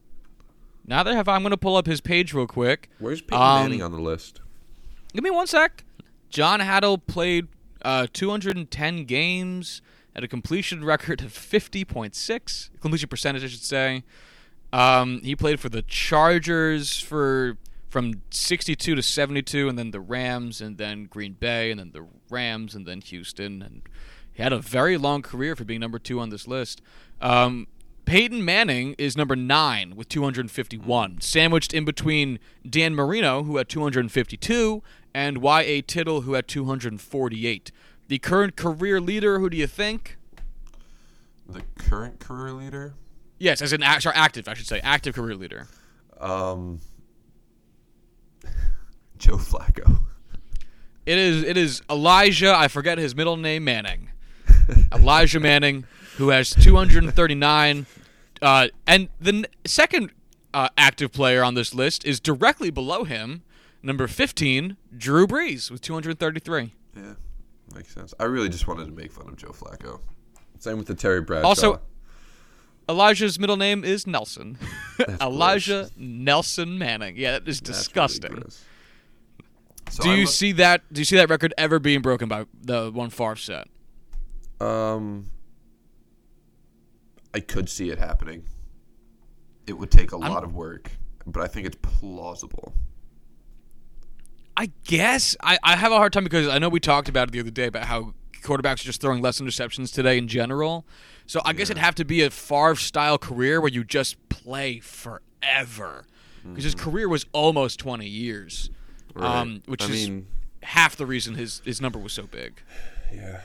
Neither 0.87 1.15
have 1.15 1.29
I. 1.29 1.35
I'm 1.35 1.43
going 1.43 1.51
to 1.51 1.57
pull 1.57 1.77
up 1.77 1.87
his 1.87 2.01
page 2.01 2.33
real 2.33 2.47
quick. 2.47 2.89
Where's 2.99 3.21
Peyton 3.21 3.43
Um, 3.43 3.63
Manning 3.63 3.83
on 3.83 3.93
the 3.93 4.01
list? 4.01 4.41
Give 5.13 5.23
me 5.23 5.31
one 5.31 5.47
sec. 5.47 5.85
John 6.31 6.61
Hadl 6.61 7.05
played 7.07 7.49
uh, 7.83 8.07
210 8.13 9.05
games 9.05 9.83
at 10.17 10.25
a 10.25 10.29
completion 10.29 10.83
record 10.83 11.21
of 11.21 11.33
50.6 11.33 12.71
completion 12.81 13.09
percentage, 13.09 13.45
I 13.45 13.49
should 13.49 13.63
say. 13.63 14.03
Um, 14.73 15.21
he 15.23 15.37
played 15.37 15.61
for 15.61 15.69
the 15.69 15.83
Chargers 15.83 16.99
for 16.99 17.59
from 17.89 18.23
62 18.31 18.95
to 18.95 19.03
72, 19.03 19.69
and 19.69 19.79
then 19.79 19.91
the 19.91 20.01
Rams, 20.01 20.61
and 20.61 20.77
then 20.77 21.05
Green 21.05 21.35
Bay, 21.35 21.71
and 21.71 21.79
then 21.79 21.93
the 21.93 22.07
Rams, 22.29 22.75
and 22.75 22.85
then 22.85 23.01
Houston, 23.01 23.63
and 23.63 23.83
he 24.33 24.43
had 24.43 24.53
a 24.53 24.59
very 24.59 24.97
long 24.97 25.23
career 25.23 25.55
for 25.55 25.65
being 25.65 25.81
number 25.81 25.99
two 25.99 26.19
on 26.21 26.31
this 26.31 26.49
list. 26.49 26.83
Um, 27.21 27.69
Peyton 28.05 28.45
Manning 28.45 28.95
is 28.99 29.17
number 29.17 29.37
nine 29.37 29.97
with 29.97 30.09
251, 30.09 31.21
sandwiched 31.21 31.73
in 31.73 31.85
between 31.85 32.39
Dan 32.69 32.95
Marino, 32.95 33.45
who 33.45 33.57
had 33.57 33.69
252, 33.69 34.83
and 35.15 35.39
Y.A. 35.39 35.81
Tittle, 35.83 36.23
who 36.23 36.35
had 36.35 36.49
248. 36.49 37.73
The 38.09 38.19
current 38.19 38.57
career 38.57 39.01
leader, 39.01 39.39
who 39.39 39.51
do 39.51 39.57
you 39.57 39.67
think? 39.67 40.17
The 41.49 41.63
current 41.79 42.21
career 42.21 42.53
leader. 42.53 42.95
Yes, 43.39 43.61
as 43.63 43.73
an 43.73 43.83
act- 43.83 44.07
active, 44.07 44.49
I 44.49 44.55
should 44.55 44.67
say, 44.67 44.81
active 44.81 45.15
career 45.15 45.35
leader. 45.37 45.67
Um. 46.21 46.81
Joe 49.19 49.37
Flacco. 49.37 50.01
It 51.07 51.19
is 51.19 51.43
it 51.45 51.57
is 51.57 51.83
Elijah. 51.89 52.55
I 52.55 52.69
forget 52.69 52.99
his 52.99 53.15
middle 53.15 53.37
name. 53.37 53.65
Manning. 53.65 54.11
Elijah 54.95 55.41
Manning, 55.41 55.85
who 56.17 56.31
has 56.31 56.51
239, 56.51 57.87
uh, 58.43 58.69
and 58.87 59.09
the 59.21 59.33
n- 59.33 59.47
second 59.65 60.11
uh, 60.53 60.69
active 60.77 61.13
player 61.13 61.43
on 61.45 61.55
this 61.55 61.75
list 61.75 62.05
is 62.05 62.19
directly 62.21 62.71
below 62.71 63.05
him, 63.05 63.43
number 63.83 64.07
15, 64.09 64.77
Drew 64.97 65.27
Brees 65.27 65.71
with 65.71 65.81
233. 65.83 66.75
Yeah, 66.97 67.03
makes 67.75 67.93
sense. 67.95 68.15
I 68.21 68.25
really 68.25 68.49
just 68.49 68.67
wanted 68.67 68.87
to 68.87 68.93
make 68.93 69.13
fun 69.13 69.29
of 69.29 69.37
Joe 69.37 69.51
Flacco. 69.51 70.01
Same 70.59 70.79
with 70.79 70.87
the 70.87 70.95
Terry 70.95 71.21
Bradshaw. 71.21 71.47
Also, 71.49 71.81
Elijah's 72.89 73.39
middle 73.39 73.57
name 73.57 73.85
is 73.85 74.07
Nelson. 74.07 74.59
Elijah 75.21 75.91
Nelson 75.97 76.79
Manning. 76.79 77.17
Yeah, 77.17 77.33
that 77.33 77.49
is 77.49 77.61
That's 77.61 77.79
disgusting. 77.79 78.33
gross. 78.33 78.65
So 79.91 80.03
do 80.05 80.11
I 80.11 80.15
you 80.15 80.21
look- 80.23 80.31
see 80.31 80.53
that? 80.53 80.83
Do 80.93 81.01
you 81.01 81.05
see 81.05 81.17
that 81.17 81.29
record 81.31 81.53
ever 81.59 81.79
being 81.79 82.01
broken 82.03 82.29
by 82.29 82.47
the 82.61 82.91
one 82.93 83.11
Favre 83.11 83.37
set? 83.37 83.69
Um, 84.61 85.31
I 87.35 87.41
could 87.41 87.69
see 87.69 87.91
it 87.91 87.99
happening. 87.99 88.45
It 89.67 89.75
would 89.75 89.91
take 89.91 90.13
a 90.13 90.17
lot 90.17 90.45
of 90.45 90.55
work, 90.55 90.91
but 91.27 91.43
I 91.43 91.47
think 91.49 91.67
it's 91.67 91.77
plausible. 91.83 92.73
I 94.57 94.71
guess 94.85 95.37
I, 95.43 95.59
I 95.63 95.77
have 95.77 95.93
a 95.93 95.97
hard 95.97 96.13
time 96.13 96.25
because 96.25 96.49
I 96.49 96.59
know 96.59 96.69
we 96.69 96.81
talked 96.81 97.09
about 97.09 97.29
it 97.29 97.33
the 97.33 97.41
other 97.41 97.51
day 97.51 97.67
about 97.67 97.85
how 97.85 98.15
quarterbacks 98.43 98.75
are 98.75 98.85
just 98.85 99.01
throwing 99.01 99.21
less 99.21 99.41
interceptions 99.41 99.93
today 99.93 100.17
in 100.19 100.29
general. 100.29 100.87
So 101.27 101.41
I 101.45 101.53
guess 101.53 101.71
it'd 101.71 101.83
have 101.83 101.97
to 101.97 102.05
be 102.05 102.23
a 102.23 102.31
Favre 102.31 102.77
style 102.77 103.19
career 103.19 103.61
where 103.61 103.71
you 103.71 103.85
just 103.85 104.17
play 104.29 104.79
forever. 104.79 106.07
Because 106.49 106.63
his 106.63 106.77
career 106.77 107.09
was 107.09 107.27
almost 107.33 107.81
20 107.81 108.07
years, 108.07 108.71
um, 109.17 109.63
which 109.67 109.83
I 109.83 109.87
is 109.87 110.09
mean, 110.09 110.29
half 110.63 110.95
the 110.95 111.05
reason 111.05 111.35
his, 111.35 111.61
his 111.65 111.81
number 111.81 111.99
was 111.99 112.13
so 112.13 112.23
big. 112.23 112.63
yeah. 113.13 113.41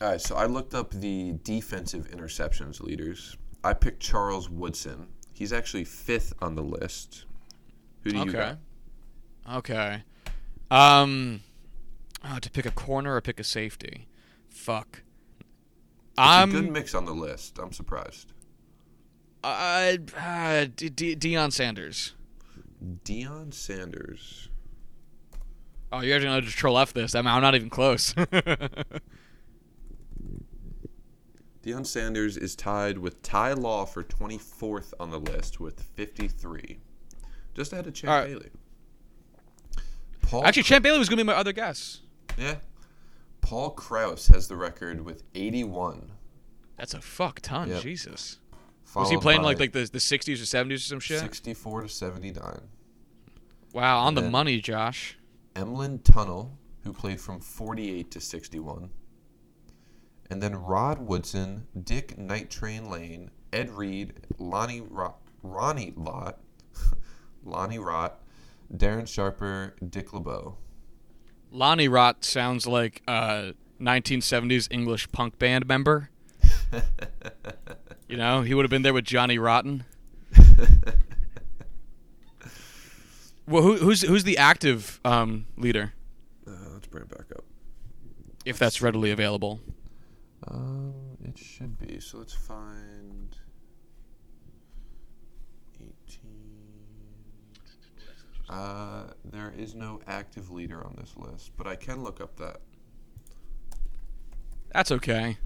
All 0.00 0.08
right, 0.10 0.20
so 0.20 0.36
I 0.36 0.46
looked 0.46 0.74
up 0.74 0.90
the 0.92 1.34
defensive 1.44 2.08
interceptions 2.10 2.80
leaders. 2.80 3.36
I 3.62 3.74
picked 3.74 4.00
Charles 4.00 4.48
Woodson. 4.48 5.08
He's 5.34 5.52
actually 5.52 5.84
fifth 5.84 6.34
on 6.40 6.56
the 6.56 6.62
list. 6.62 7.24
Who 8.08 8.12
do 8.12 8.18
you 8.18 8.24
Okay. 8.38 8.56
got? 9.46 9.56
Okay. 9.58 10.02
Um, 10.70 11.40
oh, 12.24 12.38
to 12.38 12.50
pick 12.50 12.64
a 12.64 12.70
corner 12.70 13.14
or 13.16 13.20
pick 13.20 13.38
a 13.38 13.44
safety? 13.44 14.08
Fuck. 14.48 15.02
It's 15.40 16.18
a 16.18 16.22
I'm 16.22 16.50
good 16.50 16.70
mix 16.70 16.94
on 16.94 17.04
the 17.04 17.12
list. 17.14 17.58
I'm 17.58 17.72
surprised. 17.72 18.32
uh, 19.44 19.96
uh, 20.18 20.66
D- 20.74 20.88
D- 20.88 21.16
Deion 21.16 21.52
Sanders. 21.52 22.14
Deion 23.04 23.52
Sanders. 23.52 24.48
Oh, 25.92 26.00
you 26.00 26.12
guys 26.12 26.22
are 26.22 26.26
gonna 26.26 26.40
just 26.42 26.56
troll 26.56 26.78
F 26.78 26.92
this. 26.94 27.14
I'm, 27.14 27.26
I'm 27.26 27.40
not 27.42 27.54
even 27.54 27.70
close. 27.70 28.14
Deion 31.62 31.86
Sanders 31.86 32.36
is 32.36 32.54
tied 32.56 32.98
with 32.98 33.22
Ty 33.22 33.52
Law 33.54 33.84
for 33.84 34.02
24th 34.02 34.92
on 34.98 35.10
the 35.10 35.20
list 35.20 35.60
with 35.60 35.80
53. 35.80 36.78
Just 37.58 37.72
ahead 37.72 37.88
of 37.88 37.92
Champ 37.92 38.08
right. 38.08 38.28
Bailey. 38.28 38.50
Paul, 40.22 40.44
Actually, 40.44 40.62
Champ 40.62 40.84
Bailey 40.84 41.00
was 41.00 41.08
gonna 41.08 41.24
be 41.24 41.26
my 41.26 41.34
other 41.34 41.52
guess. 41.52 42.02
yeah. 42.38 42.54
Paul 43.40 43.70
Krause 43.70 44.28
has 44.28 44.46
the 44.46 44.54
record 44.54 45.04
with 45.04 45.24
81. 45.34 46.12
That's 46.76 46.94
a 46.94 47.00
fuck 47.00 47.40
ton. 47.40 47.68
Yep. 47.68 47.82
Jesus. 47.82 48.38
Was 48.94 49.10
he 49.10 49.16
playing 49.16 49.42
like 49.42 49.58
like 49.58 49.72
the 49.72 49.80
the 49.90 49.98
60s 49.98 50.40
or 50.40 50.44
70s 50.44 50.74
or 50.74 50.78
some 50.78 51.00
shit? 51.00 51.18
64 51.18 51.82
to 51.82 51.88
79. 51.88 52.60
Wow, 53.72 53.98
on 53.98 54.14
the 54.14 54.22
money, 54.22 54.60
Josh. 54.60 55.18
Emlen 55.56 55.98
Tunnell, 56.02 56.50
who 56.84 56.92
played 56.92 57.20
from 57.20 57.40
48 57.40 58.08
to 58.12 58.20
61. 58.20 58.90
And 60.30 60.40
then 60.40 60.54
Rod 60.54 61.00
Woodson, 61.00 61.66
Dick 61.82 62.16
Night 62.16 62.50
Train 62.50 62.88
Lane, 62.88 63.32
Ed 63.52 63.70
Reed, 63.70 64.12
Lonnie 64.38 64.82
Rot, 64.82 65.18
Ronnie 65.42 65.92
Lott, 65.96 66.38
Lonnie 67.44 67.78
Rott, 67.78 68.12
Darren 68.74 69.06
Sharper, 69.08 69.74
Dick 69.86 70.12
LeBeau. 70.12 70.56
Lonnie 71.50 71.88
Rott 71.88 72.24
sounds 72.24 72.66
like 72.66 73.02
a 73.08 73.54
1970s 73.80 74.68
English 74.70 75.10
punk 75.12 75.38
band 75.38 75.66
member. 75.66 76.10
you 78.08 78.16
know, 78.16 78.42
he 78.42 78.54
would 78.54 78.64
have 78.64 78.70
been 78.70 78.82
there 78.82 78.92
with 78.92 79.04
Johnny 79.04 79.38
Rotten. 79.38 79.84
well, 83.46 83.62
who, 83.62 83.76
who's 83.76 84.02
who's 84.02 84.24
the 84.24 84.36
active 84.36 85.00
um, 85.04 85.46
leader, 85.56 85.94
Uh, 86.46 86.50
let's 86.74 86.86
bring 86.86 87.04
it 87.04 87.08
back 87.08 87.26
up. 87.34 87.44
if 88.44 88.58
that's 88.58 88.82
readily 88.82 89.10
available? 89.10 89.60
Um, 90.46 90.92
it 91.24 91.38
should 91.38 91.78
be. 91.78 91.98
So 92.00 92.18
let's 92.18 92.34
find 92.34 93.34
18. 95.80 96.20
Uh, 98.48 99.04
there 99.24 99.52
is 99.56 99.74
no 99.74 100.00
active 100.06 100.50
leader 100.50 100.84
on 100.84 100.94
this 100.98 101.14
list, 101.16 101.52
but 101.56 101.66
I 101.66 101.76
can 101.76 102.02
look 102.02 102.20
up 102.20 102.36
that. 102.36 102.60
That's 104.72 104.90
okay. 104.92 105.36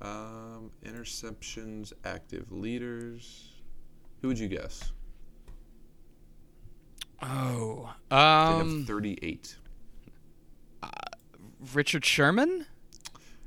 Um, 0.00 0.70
interceptions, 0.84 1.92
active 2.04 2.50
leaders. 2.52 3.52
Who 4.20 4.28
would 4.28 4.38
you 4.38 4.48
guess? 4.48 4.92
Oh, 7.22 7.92
um, 8.10 8.10
They 8.10 8.16
um, 8.16 8.78
have 8.78 8.86
38. 8.86 9.56
Richard 11.74 12.04
Sherman. 12.04 12.66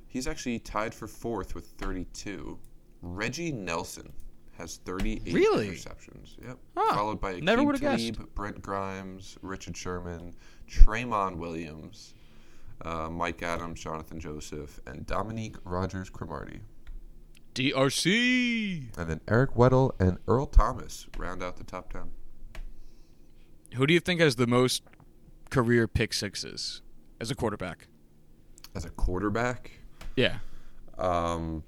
He's 0.08 0.28
actually 0.28 0.60
tied 0.60 0.94
for 0.94 1.08
fourth 1.08 1.56
with 1.56 1.66
32. 1.78 2.58
Reggie 3.02 3.52
Nelson 3.52 4.14
has 4.58 4.78
38 4.86 5.34
Really? 5.34 5.70
interceptions. 5.70 6.38
Yep. 6.46 6.58
Huh. 6.78 6.96
Followed 6.96 7.20
by 7.22 7.40
Never 7.40 7.62
Akeem 7.62 7.66
would've 7.66 7.82
guessed. 7.82 8.36
Brent 8.36 8.62
Grimes, 8.62 9.38
Richard 9.42 9.76
Sherman, 9.78 10.34
Tramon 10.70 11.36
Williams, 11.38 12.14
uh, 12.82 13.10
Mike 13.10 13.42
Adams, 13.44 13.82
Jonathan 13.82 14.20
Joseph, 14.20 14.80
and 14.86 15.06
Dominique 15.06 15.56
Rodgers 15.66 16.10
Cromartie. 16.10 16.60
DRC. 17.54 18.98
And 18.98 19.10
then 19.10 19.22
Eric 19.28 19.52
Weddle 19.56 19.92
and 20.00 20.18
Earl 20.28 20.46
Thomas 20.46 21.08
round 21.18 21.42
out 21.42 21.58
the 21.58 21.64
top 21.64 21.92
10. 21.94 22.12
Who 23.76 23.88
do 23.88 23.94
you 23.94 24.00
think 24.00 24.20
has 24.22 24.36
the 24.36 24.48
most 24.48 24.84
career 25.50 25.88
pick 25.88 26.14
sixes 26.14 26.82
as 27.20 27.32
a 27.32 27.36
quarterback? 27.36 27.88
As 28.74 28.84
a 28.86 28.90
quarterback, 28.90 29.72
Yeah, 30.18 30.40
um, 30.98 31.64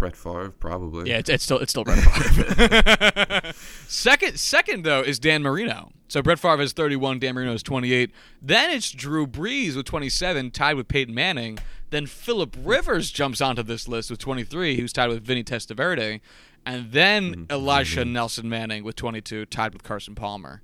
Brett 0.00 0.16
Favre, 0.16 0.50
probably. 0.50 1.10
yeah, 1.10 1.18
it's, 1.18 1.28
it's 1.28 1.44
still 1.44 1.58
it's 1.58 1.70
still 1.70 1.84
Brett 1.84 1.98
Favre. 1.98 3.52
second, 3.86 4.40
second 4.40 4.82
though 4.82 5.02
is 5.02 5.18
Dan 5.18 5.42
Marino. 5.42 5.92
So 6.08 6.22
Brett 6.22 6.40
Favre 6.40 6.62
has 6.62 6.72
31, 6.72 7.20
Dan 7.20 7.34
Marino 7.36 7.52
is 7.52 7.62
28. 7.62 8.10
Then 8.42 8.70
it's 8.70 8.90
Drew 8.90 9.26
Brees 9.26 9.76
with 9.76 9.86
27, 9.86 10.50
tied 10.50 10.74
with 10.74 10.88
Peyton 10.88 11.14
Manning. 11.14 11.58
Then 11.90 12.06
Philip 12.06 12.56
Rivers 12.58 13.10
jumps 13.10 13.40
onto 13.40 13.62
this 13.62 13.86
list 13.86 14.10
with 14.10 14.18
23, 14.18 14.80
who's 14.80 14.92
tied 14.92 15.08
with 15.08 15.22
Vinny 15.22 15.44
Testaverde. 15.44 16.20
And 16.66 16.90
then 16.90 17.30
mm-hmm. 17.30 17.44
Elisha 17.50 18.04
Nelson 18.04 18.48
Manning 18.48 18.82
with 18.82 18.96
22, 18.96 19.46
tied 19.46 19.72
with 19.72 19.82
Carson 19.82 20.14
Palmer. 20.14 20.62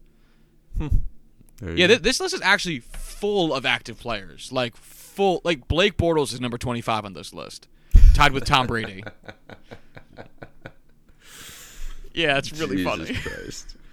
Hmm. 0.79 0.88
There 1.59 1.77
Yeah, 1.77 1.87
th- 1.87 2.03
this 2.03 2.20
list 2.20 2.35
is 2.35 2.42
actually 2.42 2.81
full 2.81 3.55
of 3.55 3.64
active 3.64 4.01
players. 4.01 4.51
Like 4.51 4.77
full, 4.77 5.42
like 5.44 5.68
Blake 5.68 5.96
Bortles 5.96 6.33
is 6.33 6.40
number 6.40 6.59
25 6.59 7.05
on 7.05 7.12
this 7.12 7.33
list, 7.33 7.68
tied 8.15 8.33
with 8.33 8.45
Tom 8.45 8.67
Brady. 8.67 9.03
yeah, 12.15 12.39
it's 12.39 12.53
really 12.53 12.77
Jesus 12.77 12.91
funny. 12.91 13.15
Christ. 13.15 13.77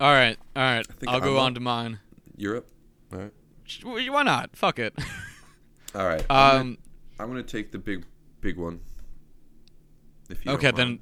All 0.00 0.12
right, 0.12 0.38
all 0.54 0.62
right. 0.62 0.86
I'll 1.08 1.18
go 1.18 1.38
I'm 1.38 1.46
on 1.46 1.54
to 1.54 1.60
mine. 1.60 1.98
You're. 2.36 2.62
All 3.12 3.18
right. 3.18 3.32
Why 3.82 4.22
not? 4.22 4.54
Fuck 4.56 4.78
it. 4.78 4.96
All 5.94 6.06
right. 6.06 6.24
I'm 6.30 6.50
gonna- 6.50 6.60
um, 6.60 6.78
I'm 7.18 7.26
gonna 7.26 7.42
take 7.42 7.72
the 7.72 7.78
big, 7.78 8.04
big 8.40 8.56
one. 8.58 8.78
If 10.30 10.46
you 10.46 10.52
Okay, 10.52 10.70
then- 10.70 11.00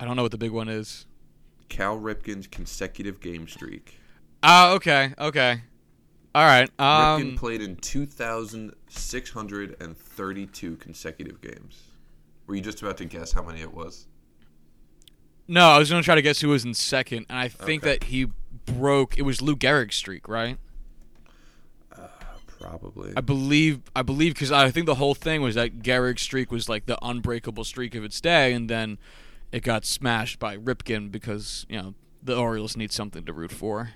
I 0.00 0.06
don't 0.06 0.16
know 0.16 0.22
what 0.22 0.32
the 0.32 0.38
big 0.38 0.52
one 0.52 0.70
is. 0.70 1.04
Cal 1.68 1.98
Ripken's 2.00 2.46
consecutive 2.46 3.20
game 3.20 3.46
streak. 3.46 3.98
Oh, 4.42 4.72
okay, 4.76 5.12
okay. 5.18 5.60
All 6.34 6.44
right. 6.44 6.68
Ripken 6.78 7.30
Um, 7.32 7.36
played 7.36 7.60
in 7.62 7.76
2,632 7.76 10.76
consecutive 10.76 11.40
games. 11.40 11.82
Were 12.46 12.56
you 12.56 12.60
just 12.60 12.82
about 12.82 12.96
to 12.98 13.04
guess 13.04 13.32
how 13.32 13.42
many 13.42 13.60
it 13.60 13.72
was? 13.72 14.06
no, 15.46 15.68
I 15.68 15.78
was 15.78 15.90
gonna 15.90 16.02
try 16.02 16.14
to 16.14 16.22
guess 16.22 16.40
who 16.40 16.48
was 16.48 16.64
in 16.64 16.72
second, 16.74 17.26
and 17.28 17.38
I 17.38 17.48
think 17.48 17.82
Okay. 17.84 17.92
that 17.98 18.04
he 18.04 18.26
broke. 18.66 19.18
It 19.18 19.22
was 19.22 19.42
Lou 19.42 19.56
Gehrig's 19.56 19.96
streak, 19.96 20.26
right? 20.28 20.58
Probably. 22.60 23.12
I 23.14 23.20
believe 23.20 23.82
I 23.94 24.00
believe 24.02 24.32
because 24.32 24.50
I 24.50 24.70
think 24.70 24.86
the 24.86 24.94
whole 24.94 25.14
thing 25.14 25.42
was 25.42 25.54
that 25.54 25.82
Gehrig's 25.82 26.22
streak 26.22 26.50
was 26.50 26.66
like 26.66 26.86
the 26.86 26.96
unbreakable 27.04 27.64
streak 27.64 27.94
of 27.94 28.04
its 28.04 28.22
day, 28.22 28.54
and 28.54 28.70
then 28.70 28.96
it 29.52 29.62
got 29.62 29.84
smashed 29.84 30.38
by 30.38 30.56
Ripken 30.56 31.12
because 31.12 31.66
you 31.68 31.76
know 31.80 31.94
the 32.22 32.34
Orioles 32.36 32.74
need 32.74 32.90
something 32.90 33.24
to 33.26 33.32
root 33.34 33.52
for. 33.52 33.90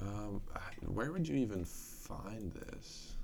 Um, 0.00 0.40
I- 0.54 0.60
where 0.98 1.12
would 1.12 1.28
you 1.28 1.36
even 1.36 1.64
find 1.64 2.52
this? 2.52 3.14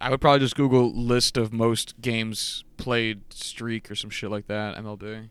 I 0.00 0.10
would 0.10 0.20
probably 0.20 0.40
just 0.40 0.56
Google 0.56 0.92
list 0.92 1.36
of 1.36 1.52
most 1.52 2.00
games 2.00 2.64
played 2.78 3.32
streak 3.32 3.88
or 3.92 3.94
some 3.94 4.10
shit 4.10 4.28
like 4.28 4.48
that. 4.48 4.74
MLB. 4.74 5.28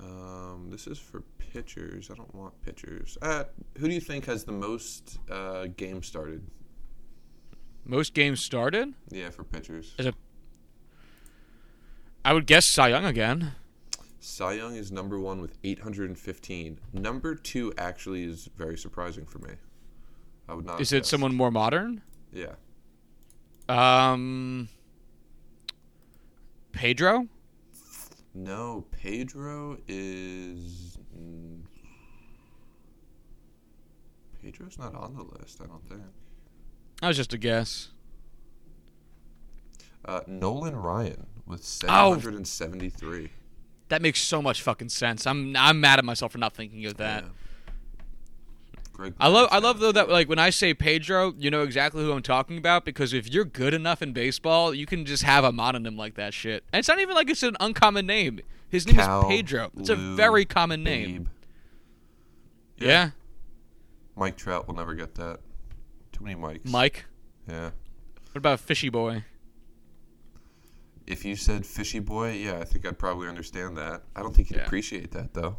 Um, 0.00 0.68
this 0.70 0.86
is 0.86 0.98
for 0.98 1.24
pitchers. 1.38 2.10
I 2.10 2.14
don't 2.14 2.34
want 2.34 2.58
pitchers. 2.62 3.18
Uh, 3.20 3.44
who 3.76 3.86
do 3.86 3.92
you 3.92 4.00
think 4.00 4.24
has 4.24 4.44
the 4.44 4.52
most 4.52 5.18
uh, 5.30 5.66
games 5.76 6.06
started? 6.06 6.42
Most 7.84 8.14
games 8.14 8.42
started. 8.42 8.94
Yeah, 9.10 9.28
for 9.28 9.44
pitchers. 9.44 9.94
Is 9.98 10.06
it? 10.06 10.14
I 12.24 12.32
would 12.32 12.46
guess 12.46 12.64
Cy 12.64 12.88
Young 12.88 13.04
again. 13.04 13.52
Cy 14.20 14.54
Young 14.54 14.74
is 14.74 14.90
number 14.90 15.18
one 15.18 15.40
with 15.40 15.56
815. 15.64 16.80
Number 16.92 17.34
two 17.34 17.72
actually 17.78 18.24
is 18.24 18.48
very 18.56 18.76
surprising 18.76 19.24
for 19.26 19.38
me. 19.38 19.52
I 20.48 20.54
would 20.54 20.64
not. 20.64 20.80
Is 20.80 20.92
it 20.92 21.06
someone 21.06 21.34
more 21.34 21.50
modern? 21.50 22.02
Yeah. 22.32 22.54
Um, 23.68 24.68
Pedro. 26.72 27.28
No, 28.34 28.84
Pedro 28.92 29.78
is. 29.88 30.96
mm, 31.16 31.60
Pedro's 34.42 34.78
not 34.78 34.94
on 34.94 35.14
the 35.14 35.22
list. 35.38 35.60
I 35.62 35.66
don't 35.66 35.86
think. 35.88 36.02
That 37.00 37.08
was 37.08 37.16
just 37.16 37.32
a 37.34 37.38
guess. 37.38 37.88
Uh, 40.04 40.20
Nolan 40.26 40.76
Ryan 40.76 41.26
with 41.46 41.60
Oh. 41.88 42.14
773. 43.88 43.96
That 43.96 44.02
makes 44.02 44.20
so 44.20 44.42
much 44.42 44.62
fucking 44.62 44.88
sense. 44.88 45.26
I'm 45.26 45.56
I'm 45.56 45.80
mad 45.80 45.98
at 45.98 46.04
myself 46.04 46.32
for 46.32 46.38
not 46.38 46.54
thinking 46.54 46.84
of 46.86 46.96
that. 46.96 47.24
Yeah. 47.24 47.30
Greg 48.92 49.14
I 49.20 49.28
love 49.28 49.48
I 49.52 49.58
love 49.58 49.78
though 49.78 49.92
that 49.92 50.08
like 50.08 50.28
when 50.28 50.38
I 50.38 50.50
say 50.50 50.74
Pedro, 50.74 51.34
you 51.38 51.50
know 51.50 51.62
exactly 51.62 52.02
who 52.04 52.12
I'm 52.12 52.22
talking 52.22 52.58
about 52.58 52.84
because 52.84 53.12
if 53.12 53.32
you're 53.32 53.44
good 53.44 53.74
enough 53.74 54.02
in 54.02 54.12
baseball, 54.12 54.74
you 54.74 54.86
can 54.86 55.04
just 55.04 55.22
have 55.22 55.44
a 55.44 55.52
mononym 55.52 55.96
like 55.96 56.14
that 56.14 56.34
shit. 56.34 56.64
And 56.72 56.80
it's 56.80 56.88
not 56.88 56.98
even 56.98 57.14
like 57.14 57.30
it's 57.30 57.42
an 57.42 57.56
uncommon 57.60 58.06
name. 58.06 58.40
His 58.68 58.86
name 58.86 58.96
Cal, 58.96 59.22
is 59.22 59.28
Pedro. 59.28 59.70
It's 59.78 59.88
a 59.88 59.96
very 59.96 60.44
common 60.44 60.82
name. 60.82 61.28
Babe. 62.76 62.86
Yeah. 62.88 63.10
Mike 64.16 64.36
Trout 64.36 64.66
will 64.66 64.74
never 64.74 64.94
get 64.94 65.14
that. 65.14 65.38
Too 66.12 66.24
many 66.24 66.34
Mikes. 66.34 66.70
Mike. 66.70 67.04
Yeah. 67.48 67.70
What 68.32 68.36
about 68.36 68.60
Fishy 68.60 68.88
Boy? 68.88 69.24
If 71.08 71.24
you 71.24 71.34
said 71.36 71.64
fishy 71.66 71.98
boy, 71.98 72.32
yeah, 72.34 72.58
I 72.58 72.64
think 72.64 72.86
I'd 72.86 72.98
probably 72.98 73.28
understand 73.28 73.76
that. 73.78 74.02
I 74.14 74.20
don't 74.20 74.34
think 74.34 74.50
you'd 74.50 74.58
Yeah. 74.58 74.66
appreciate 74.66 75.10
that 75.12 75.34
though. 75.34 75.56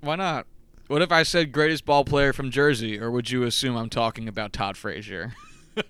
Why 0.00 0.16
not? 0.16 0.46
What 0.88 1.00
if 1.00 1.12
I 1.12 1.22
said 1.22 1.52
greatest 1.52 1.84
ball 1.86 2.04
player 2.04 2.32
from 2.32 2.50
Jersey, 2.50 2.98
or 3.00 3.10
would 3.10 3.30
you 3.30 3.44
assume 3.44 3.76
I'm 3.76 3.88
talking 3.88 4.28
about 4.28 4.52
Todd 4.52 4.76
Frazier? 4.76 5.32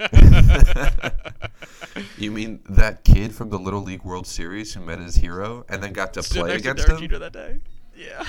You 2.16 2.30
mean 2.30 2.60
that 2.68 3.04
kid 3.04 3.34
from 3.34 3.50
the 3.50 3.58
Little 3.58 3.82
League 3.82 4.04
World 4.04 4.26
Series 4.26 4.72
who 4.74 4.80
met 4.80 4.98
his 5.00 5.16
hero 5.16 5.64
and 5.68 5.82
then 5.82 5.92
got 5.92 6.14
to 6.14 6.22
play 6.22 6.50
to 6.50 6.56
against 6.56 6.86
Derek 6.86 7.02
him? 7.02 7.20
That 7.20 7.32
day. 7.32 7.58
Yeah. 7.96 8.24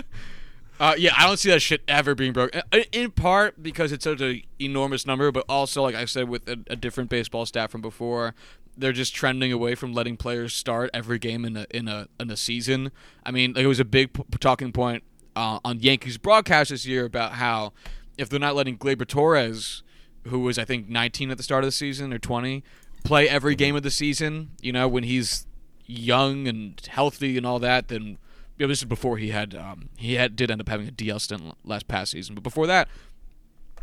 uh, 0.80 0.94
yeah, 0.96 1.12
I 1.16 1.26
don't 1.26 1.38
see 1.38 1.50
that 1.50 1.60
shit 1.60 1.82
ever 1.88 2.14
being 2.14 2.32
broken. 2.32 2.62
Uh, 2.72 2.78
In 2.92 3.10
part 3.10 3.62
because 3.62 3.92
it's 3.92 4.04
such 4.04 4.20
an 4.20 4.42
enormous 4.60 5.06
number, 5.06 5.32
but 5.32 5.44
also, 5.48 5.82
like 5.82 5.94
I 5.94 6.04
said, 6.04 6.28
with 6.28 6.48
a, 6.48 6.58
a 6.68 6.76
different 6.76 7.10
baseball 7.10 7.46
stat 7.46 7.70
from 7.70 7.80
before, 7.80 8.34
they're 8.76 8.92
just 8.92 9.14
trending 9.14 9.52
away 9.52 9.74
from 9.74 9.92
letting 9.92 10.16
players 10.16 10.54
start 10.54 10.90
every 10.94 11.18
game 11.18 11.44
in 11.44 11.56
a 11.56 11.66
in 11.70 11.88
a 11.88 12.08
in 12.20 12.30
a 12.30 12.36
season. 12.36 12.92
I 13.26 13.30
mean, 13.32 13.54
like, 13.54 13.64
it 13.64 13.66
was 13.66 13.80
a 13.80 13.84
big 13.84 14.12
p- 14.12 14.22
talking 14.38 14.72
point 14.72 15.02
uh, 15.34 15.58
on 15.64 15.80
Yankees 15.80 16.16
broadcast 16.16 16.70
this 16.70 16.86
year 16.86 17.04
about 17.04 17.32
how 17.32 17.72
if 18.16 18.28
they're 18.28 18.38
not 18.38 18.54
letting 18.54 18.78
Gleyber 18.78 19.06
Torres, 19.06 19.82
who 20.28 20.40
was 20.40 20.58
I 20.58 20.64
think 20.64 20.88
19 20.88 21.30
at 21.32 21.36
the 21.36 21.42
start 21.42 21.64
of 21.64 21.68
the 21.68 21.72
season 21.72 22.12
or 22.12 22.18
20, 22.18 22.62
play 23.04 23.28
every 23.28 23.56
game 23.56 23.74
of 23.74 23.82
the 23.82 23.90
season, 23.90 24.50
you 24.60 24.72
know, 24.72 24.86
when 24.86 25.02
he's 25.02 25.46
young 25.86 26.46
and 26.46 26.80
healthy 26.88 27.36
and 27.36 27.44
all 27.46 27.58
that, 27.58 27.88
then 27.88 28.18
you 28.58 28.64
know, 28.66 28.68
this 28.68 28.78
is 28.78 28.84
before 28.84 29.18
he 29.18 29.30
had 29.30 29.54
um, 29.54 29.88
he 29.96 30.14
had 30.14 30.36
did 30.36 30.50
end 30.50 30.60
up 30.60 30.68
having 30.68 30.88
a 30.88 30.92
DL 30.92 31.20
stint 31.20 31.42
last 31.64 31.86
past 31.88 32.12
season. 32.12 32.34
But 32.34 32.42
before 32.44 32.66
that, 32.66 32.88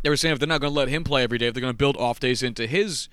they 0.02 0.08
were 0.10 0.16
saying 0.16 0.34
if 0.34 0.38
they're 0.38 0.46
not 0.48 0.60
going 0.60 0.72
to 0.72 0.78
let 0.78 0.88
him 0.88 1.02
play 1.02 1.22
every 1.22 1.38
day, 1.38 1.46
if 1.46 1.54
they're 1.54 1.60
going 1.62 1.72
to 1.72 1.76
build 1.76 1.96
off 1.96 2.20
days 2.20 2.42
into 2.42 2.66
his 2.66 3.08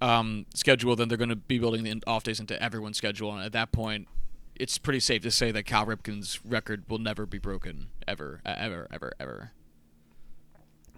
um, 0.00 0.46
schedule, 0.54 0.94
then 0.96 1.08
they're 1.08 1.18
going 1.18 1.30
to 1.30 1.36
be 1.36 1.58
building 1.58 1.82
the 1.82 2.02
off 2.06 2.24
days 2.24 2.38
into 2.40 2.62
everyone's 2.62 2.98
schedule. 2.98 3.32
And 3.32 3.42
at 3.42 3.52
that 3.52 3.72
point, 3.72 4.06
it's 4.54 4.76
pretty 4.76 5.00
safe 5.00 5.22
to 5.22 5.30
say 5.30 5.50
that 5.50 5.64
Cal 5.64 5.86
Ripken's 5.86 6.44
record 6.44 6.84
will 6.88 6.98
never 6.98 7.24
be 7.26 7.38
broken 7.38 7.88
ever, 8.06 8.40
ever, 8.44 8.86
ever, 8.92 9.12
ever. 9.18 9.52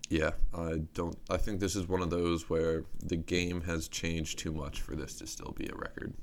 Yeah, 0.09 0.33
I 0.53 0.83
don't. 0.93 1.17
I 1.31 1.37
think 1.37 1.61
this 1.61 1.77
is 1.77 1.87
one 1.87 2.03
of 2.03 2.11
those 2.11 2.51
where 2.51 2.83
the 3.01 3.17
game 3.17 3.61
has 3.61 3.87
changed 3.87 4.41
too 4.41 4.51
much 4.53 4.81
for 4.81 4.97
this 4.97 5.15
to 5.19 5.27
still 5.27 5.55
be 5.57 5.69
a 5.69 5.77
record 5.77 6.15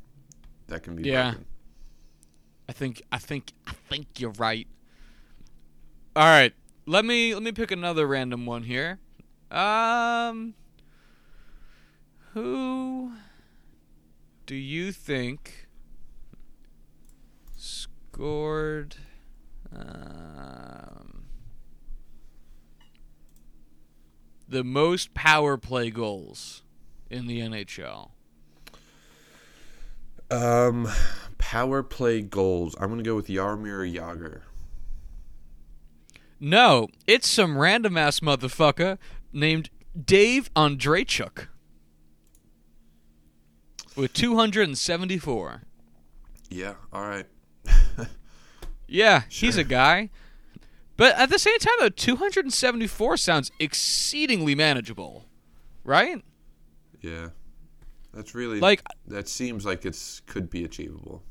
that 0.67 0.83
can 0.83 0.95
be 0.95 1.03
Yeah. 1.03 1.31
broken. 1.31 1.45
I 2.69 2.73
think 2.73 3.01
I 3.11 3.17
think 3.17 3.53
I 3.65 3.73
think 3.89 4.19
you're 4.19 4.31
right. 4.31 4.67
All 6.15 6.23
right, 6.23 6.53
let 6.85 7.05
me 7.05 7.33
let 7.33 7.43
me 7.43 7.51
pick 7.51 7.71
another 7.71 8.07
random 8.07 8.45
one 8.45 8.63
here. 8.63 8.99
Um, 9.51 10.55
who 12.33 13.13
do 14.45 14.55
you 14.55 14.91
think 14.91 15.67
scored? 17.55 18.95
Um, 19.75 21.25
the 24.47 24.63
most 24.63 25.13
power 25.13 25.57
play 25.57 25.89
goals 25.89 26.63
in 27.09 27.27
the 27.27 27.39
NHL. 27.39 28.11
Um, 30.29 30.89
power 31.37 31.83
play 31.83 32.21
goals. 32.21 32.75
I'm 32.79 32.89
gonna 32.89 33.03
go 33.03 33.15
with 33.15 33.27
Jaromir 33.27 33.91
Jagr. 33.93 34.41
No, 36.39 36.87
it's 37.07 37.27
some 37.27 37.57
random 37.57 37.97
ass 37.97 38.19
motherfucker 38.19 38.97
named 39.33 39.69
Dave 39.99 40.53
Andreychuk 40.53 41.47
with 43.95 44.13
274. 44.13 45.63
Yeah. 46.49 46.75
All 46.93 47.01
right. 47.01 47.25
Yeah, 48.87 49.23
he's 49.29 49.57
a 49.57 49.63
guy. 49.63 50.09
But 50.95 51.15
at 51.17 51.29
the 51.29 51.37
same 51.37 51.59
time, 51.59 51.75
though, 51.79 51.89
274 51.89 53.17
sounds 53.17 53.51
exceedingly 53.59 54.55
manageable, 54.55 55.25
right? 55.83 56.23
Yeah. 57.01 57.29
That's 58.17 58.33
really 58.33 58.59
Like, 58.59 58.81
that 59.05 59.29
seems 59.29 59.63
like 59.63 59.85
it's 59.85 60.21
could 60.25 60.49
be 60.49 60.63
achievable. 60.63 61.21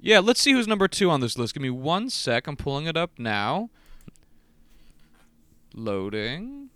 yeah, 0.00 0.18
let's 0.18 0.40
see 0.40 0.50
who's 0.50 0.66
number 0.66 0.88
two 0.88 1.08
on 1.08 1.20
this 1.20 1.38
list. 1.38 1.54
Give 1.54 1.62
me 1.62 1.70
one 1.70 2.10
sec. 2.10 2.48
I'm 2.48 2.56
pulling 2.56 2.86
it 2.86 2.96
up 2.96 3.12
now. 3.16 3.70
Loading. 5.72 6.70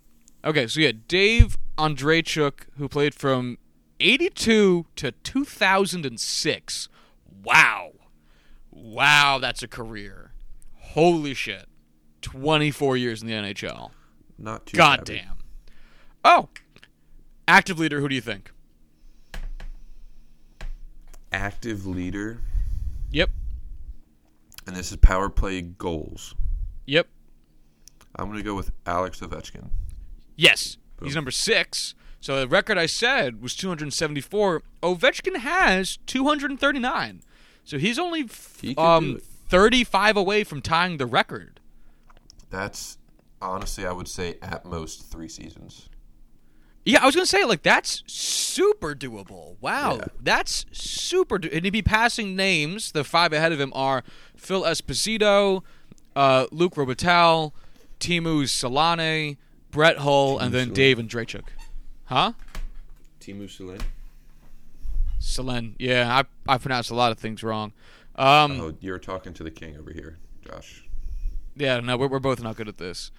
Okay, 0.45 0.67
so 0.67 0.79
yeah, 0.79 0.93
Dave 1.09 1.57
Andreychuk, 1.77 2.67
who 2.77 2.87
played 2.87 3.13
from 3.13 3.57
82 3.99 4.85
to 4.95 5.11
2006. 5.11 6.89
Wow. 7.43 7.91
Wow, 8.71 9.39
that's 9.41 9.61
a 9.61 9.67
career. 9.67 10.31
Holy 10.79 11.33
shit. 11.33 11.67
24 12.21 12.95
years 12.95 13.21
in 13.21 13.27
the 13.27 13.33
NHL. 13.33 13.91
Not 14.37 14.65
too. 14.65 14.77
Goddamn. 14.77 15.35
Oh. 16.23 16.47
Active 17.49 17.77
leader, 17.77 17.99
who 17.99 18.07
do 18.07 18.15
you 18.15 18.21
think? 18.21 18.51
Active 21.35 21.85
leader, 21.85 22.39
Yep. 23.11 23.29
and 24.65 24.73
this 24.75 24.89
is 24.91 24.97
power 24.97 25.29
play 25.29 25.59
goals. 25.61 26.33
Yep. 26.85 27.07
I'm 28.15 28.29
gonna 28.29 28.41
go 28.41 28.55
with 28.55 28.71
Alex 28.85 29.19
Ovechkin. 29.19 29.67
Yes. 30.37 30.77
Boom. 30.97 31.07
He's 31.07 31.15
number 31.15 31.31
six. 31.31 31.93
So 32.21 32.39
the 32.39 32.47
record 32.47 32.77
I 32.77 32.85
said 32.85 33.41
was 33.41 33.53
274. 33.55 34.63
Ovechkin 34.81 35.37
has 35.39 35.97
239. 36.07 37.21
So 37.65 37.77
he's 37.77 37.99
only 37.99 38.21
f- 38.21 38.59
He 38.61 38.73
um, 38.77 39.19
35 39.49 40.15
away 40.15 40.45
from 40.45 40.61
tying 40.61 40.97
the 40.97 41.05
record. 41.05 41.59
That's 42.49 42.97
honestly, 43.41 43.85
I 43.85 43.91
would 43.91 44.07
say 44.07 44.37
at 44.41 44.65
most 44.65 45.11
three 45.11 45.27
seasons. 45.27 45.89
Yeah, 46.85 47.01
I 47.01 47.05
was 47.07 47.15
gonna 47.15 47.25
say 47.25 47.43
like 47.45 47.63
that's 47.63 48.03
super 48.05 48.93
doable. 48.93 49.55
Wow, 49.59 49.95
Yeah. 49.97 50.05
that's 50.21 50.65
super. 50.71 51.39
Do- 51.39 51.49
and 51.51 51.65
he'd 51.65 51.71
be 51.71 51.81
passing 51.81 52.35
names. 52.35 52.91
The 52.91 53.03
five 53.03 53.33
ahead 53.33 53.51
of 53.51 53.59
him 53.59 53.71
are 53.75 54.03
Phil 54.37 54.61
Esposito, 54.63 55.63
uh, 56.15 56.45
Luc 56.51 56.75
Robitaille, 56.75 57.51
Teemu 57.99 58.43
Selanne, 58.43 59.37
Brett 59.71 59.97
Hull, 59.97 60.37
and 60.37 60.53
then 60.53 60.69
Selanne. 60.69 60.73
Dave 60.75 60.97
Andreychuk. 60.99 61.43
Huh? 62.05 62.33
Teemu 63.19 63.45
Selin. 63.49 63.81
Solen. 65.19 65.73
Yeah, 65.79 66.21
I 66.47 66.53
I 66.53 66.57
pronounced 66.57 66.91
a 66.91 66.95
lot 66.95 67.11
of 67.11 67.17
things 67.17 67.43
wrong. 67.43 67.73
Um, 68.15 68.61
Oh, 68.61 68.73
you're 68.79 68.99
talking 68.99 69.33
to 69.33 69.43
the 69.43 69.51
king 69.51 69.75
over 69.77 69.91
here, 69.91 70.17
Josh. 70.47 70.83
Yeah, 71.55 71.79
no, 71.79 71.97
we're, 71.97 72.07
we're 72.07 72.19
both 72.19 72.41
not 72.43 72.55
good 72.55 72.67
at 72.67 72.77
this. 72.77 73.11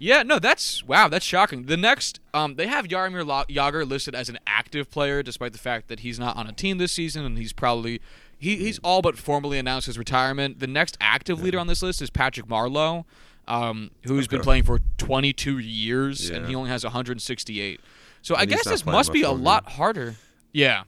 Yeah, 0.00 0.22
no, 0.22 0.38
that's 0.38 0.84
wow, 0.84 1.08
that's 1.08 1.24
shocking. 1.24 1.64
The 1.64 1.76
next, 1.76 2.20
um, 2.32 2.54
they 2.54 2.66
have 2.68 2.86
Jaromir 2.86 3.26
Lo- 3.26 3.44
Jagr 3.48 3.88
listed 3.88 4.14
as 4.14 4.28
an 4.28 4.38
active 4.46 4.90
player, 4.90 5.22
despite 5.22 5.52
the 5.52 5.58
fact 5.58 5.88
that 5.88 6.00
he's 6.00 6.18
not 6.18 6.36
on 6.36 6.46
a 6.46 6.52
team 6.52 6.78
this 6.78 6.92
season, 6.92 7.24
and 7.24 7.36
he's 7.36 7.52
probably 7.52 8.00
he, 8.38 8.56
he's 8.56 8.78
all 8.84 9.02
but 9.02 9.18
formally 9.18 9.58
announced 9.58 9.86
his 9.86 9.98
retirement. 9.98 10.60
The 10.60 10.68
next 10.68 10.96
active 11.00 11.42
leader 11.42 11.58
on 11.58 11.66
this 11.66 11.82
list 11.82 12.00
is 12.00 12.10
Patrick 12.10 12.46
Marleau, 12.46 13.04
um, 13.48 13.90
who's 14.04 14.28
been 14.28 14.40
playing 14.42 14.62
for 14.62 14.78
22 14.98 15.58
years, 15.58 16.30
and 16.30 16.46
he 16.46 16.54
only 16.54 16.70
has 16.70 16.84
168. 16.84 17.80
So 18.22 18.36
I 18.36 18.42
And 18.42 18.50
he's 18.50 18.62
guess 18.62 18.70
this 18.70 18.86
must 18.86 19.12
be 19.12 19.22
a 19.22 19.30
longer. 19.30 19.42
lot 19.44 19.68
harder. 19.70 20.14
Yeah. 20.52 20.84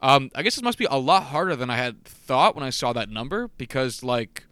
Um, 0.00 0.30
I 0.34 0.42
guess 0.42 0.54
this 0.54 0.62
must 0.62 0.78
be 0.78 0.86
a 0.90 0.96
lot 0.96 1.24
harder 1.24 1.56
than 1.56 1.68
I 1.70 1.76
had 1.76 2.04
thought 2.04 2.54
when 2.54 2.64
I 2.64 2.70
saw 2.70 2.92
that 2.94 3.10
number 3.10 3.50
because, 3.58 4.02
like, 4.04 4.44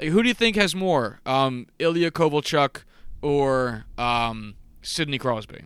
who 0.00 0.22
do 0.22 0.28
you 0.28 0.34
think 0.34 0.56
has 0.56 0.74
more, 0.74 1.20
um, 1.26 1.66
Ilya 1.78 2.10
Kovalchuk 2.10 2.82
or 3.22 3.84
um, 3.96 4.54
Sidney 4.82 5.18
Crosby? 5.18 5.64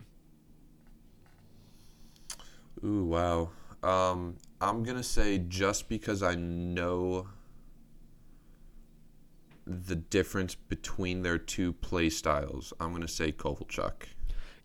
Ooh, 2.83 3.05
wow. 3.05 3.49
Um, 3.81 4.37
I'm 4.59 4.83
gonna 4.83 5.03
say 5.03 5.37
just 5.39 5.89
because 5.89 6.23
I 6.23 6.35
know 6.35 7.27
the 9.65 9.95
difference 9.95 10.55
between 10.55 11.21
their 11.21 11.37
two 11.37 11.73
play 11.73 12.09
styles, 12.09 12.73
I'm 12.79 12.91
gonna 12.91 13.07
say 13.07 13.31
Kovalchuk. 13.31 14.07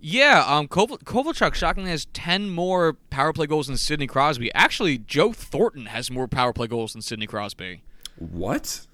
Yeah, 0.01 0.45
um, 0.47 0.69
Koval- 0.69 1.03
Kovalchuk 1.03 1.55
shockingly 1.55 1.91
has 1.91 2.07
ten 2.07 2.51
more 2.51 2.95
power 3.11 3.33
play 3.33 3.47
goals 3.47 3.66
than 3.66 3.77
Sidney 3.77 4.07
Crosby. 4.07 4.53
Actually, 4.55 4.99
Joe 4.99 5.33
Thornton 5.33 5.87
has 5.87 6.11
more 6.11 6.29
power 6.29 6.53
play 6.53 6.69
goals 6.69 6.93
than 6.93 7.03
Sidney 7.03 7.27
Crosby. 7.27 7.83
What? 8.16 8.87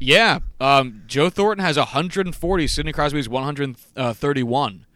Yeah, 0.00 0.40
um, 0.60 1.02
Joe 1.06 1.28
Thornton 1.30 1.64
has 1.64 1.76
140. 1.76 2.68
Sidney 2.68 2.92
Crosby 2.92 3.18
has 3.18 3.28
131. 3.28 4.86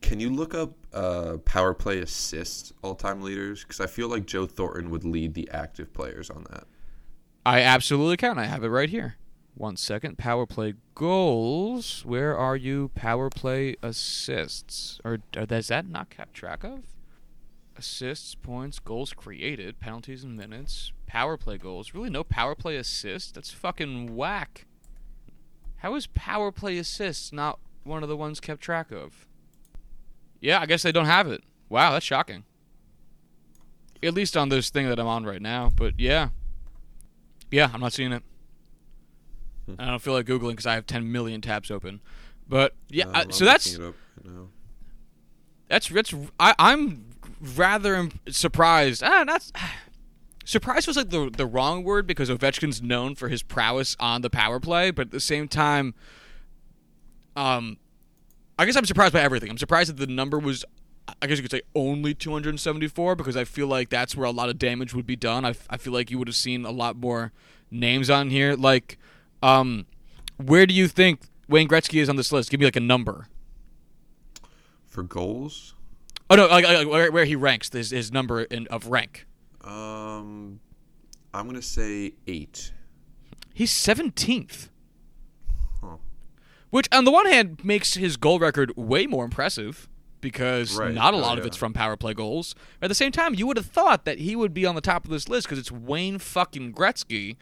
Can 0.00 0.20
you 0.20 0.30
look 0.30 0.54
up 0.54 0.72
uh, 0.92 1.38
power 1.44 1.74
play 1.74 1.98
assists 1.98 2.72
all 2.82 2.94
time 2.94 3.20
leaders? 3.20 3.62
Because 3.62 3.80
I 3.80 3.86
feel 3.86 4.08
like 4.08 4.26
Joe 4.26 4.46
Thornton 4.46 4.90
would 4.90 5.04
lead 5.04 5.34
the 5.34 5.50
active 5.52 5.92
players 5.92 6.30
on 6.30 6.46
that. 6.50 6.64
I 7.44 7.60
absolutely 7.60 8.16
can. 8.16 8.38
I 8.38 8.44
have 8.44 8.64
it 8.64 8.68
right 8.68 8.88
here. 8.88 9.16
One 9.54 9.76
second. 9.76 10.18
Power 10.18 10.46
play 10.46 10.74
goals. 10.94 12.04
Where 12.06 12.36
are 12.36 12.56
you? 12.56 12.90
Power 12.94 13.28
play 13.28 13.76
assists. 13.82 15.00
Or, 15.04 15.18
or 15.36 15.46
is 15.50 15.68
that 15.68 15.88
not 15.88 16.10
kept 16.10 16.34
track 16.34 16.62
of? 16.62 16.80
Assists, 17.78 18.34
points, 18.34 18.78
goals 18.78 19.12
created, 19.12 19.78
penalties 19.80 20.24
and 20.24 20.36
minutes, 20.36 20.92
power 21.06 21.36
play 21.36 21.56
goals. 21.56 21.94
Really, 21.94 22.10
no 22.10 22.24
power 22.24 22.54
play 22.54 22.76
assists? 22.76 23.30
That's 23.30 23.50
fucking 23.50 24.16
whack. 24.16 24.66
How 25.76 25.94
is 25.94 26.06
power 26.08 26.50
play 26.50 26.78
assists 26.78 27.32
not 27.32 27.58
one 27.84 28.02
of 28.02 28.08
the 28.08 28.16
ones 28.16 28.40
kept 28.40 28.60
track 28.60 28.90
of? 28.90 29.26
Yeah, 30.40 30.60
I 30.60 30.66
guess 30.66 30.82
they 30.82 30.92
don't 30.92 31.06
have 31.06 31.28
it. 31.28 31.42
Wow, 31.68 31.92
that's 31.92 32.04
shocking. 32.04 32.44
At 34.02 34.14
least 34.14 34.36
on 34.36 34.48
this 34.48 34.70
thing 34.70 34.88
that 34.88 34.98
I'm 34.98 35.06
on 35.06 35.24
right 35.24 35.42
now. 35.42 35.70
But 35.74 35.98
yeah. 35.98 36.30
Yeah, 37.50 37.70
I'm 37.72 37.80
not 37.80 37.92
seeing 37.92 38.12
it. 38.12 38.22
I 39.78 39.86
don't 39.86 40.00
feel 40.00 40.14
like 40.14 40.26
Googling 40.26 40.50
because 40.50 40.66
I 40.66 40.74
have 40.74 40.86
10 40.86 41.10
million 41.10 41.40
tabs 41.40 41.70
open. 41.70 42.00
But 42.48 42.74
yeah, 42.88 43.08
uh, 43.08 43.12
I'm 43.14 43.30
so 43.32 43.44
that's 43.44 43.72
looking 43.72 43.84
it 43.84 43.88
up 43.88 43.94
right 44.24 44.34
now. 44.34 44.48
that's 45.68 45.88
that's 45.88 46.14
I, 46.40 46.54
I'm 46.58 47.04
rather 47.40 48.08
surprised. 48.28 49.02
Ah, 49.04 49.24
that's 49.24 49.52
surprised 50.44 50.86
was 50.86 50.96
like 50.96 51.10
the 51.10 51.30
the 51.30 51.46
wrong 51.46 51.84
word 51.84 52.06
because 52.06 52.30
Ovechkin's 52.30 52.82
known 52.82 53.14
for 53.14 53.28
his 53.28 53.42
prowess 53.42 53.96
on 54.00 54.22
the 54.22 54.30
power 54.30 54.60
play, 54.60 54.90
but 54.90 55.06
at 55.06 55.10
the 55.10 55.20
same 55.20 55.48
time, 55.48 55.94
um, 57.36 57.78
I 58.58 58.64
guess 58.64 58.76
I'm 58.76 58.84
surprised 58.84 59.12
by 59.12 59.20
everything. 59.20 59.50
I'm 59.50 59.58
surprised 59.58 59.90
that 59.90 60.04
the 60.04 60.12
number 60.12 60.38
was. 60.38 60.64
I 61.22 61.26
guess 61.26 61.38
you 61.38 61.42
could 61.42 61.50
say 61.50 61.62
only 61.74 62.12
274 62.12 63.16
because 63.16 63.34
I 63.34 63.44
feel 63.44 63.66
like 63.66 63.88
that's 63.88 64.14
where 64.14 64.26
a 64.26 64.30
lot 64.30 64.50
of 64.50 64.58
damage 64.58 64.92
would 64.92 65.06
be 65.06 65.16
done. 65.16 65.46
I, 65.46 65.54
I 65.70 65.78
feel 65.78 65.94
like 65.94 66.10
you 66.10 66.18
would 66.18 66.28
have 66.28 66.36
seen 66.36 66.66
a 66.66 66.70
lot 66.70 66.96
more 66.96 67.32
names 67.70 68.10
on 68.10 68.28
here. 68.28 68.54
Like, 68.54 68.98
um, 69.42 69.86
where 70.36 70.66
do 70.66 70.74
you 70.74 70.86
think 70.86 71.20
Wayne 71.48 71.66
Gretzky 71.66 72.02
is 72.02 72.10
on 72.10 72.16
this 72.16 72.30
list? 72.30 72.50
Give 72.50 72.60
me 72.60 72.66
like 72.66 72.76
a 72.76 72.80
number. 72.80 73.26
For 74.86 75.02
goals, 75.02 75.74
Oh 76.30 76.34
no, 76.36 76.46
like, 76.46 76.64
like 76.64 76.86
where, 76.88 77.10
where 77.10 77.24
he 77.24 77.36
ranks 77.36 77.70
his, 77.72 77.90
his 77.90 78.12
number 78.12 78.42
in, 78.42 78.66
of 78.68 78.86
rank. 78.88 79.26
um, 79.64 80.60
I'm 81.32 81.46
gonna 81.46 81.62
say 81.62 82.12
eight. 82.26 82.72
He's 83.54 83.70
seventeenth, 83.70 84.68
Huh. 85.80 85.96
which 86.70 86.86
on 86.92 87.04
the 87.04 87.10
one 87.10 87.26
hand 87.26 87.64
makes 87.64 87.94
his 87.94 88.16
goal 88.16 88.38
record 88.38 88.72
way 88.76 89.06
more 89.06 89.24
impressive 89.24 89.88
because 90.20 90.76
Right. 90.76 90.92
not 90.94 91.14
a 91.14 91.16
Oh, 91.16 91.20
lot 91.20 91.38
of 91.38 91.46
it's 91.46 91.56
from 91.56 91.72
power 91.72 91.96
play 91.96 92.12
goals. 92.14 92.54
At 92.82 92.88
the 92.88 92.94
same 92.94 93.12
time, 93.12 93.34
you 93.34 93.46
would 93.46 93.56
have 93.56 93.66
thought 93.66 94.04
that 94.04 94.18
he 94.18 94.36
would 94.36 94.52
be 94.52 94.66
on 94.66 94.74
the 94.74 94.80
top 94.80 95.04
of 95.04 95.10
this 95.10 95.28
list 95.28 95.46
because 95.46 95.58
it's 95.58 95.72
Wayne 95.72 96.18
fucking 96.18 96.72
Gretzky, 96.74 97.36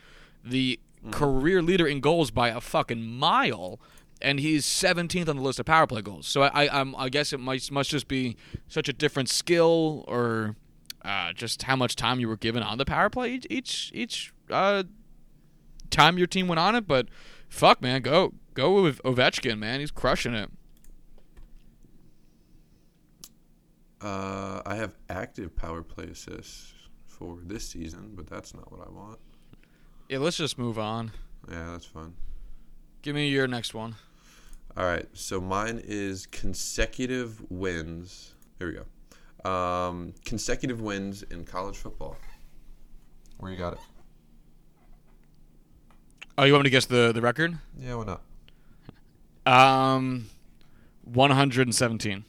the 0.45 0.79
Mm. 1.05 1.13
career 1.13 1.63
leader 1.63 1.87
in 1.87 2.01
goals 2.01 2.31
by 2.31 2.49
a 2.49 2.61
fucking 2.61 3.03
mile. 3.07 3.79
And 4.23 4.41
he's 4.41 4.65
17th 4.65 5.29
on 5.29 5.37
the 5.37 5.43
list 5.43 5.61
of 5.61 5.67
power 5.67 5.87
play 5.87 6.01
goals. 6.01 6.27
So 6.27 6.43
I, 6.43 6.67
I, 6.67 6.81
I'm, 6.81 6.97
I 6.97 7.09
guess 7.09 7.33
it 7.33 7.41
might 7.41 7.71
must 7.71 7.91
just 7.91 8.09
be 8.09 8.37
such 8.67 8.89
a 8.89 8.93
different 8.93 9.29
skill, 9.29 10.05
or 10.09 10.57
uh, 11.05 11.33
just 11.33 11.65
how 11.65 11.77
much 11.77 11.97
time 11.97 12.19
you 12.19 12.29
were 12.29 12.37
given 12.37 12.63
on 12.63 12.79
the 12.79 12.85
power 12.85 13.11
play 13.11 13.33
each 13.33 13.47
each, 13.51 13.91
each 13.95 14.33
uh, 14.51 14.85
time 15.91 16.19
your 16.19 16.27
team 16.27 16.49
went 16.49 16.59
on 16.59 16.75
it. 16.75 16.87
But 16.87 17.09
fuck, 17.49 17.83
man, 17.83 18.01
go 18.01 18.33
go 18.55 18.83
with 18.83 19.03
Ovechkin, 19.03 19.59
man. 19.59 19.81
He's 19.81 19.91
crushing 19.91 20.35
it. 20.35 20.51
Uh, 24.01 24.63
I 24.65 24.77
have 24.77 24.95
active 25.09 25.57
power 25.57 25.83
play 25.83 26.05
assists 26.05 26.75
for 27.07 27.39
this 27.43 27.67
season, 27.69 28.13
but 28.15 28.27
that's 28.27 28.55
not 28.55 28.71
what 28.71 28.87
I 28.87 28.91
want. 28.91 29.19
Yeah, 30.09 30.19
let's 30.19 30.37
just 30.37 30.59
move 30.59 30.79
on. 30.79 31.13
Yeah, 31.51 31.73
that's 31.73 31.87
fine. 31.87 32.15
Give 33.07 33.15
me 33.15 33.29
your 33.29 33.47
next 33.47 33.73
one. 33.73 33.95
All 34.77 34.85
right, 34.85 35.07
so 35.13 35.41
mine 35.41 35.81
is 35.85 36.27
consecutive 36.27 37.41
wins. 37.53 38.35
Here 38.59 38.67
we 38.67 38.81
go. 39.45 39.49
Um, 39.49 40.13
consecutive 40.25 40.81
wins 40.81 41.23
in 41.23 41.45
college 41.45 41.77
football. 41.77 42.17
Where 43.39 43.53
you 43.53 43.59
got 43.59 43.75
it? 43.75 43.79
Oh, 46.37 46.43
you 46.43 46.53
want 46.53 46.65
me 46.65 46.71
to 46.71 46.73
guess 46.73 46.87
the 46.87 47.13
the 47.13 47.21
record? 47.21 47.57
Yeah, 47.79 47.95
why 47.95 48.19
not? 49.47 49.93
Um, 49.95 50.27
117. 51.05 52.25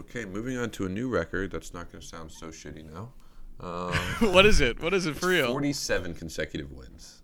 Okay, 0.00 0.24
moving 0.24 0.58
on 0.58 0.70
to 0.70 0.86
a 0.86 0.88
new 0.88 1.08
record. 1.08 1.52
That's 1.52 1.72
not 1.72 1.92
going 1.92 2.02
to 2.02 2.06
sound 2.06 2.32
so 2.32 2.48
shitty 2.48 2.92
now. 2.92 3.12
Um, 3.60 3.92
what 4.32 4.44
is 4.44 4.60
it? 4.60 4.82
What 4.82 4.92
is 4.92 5.06
it 5.06 5.14
for 5.14 5.28
real? 5.28 5.52
47 5.52 6.14
consecutive 6.14 6.72
wins. 6.72 7.17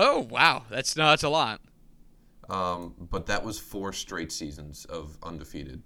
Oh 0.00 0.28
wow, 0.30 0.62
that's 0.70 0.96
no, 0.96 1.08
that's 1.08 1.24
a 1.24 1.28
lot. 1.28 1.60
Um, 2.48 2.94
but 3.10 3.26
that 3.26 3.44
was 3.44 3.58
four 3.58 3.92
straight 3.92 4.30
seasons 4.30 4.84
of 4.84 5.18
undefeated 5.24 5.82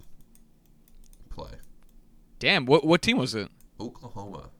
play. 1.31 1.53
Damn, 2.37 2.67
what 2.67 2.85
what 2.85 3.01
team 3.01 3.17
was 3.17 3.33
it? 3.33 3.49
Oklahoma 3.79 4.51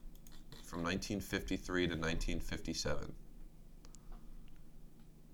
from 0.64 0.82
1953 0.82 1.86
to 1.86 1.92
1957. 1.94 3.12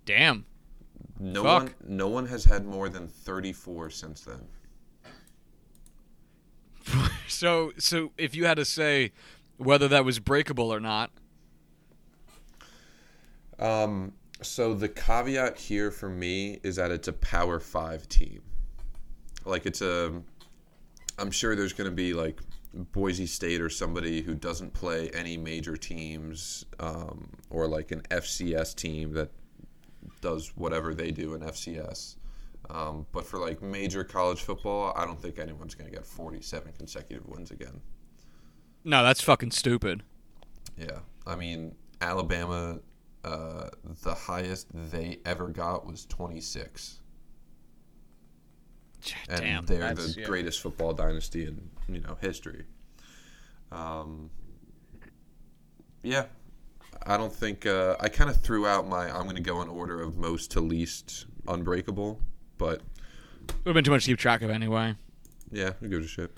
Damn. 0.05 0.45
No 1.19 1.43
Fuck. 1.43 1.63
one, 1.63 1.75
no 1.87 2.09
one 2.09 2.27
has 2.27 2.45
had 2.45 2.67
more 2.67 2.91
than 2.91 3.09
34 3.09 3.89
since 3.89 4.21
then. 4.21 4.45
so 7.27 7.73
so 7.79 8.13
if 8.19 8.35
you 8.35 8.45
had 8.45 8.59
to 8.59 8.67
say 8.67 9.13
whether 9.57 9.89
that 9.89 10.05
was 10.05 10.19
breakable 10.19 10.71
or 10.71 10.81
not, 10.81 11.11
Um, 13.61 14.13
so 14.43 14.75
the 14.75 14.89
caveat 14.89 15.59
here 15.59 15.91
for 15.91 16.09
me 16.09 16.59
is 16.63 16.77
that 16.77 16.91
it's 16.91 17.09
a 17.09 17.13
Power 17.13 17.61
Five 17.61 18.09
team. 18.09 18.41
Like 19.45 19.67
it's 19.67 19.83
a, 19.83 20.23
I'm 21.19 21.31
sure 21.31 21.55
there's 21.55 21.73
going 21.73 21.91
to 21.91 21.95
be 21.95 22.15
like 22.15 22.41
Boise 22.73 23.27
State 23.27 23.61
or 23.61 23.69
somebody 23.69 24.23
who 24.23 24.35
doesn't 24.35 24.73
play 24.73 25.11
any 25.11 25.37
major 25.37 25.77
teams, 25.77 26.65
um, 26.79 27.29
or 27.51 27.67
like 27.67 27.91
an 27.93 28.03
FCS 28.11 28.75
team 28.75 29.13
that 29.13 29.31
does 30.21 30.57
whatever 30.57 30.95
they 30.95 31.11
do 31.11 31.35
in 31.35 31.43
FCS. 31.43 32.17
Um, 32.71 33.07
but 33.13 33.27
for 33.27 33.39
like 33.39 33.63
major 33.63 34.05
college 34.05 34.43
football, 34.43 34.93
I 34.97 35.05
don't 35.05 35.21
think 35.21 35.39
anyone's 35.39 35.75
going 35.75 35.91
to 35.91 35.97
get 35.97 36.07
47 36.07 36.73
consecutive 36.79 37.27
wins 37.27 37.51
again. 37.51 37.81
no, 38.85 39.03
that's 39.03 39.21
fucking 39.21 39.51
stupid. 39.51 40.03
Yeah, 40.79 41.01
I 41.27 41.37
mean 41.37 41.75
Alabama, 42.01 42.79
uh, 43.25 43.69
the 44.03 44.15
highest 44.15 44.69
they 44.91 45.19
ever 45.25 45.49
got 45.49 45.87
was 45.87 46.07
26, 46.07 47.01
and 49.29 49.67
they're 49.67 49.95
the 49.95 50.15
yeah. 50.19 50.25
greatest 50.27 50.61
football 50.61 50.93
dynasty 50.93 51.47
in 51.47 51.71
you 51.89 52.01
know 52.01 52.17
history. 52.21 52.65
Um, 53.73 54.31
yeah, 56.03 56.27
I 57.07 57.17
don't 57.17 57.33
think 57.33 57.67
uh, 57.67 57.97
I 58.01 58.09
kind 58.09 58.31
of 58.31 58.37
threw 58.41 58.67
out 58.67 58.89
my. 58.89 59.09
I'm 59.11 59.25
going 59.25 59.37
to 59.37 59.43
go 59.43 59.63
in 59.63 59.69
order 59.69 60.01
of 60.01 60.17
most 60.17 60.51
to 60.53 60.61
least 60.61 61.27
unbreakable, 61.47 62.21
but 62.59 62.81
Would 63.49 63.67
have 63.67 63.75
been 63.75 63.85
too 63.85 63.91
much 63.91 64.05
to 64.05 64.11
keep 64.13 64.19
track 64.19 64.43
of 64.43 64.51
anyway. 64.51 64.95
yeah, 65.51 65.73
who 65.81 65.89
gives 65.89 66.07
a 66.07 66.09
shit? 66.09 66.31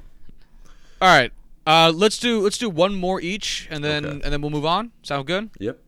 All 1.00 1.08
right, 1.08 1.32
uh, 1.66 1.92
let's 1.94 2.18
do 2.18 2.40
let's 2.40 2.58
do 2.58 2.70
one 2.70 2.94
more 2.94 3.20
each, 3.20 3.66
and 3.70 3.82
then 3.82 4.04
Okay. 4.04 4.20
and 4.22 4.32
then 4.32 4.40
we'll 4.40 4.50
move 4.50 4.66
on. 4.66 4.92
Sound 5.02 5.26
good? 5.26 5.50
Yep. 5.58 5.78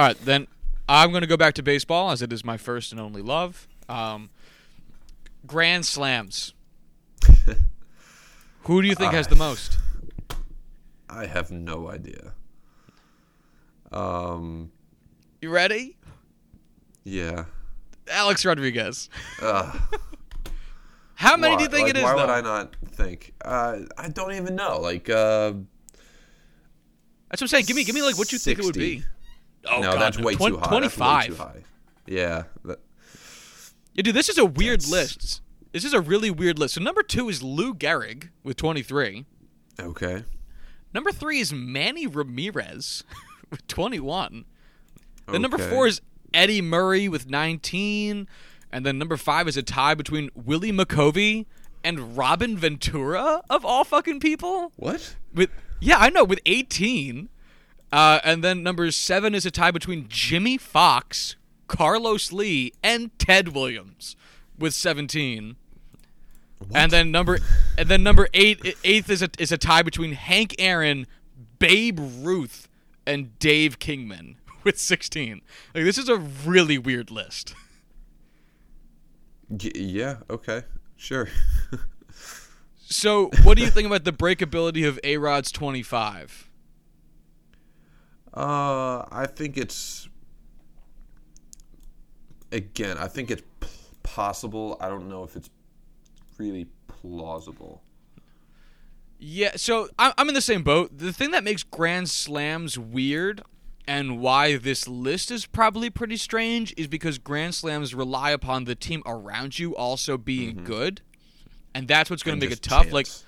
All 0.00 0.06
right, 0.06 0.24
then 0.24 0.46
I'm 0.88 1.10
going 1.10 1.20
to 1.20 1.26
go 1.26 1.36
back 1.36 1.52
to 1.56 1.62
baseball 1.62 2.10
as 2.10 2.22
it 2.22 2.32
is 2.32 2.42
my 2.42 2.56
first 2.56 2.90
and 2.90 2.98
only 2.98 3.20
love. 3.20 3.68
Um, 3.86 4.30
grand 5.46 5.84
slams. 5.84 6.54
Who 8.62 8.80
do 8.80 8.88
you 8.88 8.94
think 8.94 9.12
has 9.12 9.26
the 9.26 9.36
most? 9.36 9.76
I 11.10 11.26
have 11.26 11.50
no 11.50 11.90
idea. 11.90 12.32
Um. 13.92 14.72
You 15.42 15.50
ready? 15.50 15.98
Yeah. 17.04 17.44
Alex 18.10 18.46
Rodriguez. 18.46 19.10
Ugh. 19.42 19.78
How 21.16 21.36
many 21.36 21.58
do 21.58 21.64
you 21.64 21.68
think 21.68 21.88
like, 21.88 21.90
it 21.90 21.98
is? 21.98 22.04
Why 22.04 22.14
though? 22.14 22.20
would 22.20 22.30
I 22.30 22.40
not 22.40 22.74
think? 22.86 23.34
Uh, 23.44 23.80
I 23.98 24.08
don't 24.08 24.32
even 24.32 24.54
know. 24.54 24.80
Like, 24.80 25.10
uh, 25.10 25.52
That's 27.28 27.32
what 27.32 27.42
I'm 27.42 27.48
saying. 27.48 27.66
Give 27.66 27.76
me, 27.76 27.84
give 27.84 27.94
me 27.94 28.00
like 28.00 28.16
what 28.16 28.32
you 28.32 28.38
think 28.38 28.60
it 28.60 28.64
would 28.64 28.74
be. 28.74 29.04
Oh 29.68 29.80
no, 29.80 29.92
God, 29.92 30.00
that's 30.00 30.18
way 30.18 30.34
Twen- 30.34 30.52
too 30.52 30.58
high. 30.58 30.68
Twenty-five. 30.68 31.28
That's 31.36 31.40
way 31.40 31.46
too 31.46 31.58
high. 31.58 31.64
Yeah. 32.06 32.42
That, 32.64 32.78
Yeah, 33.94 34.02
dude, 34.02 34.14
this 34.14 34.28
is 34.28 34.38
a 34.38 34.44
weird 34.44 34.80
That's- 34.80 34.90
list. 34.90 35.42
This 35.72 35.84
is 35.84 35.92
a 35.92 36.00
really 36.00 36.30
weird 36.30 36.58
list. 36.58 36.74
So 36.74 36.80
number 36.80 37.02
two 37.02 37.28
is 37.28 37.42
Lou 37.42 37.74
Gehrig 37.74 38.30
with 38.42 38.56
23. 38.56 39.24
okay. 39.78 40.24
Number 40.92 41.12
three 41.12 41.38
is 41.38 41.52
Manny 41.52 42.08
Ramirez 42.08 43.04
with 43.50 43.64
21. 43.68 44.44
Then 45.30 45.42
number 45.42 45.58
four 45.58 45.86
is 45.86 46.00
Eddie 46.34 46.60
Murray 46.62 47.08
with 47.08 47.30
19. 47.30 48.26
And 48.72 48.84
then 48.86 48.98
number 48.98 49.16
five 49.16 49.46
is 49.46 49.56
a 49.56 49.62
tie 49.62 49.94
between 49.94 50.30
Willie 50.34 50.72
McCovey 50.72 51.46
and 51.84 52.16
Robin 52.16 52.56
Ventura, 52.56 53.42
of 53.48 53.64
all 53.64 53.84
fucking 53.84 54.18
people. 54.18 54.72
What? 54.74 55.14
With 55.32 55.50
Yeah, 55.80 55.98
I 55.98 56.10
know, 56.10 56.24
with 56.24 56.40
18. 56.46 57.28
Uh, 57.92 58.20
and 58.22 58.44
then 58.44 58.62
number 58.62 58.90
seven 58.90 59.34
is 59.34 59.44
a 59.44 59.50
tie 59.50 59.70
between 59.70 60.06
Jimmie 60.08 60.58
Foxx, 60.58 61.36
Carlos 61.66 62.32
Lee, 62.32 62.72
and 62.82 63.16
Ted 63.18 63.48
Williams 63.48 64.14
with 64.58 64.74
17. 64.74 65.56
And 66.74 66.92
then 66.92 67.10
number 67.10 67.38
and 67.78 67.88
then 67.88 68.02
number 68.02 68.28
eight 68.34 68.76
eighth 68.84 69.08
is 69.08 69.22
a 69.22 69.30
is 69.38 69.50
a 69.50 69.56
tie 69.56 69.82
between 69.82 70.12
Hank 70.12 70.54
Aaron, 70.58 71.06
Babe 71.58 71.98
Ruth, 71.98 72.68
and 73.06 73.38
Dave 73.38 73.78
Kingman 73.78 74.36
with 74.62 74.78
16. 74.78 75.40
Like 75.74 75.84
this 75.84 75.96
is 75.96 76.10
a 76.10 76.16
really 76.18 76.76
weird 76.76 77.10
list. 77.10 77.54
Y- 79.48 79.72
yeah. 79.74 80.16
Okay. 80.28 80.62
Sure. 80.96 81.28
So, 82.92 83.30
what 83.44 83.56
do 83.56 83.62
you 83.62 83.70
think 83.70 83.86
about 83.86 84.02
the 84.02 84.12
breakability 84.12 84.86
of 84.86 84.98
A 85.04 85.16
Rod's 85.16 85.52
25? 85.52 86.49
Uh, 88.32 89.04
I 89.10 89.26
think 89.26 89.56
it's 89.56 90.08
again. 92.52 92.96
I 92.98 93.08
think 93.08 93.30
it's 93.30 93.42
p- 93.60 93.68
possible. 94.02 94.76
I 94.80 94.88
don't 94.88 95.08
know 95.08 95.24
if 95.24 95.36
it's 95.36 95.50
really 96.38 96.66
plausible. 96.86 97.82
Yeah, 99.18 99.52
so 99.56 99.88
I'm 99.98 100.28
in 100.28 100.34
the 100.34 100.40
same 100.40 100.62
boat. 100.62 100.96
The 100.96 101.12
thing 101.12 101.32
that 101.32 101.44
makes 101.44 101.62
Grand 101.62 102.08
Slams 102.08 102.78
weird 102.78 103.42
and 103.86 104.18
why 104.18 104.56
this 104.56 104.88
list 104.88 105.30
is 105.30 105.44
probably 105.44 105.90
pretty 105.90 106.16
strange 106.16 106.72
is 106.76 106.86
because 106.86 107.18
Grand 107.18 107.54
Slams 107.54 107.94
rely 107.94 108.30
upon 108.30 108.64
the 108.64 108.74
team 108.74 109.02
around 109.04 109.58
you 109.58 109.76
also 109.76 110.16
being 110.16 110.64
good. 110.64 111.02
And 111.74 111.86
that's 111.86 112.08
what's 112.08 112.22
going 112.22 112.40
to 112.40 112.46
make 112.46 112.52
it 112.52 112.62
tough. 112.62 112.92
Like, 112.92 113.06
chance. 113.06 113.24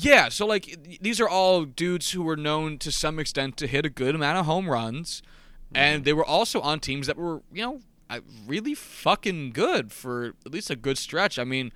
Yeah, 0.00 0.28
so 0.28 0.46
like 0.46 0.98
these 1.00 1.20
are 1.20 1.28
all 1.28 1.64
dudes 1.64 2.12
who 2.12 2.22
were 2.22 2.36
known 2.36 2.78
to 2.78 2.92
some 2.92 3.18
extent 3.18 3.56
to 3.56 3.66
hit 3.66 3.84
a 3.84 3.90
good 3.90 4.14
amount 4.14 4.38
of 4.38 4.46
home 4.46 4.70
runs, 4.70 5.22
and 5.74 6.04
they 6.04 6.12
were 6.12 6.24
also 6.24 6.60
on 6.60 6.78
teams 6.78 7.08
that 7.08 7.16
were 7.16 7.42
you 7.52 7.62
know 7.62 7.80
uh, 8.08 8.20
really 8.46 8.74
fucking 8.74 9.50
good 9.50 9.92
for 9.92 10.34
at 10.46 10.52
least 10.52 10.70
a 10.70 10.76
good 10.76 10.98
stretch. 10.98 11.36
I 11.36 11.42
mean, 11.42 11.72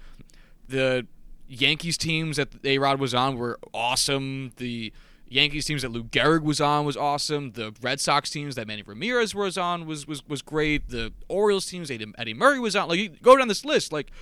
the 0.68 1.06
Yankees 1.48 1.98
teams 1.98 2.36
that 2.36 2.64
A 2.64 2.78
Rod 2.78 3.00
was 3.00 3.12
on 3.12 3.36
were 3.36 3.58
awesome. 3.74 4.52
The 4.56 4.92
Yankees 5.28 5.64
teams 5.66 5.82
that 5.82 5.90
Lou 5.90 6.04
Gehrig 6.04 6.42
was 6.42 6.60
on 6.60 6.84
was 6.84 6.96
awesome. 6.96 7.52
The 7.52 7.74
Red 7.82 7.98
Sox 7.98 8.30
teams 8.30 8.54
that 8.54 8.68
Manny 8.68 8.82
Ramirez 8.82 9.34
was 9.34 9.58
on 9.58 9.84
was 9.84 10.06
was 10.06 10.24
was 10.28 10.42
great. 10.42 10.90
The 10.90 11.12
Orioles 11.26 11.66
teams 11.66 11.88
that 11.88 12.00
Eddie 12.18 12.34
Murray 12.34 12.60
was 12.60 12.76
on. 12.76 12.88
Like 12.88 13.00
you 13.00 13.08
go 13.08 13.36
down 13.36 13.48
this 13.48 13.64
list, 13.64 13.92
like 13.92 14.12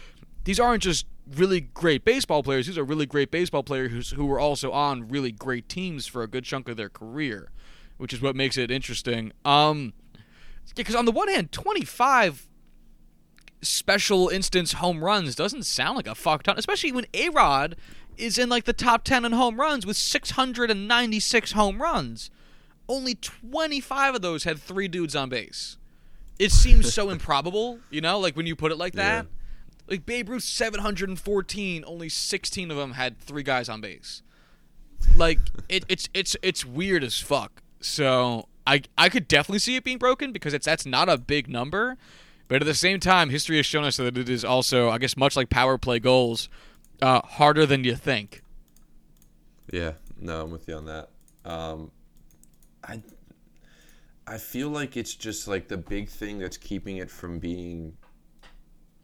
these 0.45 0.61
aren't 0.61 0.83
just 0.83 1.07
really 1.37 1.61
great 1.61 2.05
baseball 2.05 2.43
players. 2.43 2.67
These 2.67 2.79
are 2.79 2.85
really 2.85 3.07
great 3.07 3.31
baseball 3.31 3.63
players 3.63 3.93
who's, 3.93 4.11
who 4.11 4.27
were 4.27 4.41
also 4.41 4.73
on 4.73 5.09
really 5.09 5.33
great 5.33 5.69
teams 5.69 6.07
for 6.07 6.23
a 6.23 6.27
good 6.27 6.45
chunk 6.45 6.69
of 6.69 6.77
their 6.77 6.89
career, 6.89 7.51
which 7.99 8.13
is 8.13 8.21
what 8.21 8.35
makes 8.35 8.57
it 8.57 8.71
interesting. 8.71 9.33
Um, 9.45 9.93
because 10.75 10.95
on 10.95 11.05
the 11.05 11.13
one 11.13 11.29
hand, 11.29 11.53
25 11.53 12.49
special 13.63 14.29
instance 14.29 14.75
home 14.75 15.05
runs 15.05 15.35
doesn't 15.35 15.65
sound 15.65 15.97
like 15.97 16.07
a 16.07 16.15
fuck 16.15 16.43
ton, 16.43 16.59
especially 16.59 16.93
when 16.93 17.07
A 17.15 17.29
Rod 17.29 17.77
is 18.17 18.39
in 18.39 18.49
like 18.49 18.65
the 18.65 18.73
top 18.73 19.05
10 19.05 19.25
in 19.25 19.33
home 19.33 19.61
runs 19.61 19.87
with 19.87 19.97
696 19.97 21.53
home 21.53 21.81
runs. 21.81 22.31
Only 22.89 23.15
25 23.15 24.17
of 24.17 24.23
those 24.23 24.45
had 24.45 24.59
three 24.59 24.89
dudes 24.89 25.15
on 25.15 25.29
base. 25.29 25.77
It 26.39 26.51
seems 26.53 26.93
so 26.93 27.11
improbable, 27.11 27.79
you 27.91 28.01
know, 28.01 28.19
like 28.19 28.37
when 28.37 28.47
you 28.47 28.57
put 28.57 28.73
it 28.73 28.79
like 28.79 28.95
that. 28.95 29.27
Yeah. 29.27 29.31
Like 29.91 30.07
Babe 30.07 30.29
Ruth 30.29 30.45
714, 30.45 31.85
only 31.85 32.09
16 32.09 32.71
of 32.71 32.77
them 32.77 32.93
had 32.93 33.19
three 33.19 33.43
guys 33.43 33.69
on 33.69 33.81
base. 33.81 34.23
Like 35.17 35.41
it, 35.69 35.85
it's 35.89 36.09
it's 36.15 36.37
it's 36.43 36.65
weird 36.65 37.03
as 37.03 37.19
fuck. 37.19 37.63
So 37.81 38.47
I 38.67 38.83
I 38.97 39.09
could 39.09 39.27
definitely 39.27 39.59
see 39.59 39.75
it 39.75 39.83
being 39.83 39.99
broken 39.99 40.33
because 40.33 40.55
it's 40.55 40.67
that's 40.67 40.87
not 40.87 41.09
a 41.09 41.19
big 41.19 41.49
number, 41.49 41.97
but 42.47 42.63
at 42.63 42.67
the 42.67 42.75
same 42.75 43.01
time, 43.01 43.31
history 43.31 43.57
has 43.57 43.67
shown 43.67 43.85
us 43.85 43.97
that 43.97 44.17
it 44.17 44.29
is 44.29 44.45
also 44.45 44.91
I 44.91 44.99
guess 44.99 45.17
much 45.17 45.35
like 45.35 45.51
power 45.51 45.77
play 45.77 45.99
goals, 45.99 46.49
uh, 47.03 47.23
harder 47.23 47.67
than 47.67 47.83
you 47.83 47.97
think. 47.97 48.43
Yeah, 49.73 49.93
no, 50.21 50.43
I'm 50.43 50.51
with 50.51 50.69
you 50.69 50.75
on 50.75 50.85
that. 50.87 51.11
Um, 51.45 51.91
I 52.85 53.03
I 54.27 54.39
feel 54.39 54.69
like 54.69 54.97
it's 54.97 55.17
just 55.17 55.49
like 55.49 55.67
the 55.67 55.77
big 55.77 56.09
thing 56.09 56.39
that's 56.39 56.57
keeping 56.57 56.99
it 56.99 57.11
from 57.11 57.41
being 57.41 57.97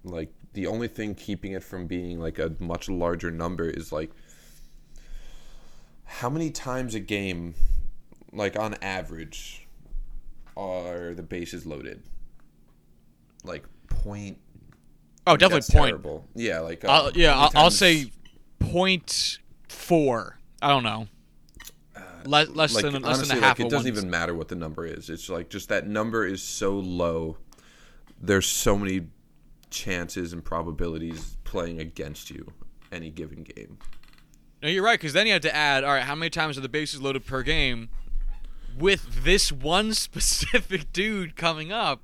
like 0.05 0.33
the 0.57 0.67
only 0.67 0.89
thing 0.89 1.15
keeping 1.15 1.53
it 1.53 1.63
from 1.63 1.87
being 1.87 2.19
like 2.19 2.39
a 2.39 2.51
much 2.59 2.89
larger 2.89 3.31
number 3.31 3.69
is 3.69 3.93
like 3.93 4.11
how 6.05 6.31
many 6.31 6.51
times 6.51 6.95
a 6.95 7.01
game 7.01 7.55
like 8.33 8.59
on 8.59 8.75
average 8.81 9.69
are 10.57 11.13
the 11.13 11.23
bases 11.23 11.67
loaded 11.67 12.03
like 13.45 13.65
point 13.89 14.39
Oh, 15.27 15.37
definitely 15.37 15.75
point. 15.79 15.91
terrible. 15.91 16.25
yeah 16.35 16.61
like 16.61 16.85
uh, 16.85 16.89
I'll, 16.89 17.13
yeah, 17.13 17.37
I'll, 17.37 17.51
I'll 17.55 17.71
say 17.71 18.13
point 18.61 19.39
four. 19.69 20.39
I 20.63 20.69
don't 20.69 20.85
know. 20.85 21.09
Less, 22.25 22.49
less 22.49 22.75
like 22.75 22.85
than 22.85 23.03
less 23.03 23.27
than 23.29 23.37
a 23.37 23.41
half 23.41 23.59
like 23.59 23.67
it 23.67 23.71
doesn't 23.71 23.89
even 23.89 24.09
matter 24.09 24.35
what 24.35 24.49
the 24.49 24.55
number 24.55 24.87
is. 24.87 25.11
It's 25.11 25.29
like 25.29 25.51
just 25.51 25.69
that 25.69 25.87
number 25.87 26.25
is 26.25 26.43
so 26.43 26.79
low. 26.79 27.37
There's 28.21 28.47
so 28.47 28.79
many 28.79 29.09
chances 29.71 30.33
and 30.33 30.45
probabilities 30.45 31.37
playing 31.45 31.81
against 31.81 32.31
you 32.31 32.53
any 32.93 33.11
given 33.11 33.43
game. 33.43 33.79
No, 34.63 34.69
you're 34.69 34.83
right 34.85 34.99
because 34.99 35.13
then 35.13 35.27
you 35.27 35.33
have 35.33 35.43
to 35.43 35.55
add. 35.55 35.85
All 35.85 35.93
right, 35.93 36.03
how 36.03 36.15
many 36.15 36.31
times 36.31 36.57
are 36.57 36.63
the 36.63 36.69
bases 36.69 37.01
loaded 37.01 37.27
per 37.27 37.43
game? 37.43 37.89
With 38.79 39.25
this 39.25 39.53
one 39.53 39.95
specific 39.95 40.93
dude 40.93 41.37
coming 41.37 41.73
up, 41.73 42.03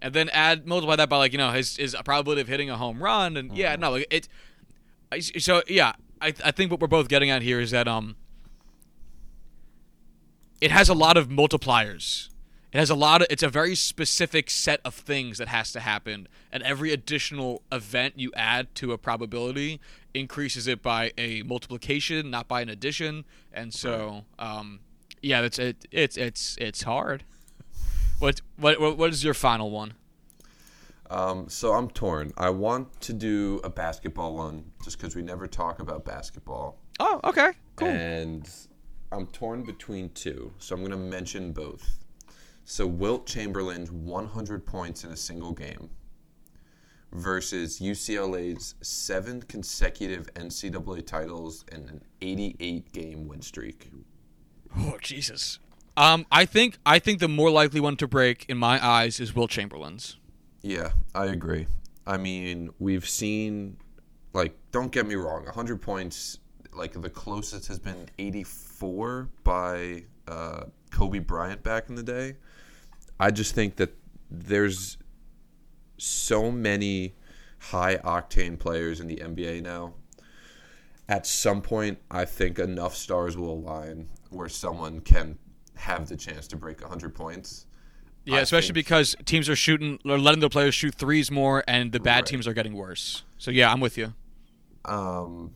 and 0.00 0.14
then 0.14 0.28
add 0.30 0.66
multiply 0.66 0.96
that 0.96 1.08
by 1.08 1.16
like 1.18 1.32
you 1.32 1.38
know 1.38 1.50
his 1.50 1.76
his 1.76 1.96
probability 2.04 2.40
of 2.40 2.48
hitting 2.48 2.70
a 2.70 2.76
home 2.76 3.02
run, 3.02 3.36
and 3.36 3.56
yeah, 3.56 3.76
no, 3.76 3.90
like 3.92 4.06
it. 4.10 4.28
So 5.38 5.62
yeah, 5.66 5.92
I 6.20 6.32
I 6.44 6.50
think 6.50 6.70
what 6.70 6.80
we're 6.80 6.86
both 6.86 7.08
getting 7.08 7.30
at 7.30 7.42
here 7.42 7.60
is 7.60 7.70
that 7.70 7.88
um. 7.88 8.16
It 10.60 10.70
has 10.70 10.90
a 10.90 10.94
lot 10.94 11.16
of 11.16 11.28
multipliers. 11.28 12.29
It 12.72 12.78
has 12.78 12.88
a 12.90 12.94
lot 12.94 13.20
of. 13.22 13.26
It's 13.30 13.42
a 13.42 13.48
very 13.48 13.74
specific 13.74 14.48
set 14.48 14.80
of 14.84 14.94
things 14.94 15.38
that 15.38 15.48
has 15.48 15.72
to 15.72 15.80
happen, 15.80 16.28
and 16.52 16.62
every 16.62 16.92
additional 16.92 17.62
event 17.72 18.14
you 18.16 18.30
add 18.36 18.72
to 18.76 18.92
a 18.92 18.98
probability 18.98 19.80
increases 20.14 20.68
it 20.68 20.80
by 20.82 21.12
a 21.18 21.42
multiplication, 21.42 22.30
not 22.30 22.46
by 22.46 22.60
an 22.60 22.68
addition. 22.68 23.24
And 23.52 23.74
so, 23.74 24.24
um, 24.38 24.80
yeah, 25.20 25.40
it's 25.42 25.58
it, 25.58 25.84
it's 25.90 26.16
it's 26.16 26.56
it's 26.60 26.82
hard. 26.82 27.24
What 28.20 28.40
what 28.56 28.80
what 28.80 28.96
what 28.96 29.10
is 29.10 29.24
your 29.24 29.34
final 29.34 29.70
one? 29.72 29.94
Um, 31.10 31.48
so 31.48 31.72
I'm 31.72 31.90
torn. 31.90 32.32
I 32.36 32.50
want 32.50 33.00
to 33.00 33.12
do 33.12 33.60
a 33.64 33.68
basketball 33.70 34.36
one 34.36 34.70
just 34.84 34.96
because 34.96 35.16
we 35.16 35.22
never 35.22 35.48
talk 35.48 35.80
about 35.80 36.04
basketball, 36.04 36.78
Oh, 37.00 37.18
okay, 37.24 37.50
cool. 37.74 37.88
and 37.88 38.48
I'm 39.10 39.26
torn 39.26 39.64
between 39.64 40.10
two. 40.10 40.52
So 40.58 40.76
I'm 40.76 40.82
going 40.82 40.92
to 40.92 40.96
mention 40.96 41.50
both. 41.50 41.99
So 42.64 42.86
Wilt 42.86 43.26
Chamberlain's 43.26 43.90
100 43.90 44.66
points 44.66 45.04
in 45.04 45.10
a 45.10 45.16
single 45.16 45.52
game 45.52 45.90
versus 47.12 47.80
UCLA's 47.80 48.74
seven 48.80 49.42
consecutive 49.42 50.32
NCAA 50.34 51.04
titles 51.06 51.64
and 51.72 51.88
an 51.88 52.04
88 52.20 52.92
game 52.92 53.26
win 53.26 53.42
streak. 53.42 53.90
Oh 54.76 54.96
Jesus. 55.02 55.58
Um, 55.96 56.24
I 56.30 56.44
think 56.44 56.78
I 56.86 56.98
think 56.98 57.18
the 57.18 57.28
more 57.28 57.50
likely 57.50 57.80
one 57.80 57.96
to 57.96 58.06
break 58.06 58.46
in 58.48 58.56
my 58.56 58.84
eyes 58.84 59.18
is 59.20 59.34
Wilt 59.34 59.50
Chamberlain's. 59.50 60.16
Yeah, 60.62 60.92
I 61.14 61.26
agree. 61.26 61.66
I 62.06 62.16
mean, 62.16 62.70
we've 62.78 63.08
seen, 63.08 63.76
like, 64.32 64.56
don't 64.72 64.90
get 64.90 65.06
me 65.06 65.14
wrong, 65.14 65.44
100 65.44 65.80
points, 65.80 66.38
like, 66.74 67.00
the 67.00 67.10
closest 67.10 67.68
has 67.68 67.78
been 67.78 68.08
84 68.18 69.28
by 69.44 70.04
uh, 70.28 70.64
Kobe 70.90 71.18
Bryant 71.18 71.62
back 71.62 71.88
in 71.88 71.94
the 71.94 72.02
day. 72.02 72.36
I 73.20 73.30
just 73.30 73.54
think 73.54 73.76
that 73.76 73.94
there's 74.30 74.96
so 75.98 76.50
many 76.50 77.14
high 77.58 77.96
octane 77.98 78.58
players 78.58 78.98
in 79.00 79.06
the 79.06 79.16
NBA 79.16 79.62
now. 79.62 79.92
At 81.08 81.26
some 81.26 81.60
point, 81.60 81.98
I 82.10 82.24
think 82.24 82.58
enough 82.58 82.94
stars 82.96 83.36
will 83.36 83.52
align 83.52 84.08
where 84.30 84.48
someone 84.48 85.00
can 85.00 85.38
have 85.74 86.08
the 86.08 86.16
chance 86.16 86.46
to 86.48 86.56
break 86.56 86.80
100 86.80 87.14
points. 87.14 87.66
Yeah, 88.24 88.36
I 88.36 88.40
especially 88.40 88.68
think- 88.68 88.86
because 88.86 89.16
teams 89.26 89.48
are 89.48 89.56
shooting 89.56 89.98
or 90.04 90.18
letting 90.18 90.40
their 90.40 90.48
players 90.48 90.74
shoot 90.74 90.94
threes 90.94 91.30
more, 91.30 91.62
and 91.68 91.92
the 91.92 92.00
bad 92.00 92.16
Right. 92.16 92.26
teams 92.26 92.46
are 92.46 92.54
getting 92.54 92.74
worse. 92.74 93.24
So 93.38 93.50
yeah, 93.50 93.70
I'm 93.70 93.80
with 93.80 93.98
you. 93.98 94.14
um, 94.86 95.52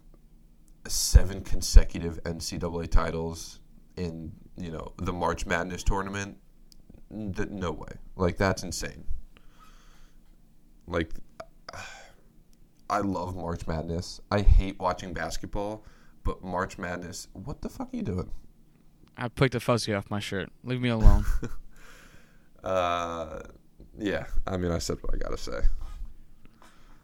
seven 0.86 1.40
consecutive 1.40 2.22
NCAA 2.24 2.86
titles 2.86 3.58
in 3.96 4.32
you 4.58 4.70
know 4.70 4.92
the 4.98 5.14
March 5.14 5.46
Madness 5.46 5.82
tournament. 5.82 6.36
Th- 7.10 7.48
no 7.48 7.70
way, 7.72 7.92
like 8.16 8.36
that's 8.36 8.62
insane. 8.62 9.04
Like, 10.86 11.10
I 12.90 12.98
love 12.98 13.34
March 13.36 13.66
Madness. 13.66 14.20
I 14.30 14.40
hate 14.42 14.78
watching 14.78 15.14
basketball, 15.14 15.84
but 16.24 16.42
March 16.44 16.76
Madness. 16.78 17.28
What 17.32 17.62
the 17.62 17.68
fuck 17.68 17.92
are 17.92 17.96
you 17.96 18.02
doing? 18.02 18.30
I 19.16 19.28
picked 19.28 19.54
a 19.54 19.60
fuzzy 19.60 19.94
off 19.94 20.10
my 20.10 20.20
shirt. 20.20 20.50
Leave 20.64 20.80
me 20.80 20.88
alone. 20.90 21.24
Uh, 22.62 23.40
yeah. 23.98 24.24
I 24.46 24.56
mean, 24.56 24.72
I 24.72 24.78
said 24.78 24.96
what 25.02 25.12
I 25.14 25.18
gotta 25.18 25.36
say. 25.36 25.60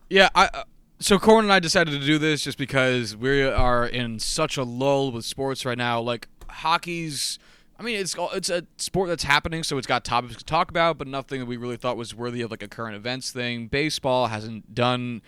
yeah, 0.08 0.30
I 0.34 0.64
So 1.00 1.18
Corin 1.18 1.44
and 1.44 1.52
I 1.52 1.60
decided 1.60 2.00
to 2.00 2.06
do 2.06 2.16
this 2.18 2.42
just 2.42 2.56
because 2.56 3.14
we 3.14 3.42
are 3.42 3.86
in 3.86 4.18
such 4.18 4.56
a 4.56 4.62
lull 4.62 5.12
with 5.12 5.26
sports 5.26 5.66
right 5.66 5.76
now. 5.76 6.00
Like 6.00 6.28
hockey's, 6.48 7.38
I 7.80 7.82
mean, 7.82 7.98
it's 7.98 8.14
it's 8.34 8.50
a 8.50 8.66
sport 8.76 9.08
that's 9.08 9.24
happening, 9.24 9.62
so 9.62 9.78
it's 9.78 9.86
got 9.86 10.04
topics 10.04 10.36
to 10.36 10.44
talk 10.44 10.68
about, 10.68 10.98
but 10.98 11.06
nothing 11.06 11.40
that 11.40 11.46
we 11.46 11.56
really 11.56 11.78
thought 11.78 11.96
was 11.96 12.14
worthy 12.14 12.42
of 12.42 12.50
like 12.50 12.62
a 12.62 12.68
current 12.68 12.94
events 12.94 13.32
thing. 13.32 13.68
Baseball 13.68 14.26
hasn't 14.26 14.74
done 14.74 15.22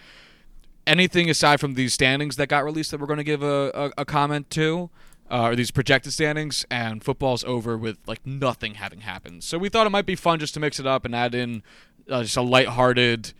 anything 0.86 1.30
aside 1.30 1.60
from 1.60 1.72
these 1.74 1.94
standings 1.94 2.36
that 2.36 2.48
got 2.48 2.62
released 2.62 2.90
that 2.90 3.00
we're 3.00 3.06
going 3.06 3.16
to 3.16 3.24
give 3.24 3.42
a, 3.42 3.70
a, 3.74 4.02
a 4.02 4.04
comment 4.04 4.50
to. 4.50 4.90
Uh, 5.30 5.48
or 5.48 5.56
these 5.56 5.70
projected 5.70 6.12
standings, 6.12 6.66
and 6.70 7.02
football's 7.02 7.42
over 7.44 7.78
with 7.78 7.96
like 8.06 8.20
nothing 8.26 8.74
having 8.74 9.00
happened. 9.00 9.42
So 9.42 9.56
we 9.56 9.70
thought 9.70 9.86
it 9.86 9.90
might 9.90 10.04
be 10.04 10.14
fun 10.14 10.38
just 10.38 10.52
to 10.54 10.60
mix 10.60 10.78
it 10.78 10.86
up 10.86 11.06
and 11.06 11.14
add 11.14 11.34
in 11.34 11.62
uh, 12.10 12.22
just 12.22 12.36
a 12.36 12.42
lighthearted, 12.42 13.32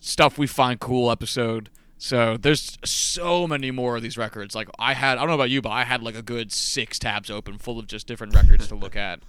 stuff 0.00 0.38
we 0.38 0.46
find 0.46 0.80
cool 0.80 1.10
episode. 1.10 1.68
So 1.98 2.36
there's 2.36 2.76
so 2.84 3.46
many 3.46 3.70
more 3.70 3.96
of 3.96 4.02
these 4.02 4.18
records. 4.18 4.54
Like 4.54 4.68
I 4.78 4.92
had, 4.94 5.16
I 5.16 5.22
don't 5.22 5.28
know 5.28 5.34
about 5.34 5.50
you, 5.50 5.62
but 5.62 5.70
I 5.70 5.84
had 5.84 6.02
like 6.02 6.14
a 6.14 6.22
good 6.22 6.52
six 6.52 6.98
tabs 6.98 7.30
open, 7.30 7.58
full 7.58 7.78
of 7.78 7.86
just 7.86 8.06
different 8.06 8.34
records 8.34 8.68
to 8.68 8.74
look 8.74 8.96
at. 8.96 9.20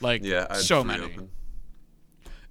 Like 0.00 0.22
Yeah, 0.24 0.52
so 0.54 0.82
many. 0.82 1.04
open. 1.04 1.30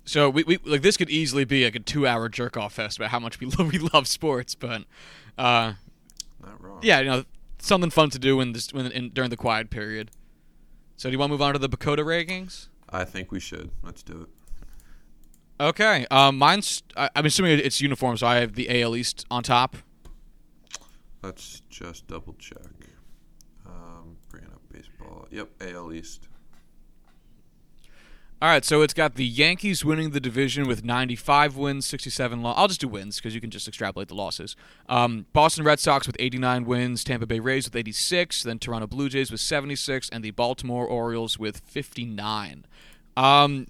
So 0.05 0.29
we, 0.29 0.43
we 0.43 0.57
like 0.65 0.81
this 0.81 0.97
could 0.97 1.09
easily 1.09 1.45
be 1.45 1.63
like 1.63 1.75
a 1.75 1.79
two 1.79 2.05
hour 2.05 2.29
jerk 2.29 2.57
off 2.57 2.73
fest 2.73 2.97
about 2.97 3.09
how 3.09 3.19
much 3.19 3.39
we 3.39 3.47
love 3.57 3.71
we 3.71 3.79
love 3.79 4.07
sports, 4.07 4.53
but 4.53 4.83
uh, 5.37 5.73
Not 6.41 6.61
wrong. 6.61 6.79
yeah, 6.83 6.99
you 6.99 7.05
know 7.05 7.23
something 7.59 7.89
fun 7.89 8.09
to 8.11 8.19
do 8.19 8.41
in 8.41 8.51
this 8.51 8.73
when 8.73 8.87
in, 8.91 9.09
during 9.09 9.29
the 9.29 9.37
quiet 9.37 9.69
period. 9.69 10.11
So 10.97 11.09
do 11.09 11.13
you 11.13 11.19
want 11.19 11.29
to 11.29 11.33
move 11.33 11.41
on 11.41 11.53
to 11.53 11.59
the 11.59 11.69
PECOTA 11.69 11.99
rankings? 12.05 12.67
I 12.89 13.05
think 13.05 13.31
we 13.31 13.39
should. 13.39 13.71
Let's 13.81 14.03
do 14.03 14.21
it. 14.21 14.29
Okay, 15.63 16.05
um, 16.11 16.37
mine's 16.37 16.83
I, 16.97 17.09
I'm 17.15 17.25
assuming 17.25 17.57
it's 17.57 17.79
uniform, 17.79 18.17
so 18.17 18.27
I 18.27 18.35
have 18.35 18.55
the 18.55 18.81
AL 18.81 18.97
East 18.97 19.25
on 19.31 19.43
top. 19.43 19.77
Let's 21.21 21.61
just 21.69 22.05
double 22.05 22.33
check. 22.33 22.57
Um, 23.65 24.17
bringing 24.29 24.49
up 24.49 24.59
baseball. 24.69 25.25
Yep, 25.31 25.51
AL 25.61 25.93
East. 25.93 26.27
All 28.41 28.49
right, 28.49 28.65
so 28.65 28.81
it's 28.81 28.93
got 28.93 29.15
the 29.15 29.25
Yankees 29.25 29.85
winning 29.85 30.09
the 30.09 30.19
division 30.19 30.67
with 30.67 30.83
95 30.83 31.55
wins, 31.55 31.87
67 31.87 32.41
losses. 32.41 32.59
I'll 32.59 32.67
just 32.67 32.81
do 32.81 32.89
wins 32.89 33.15
because 33.15 33.33
you 33.33 33.39
can 33.39 33.49
just 33.49 33.65
extrapolate 33.65 34.09
the 34.09 34.15
losses. 34.15 34.57
Um, 34.89 35.27
Boston 35.31 35.63
Red 35.63 35.79
Sox 35.79 36.07
with 36.07 36.17
89 36.19 36.65
wins, 36.65 37.05
Tampa 37.05 37.25
Bay 37.25 37.39
Rays 37.39 37.63
with 37.63 37.77
86, 37.77 38.43
then 38.43 38.59
Toronto 38.59 38.85
Blue 38.85 39.07
Jays 39.07 39.31
with 39.31 39.39
76, 39.39 40.09
and 40.09 40.25
the 40.25 40.31
Baltimore 40.31 40.85
Orioles 40.85 41.39
with 41.39 41.59
59. 41.59 42.65
Um, 43.15 43.67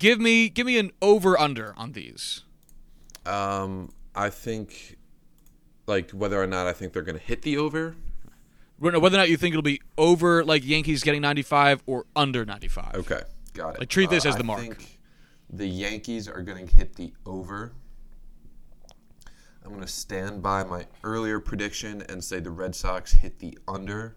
give 0.00 0.20
me 0.20 0.48
give 0.48 0.66
me 0.66 0.76
an 0.78 0.90
over 1.00 1.38
under 1.38 1.72
on 1.76 1.92
these. 1.92 2.42
Um, 3.24 3.90
I 4.14 4.30
think, 4.30 4.96
like, 5.86 6.10
whether 6.10 6.42
or 6.42 6.46
not 6.48 6.66
I 6.66 6.72
think 6.72 6.92
they're 6.92 7.02
going 7.02 7.18
to 7.18 7.24
hit 7.24 7.42
the 7.42 7.58
over. 7.58 7.94
Whether 8.78 8.96
or 8.98 9.10
not 9.10 9.28
you 9.28 9.36
think 9.36 9.52
it'll 9.52 9.62
be 9.62 9.82
over 9.98 10.42
like 10.42 10.64
Yankees 10.66 11.02
getting 11.04 11.20
95 11.20 11.82
or 11.86 12.06
under 12.16 12.44
95. 12.46 12.94
Okay, 12.94 13.20
got 13.52 13.70
it. 13.70 13.76
Uh, 13.76 13.78
Like, 13.80 13.88
treat 13.90 14.08
this 14.10 14.24
as 14.24 14.34
the 14.36 14.42
I 14.42 14.46
mark. 14.46 14.82
the 15.50 15.66
Yankees 15.66 16.26
are 16.28 16.42
going 16.42 16.66
to 16.66 16.74
hit 16.74 16.96
the 16.96 17.12
over. 17.26 17.72
I'm 19.62 19.68
going 19.70 19.82
to 19.82 19.86
stand 19.86 20.42
by 20.42 20.64
my 20.64 20.86
earlier 21.04 21.38
prediction 21.40 22.02
and 22.08 22.24
say 22.24 22.40
the 22.40 22.50
Red 22.50 22.74
Sox 22.74 23.12
hit 23.12 23.38
the 23.38 23.58
under. 23.68 24.16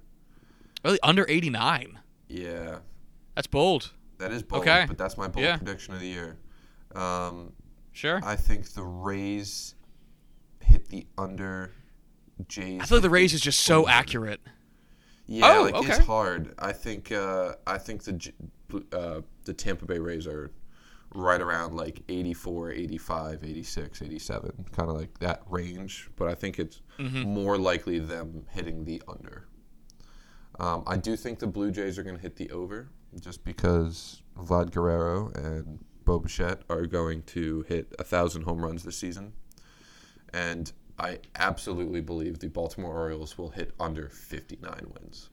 Really 0.85 0.99
under 1.03 1.25
89. 1.27 1.99
Yeah, 2.29 2.77
That's 3.35 3.47
bold. 3.47 3.91
That 4.23 4.31
is 4.31 4.41
bold, 4.43 4.61
Okay. 4.63 4.85
but 4.87 4.97
that's 4.97 5.17
my 5.17 5.27
bold 5.27 5.45
Yeah. 5.45 5.57
prediction 5.57 5.93
of 5.93 5.99
the 5.99 6.07
year. 6.07 6.37
Um, 6.95 7.53
Sure. 7.91 8.19
I 8.23 8.35
think 8.35 8.69
the 8.73 8.83
Rays 8.83 9.75
hit 10.61 10.89
the 10.89 11.05
under. 11.17 11.71
Jays. 12.47 12.81
I 12.81 12.85
feel 12.85 12.97
like 12.97 13.03
the 13.03 13.09
Rays 13.11 13.33
is 13.35 13.41
just 13.41 13.59
so 13.59 13.81
over. 13.83 13.91
accurate. 13.91 14.41
Yeah, 15.27 15.57
Oh, 15.57 15.63
like 15.63 15.75
okay. 15.75 15.89
it's 15.95 16.05
hard. 16.05 16.53
I 16.57 16.71
think 16.73 17.11
uh, 17.11 17.53
I 17.67 17.77
think 17.77 18.03
the 18.03 18.31
uh, 18.91 19.21
the 19.45 19.53
Tampa 19.53 19.85
Bay 19.85 19.99
Rays 19.99 20.25
are 20.25 20.51
right 21.13 21.39
around 21.39 21.75
like 21.75 22.01
84, 22.09 22.71
85, 22.71 23.43
86, 23.43 24.01
87, 24.01 24.65
kind 24.71 24.89
of 24.89 24.97
like 24.97 25.19
that 25.19 25.43
range. 25.47 26.09
But 26.15 26.27
I 26.29 26.33
think 26.33 26.57
it's 26.57 26.81
Mm-hmm. 26.97 27.21
more 27.21 27.57
likely 27.59 27.99
them 27.99 28.45
hitting 28.49 28.83
the 28.85 29.01
under. 29.07 29.47
Um, 30.59 30.83
I 30.87 30.97
do 30.97 31.15
think 31.15 31.37
the 31.39 31.47
Blue 31.47 31.71
Jays 31.71 31.97
are 31.99 32.03
going 32.03 32.15
to 32.15 32.21
hit 32.21 32.35
the 32.35 32.49
over 32.51 32.89
just 33.21 33.43
because 33.43 34.21
Vlad 34.37 34.71
Guerrero 34.71 35.31
and 35.35 35.83
Bo 36.05 36.19
Bichette 36.19 36.61
are 36.69 36.85
going 36.85 37.23
to 37.23 37.61
hit 37.67 37.93
a 37.99 38.03
thousand 38.03 38.43
home 38.43 38.63
runs 38.63 38.83
this 38.83 38.97
season, 38.97 39.33
and 40.33 40.71
I 40.99 41.19
absolutely 41.35 42.01
believe 42.01 42.39
the 42.39 42.49
Baltimore 42.49 42.93
Orioles 42.97 43.37
will 43.37 43.49
hit 43.49 43.71
under 43.79 44.09
59 44.09 44.91
wins. 44.93 45.29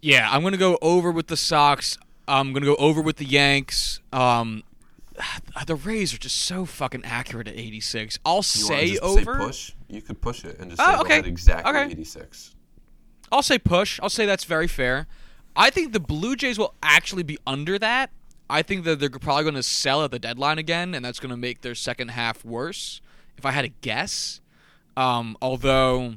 Yeah, 0.00 0.28
I'm 0.30 0.42
gonna 0.42 0.56
go 0.56 0.78
over 0.82 1.10
with 1.12 1.28
the 1.28 1.36
Sox. 1.36 1.98
I'm 2.26 2.52
gonna 2.52 2.66
go 2.66 2.76
over 2.76 3.00
with 3.00 3.16
the 3.18 3.24
Yanks. 3.24 4.00
Um, 4.12 4.62
the 5.66 5.74
Rays 5.76 6.12
are 6.14 6.18
just 6.18 6.36
so 6.38 6.64
fucking 6.64 7.04
accurate 7.04 7.48
at 7.48 7.56
86. 7.56 8.18
I'll 8.24 8.38
You 8.38 8.42
say 8.42 8.98
over. 8.98 9.20
Say 9.20 9.24
push. 9.46 9.72
You 9.88 10.02
could 10.02 10.20
push 10.20 10.44
it 10.44 10.58
and 10.58 10.70
just 10.70 10.80
Oh, 10.82 11.04
say 11.06 11.18
okay. 11.18 11.28
exactly 11.28 11.70
Okay. 11.70 11.90
86. 11.90 12.54
I'll 13.30 13.42
say 13.42 13.58
push. 13.58 14.00
I'll 14.02 14.08
say 14.10 14.26
that's 14.26 14.44
very 14.44 14.66
fair. 14.68 15.06
I 15.56 15.70
think 15.70 15.92
the 15.92 16.00
Blue 16.00 16.36
Jays 16.36 16.58
will 16.58 16.74
actually 16.82 17.22
be 17.22 17.38
under 17.46 17.78
that. 17.78 18.10
I 18.48 18.62
think 18.62 18.84
that 18.84 19.00
they're 19.00 19.10
probably 19.10 19.44
going 19.44 19.54
to 19.54 19.62
sell 19.62 20.04
at 20.04 20.10
the 20.10 20.18
deadline 20.18 20.58
again, 20.58 20.94
and 20.94 21.04
that's 21.04 21.18
going 21.20 21.30
to 21.30 21.36
make 21.36 21.62
their 21.62 21.74
second 21.74 22.08
half 22.08 22.44
worse. 22.44 23.00
If 23.38 23.46
I 23.46 23.50
had 23.52 23.62
to 23.62 23.68
guess, 23.80 24.40
um, 24.96 25.36
although 25.40 26.14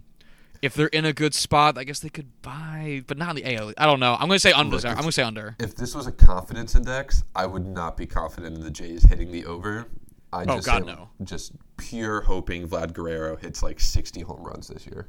if 0.61 0.73
they're 0.73 0.87
in 0.87 1.05
a 1.05 1.13
good 1.13 1.33
spot, 1.33 1.77
I 1.77 1.83
guess 1.85 1.99
they 1.99 2.09
could 2.09 2.41
buy, 2.41 3.03
but 3.07 3.17
not 3.17 3.37
in 3.37 3.43
the 3.43 3.55
AL. 3.55 3.73
I 3.77 3.85
don't 3.85 3.99
know. 3.99 4.13
I'm 4.15 4.27
going 4.27 4.31
to 4.31 4.39
say 4.39 4.51
under. 4.51 4.75
Look, 4.75 4.85
I'm 4.85 4.93
going 4.95 5.05
to 5.05 5.11
say 5.11 5.23
under. 5.23 5.55
If 5.59 5.75
this 5.75 5.95
was 5.95 6.07
a 6.07 6.11
confidence 6.11 6.75
index, 6.75 7.23
I 7.35 7.45
would 7.45 7.65
not 7.65 7.95
be 7.97 8.05
confident 8.05 8.55
in 8.57 8.63
the 8.63 8.71
Jays 8.71 9.03
hitting 9.03 9.31
the 9.31 9.45
over. 9.45 9.87
I 10.33 10.41
Oh, 10.43 10.55
just 10.55 10.65
God, 10.65 10.85
no. 10.85 11.09
just 11.23 11.53
pure 11.77 12.21
hoping 12.21 12.67
Vlad 12.67 12.91
Guerrero 12.93 13.37
hits 13.37 13.63
like 13.63 13.79
60 13.79 14.21
home 14.21 14.43
runs 14.43 14.67
this 14.67 14.85
year. 14.85 15.07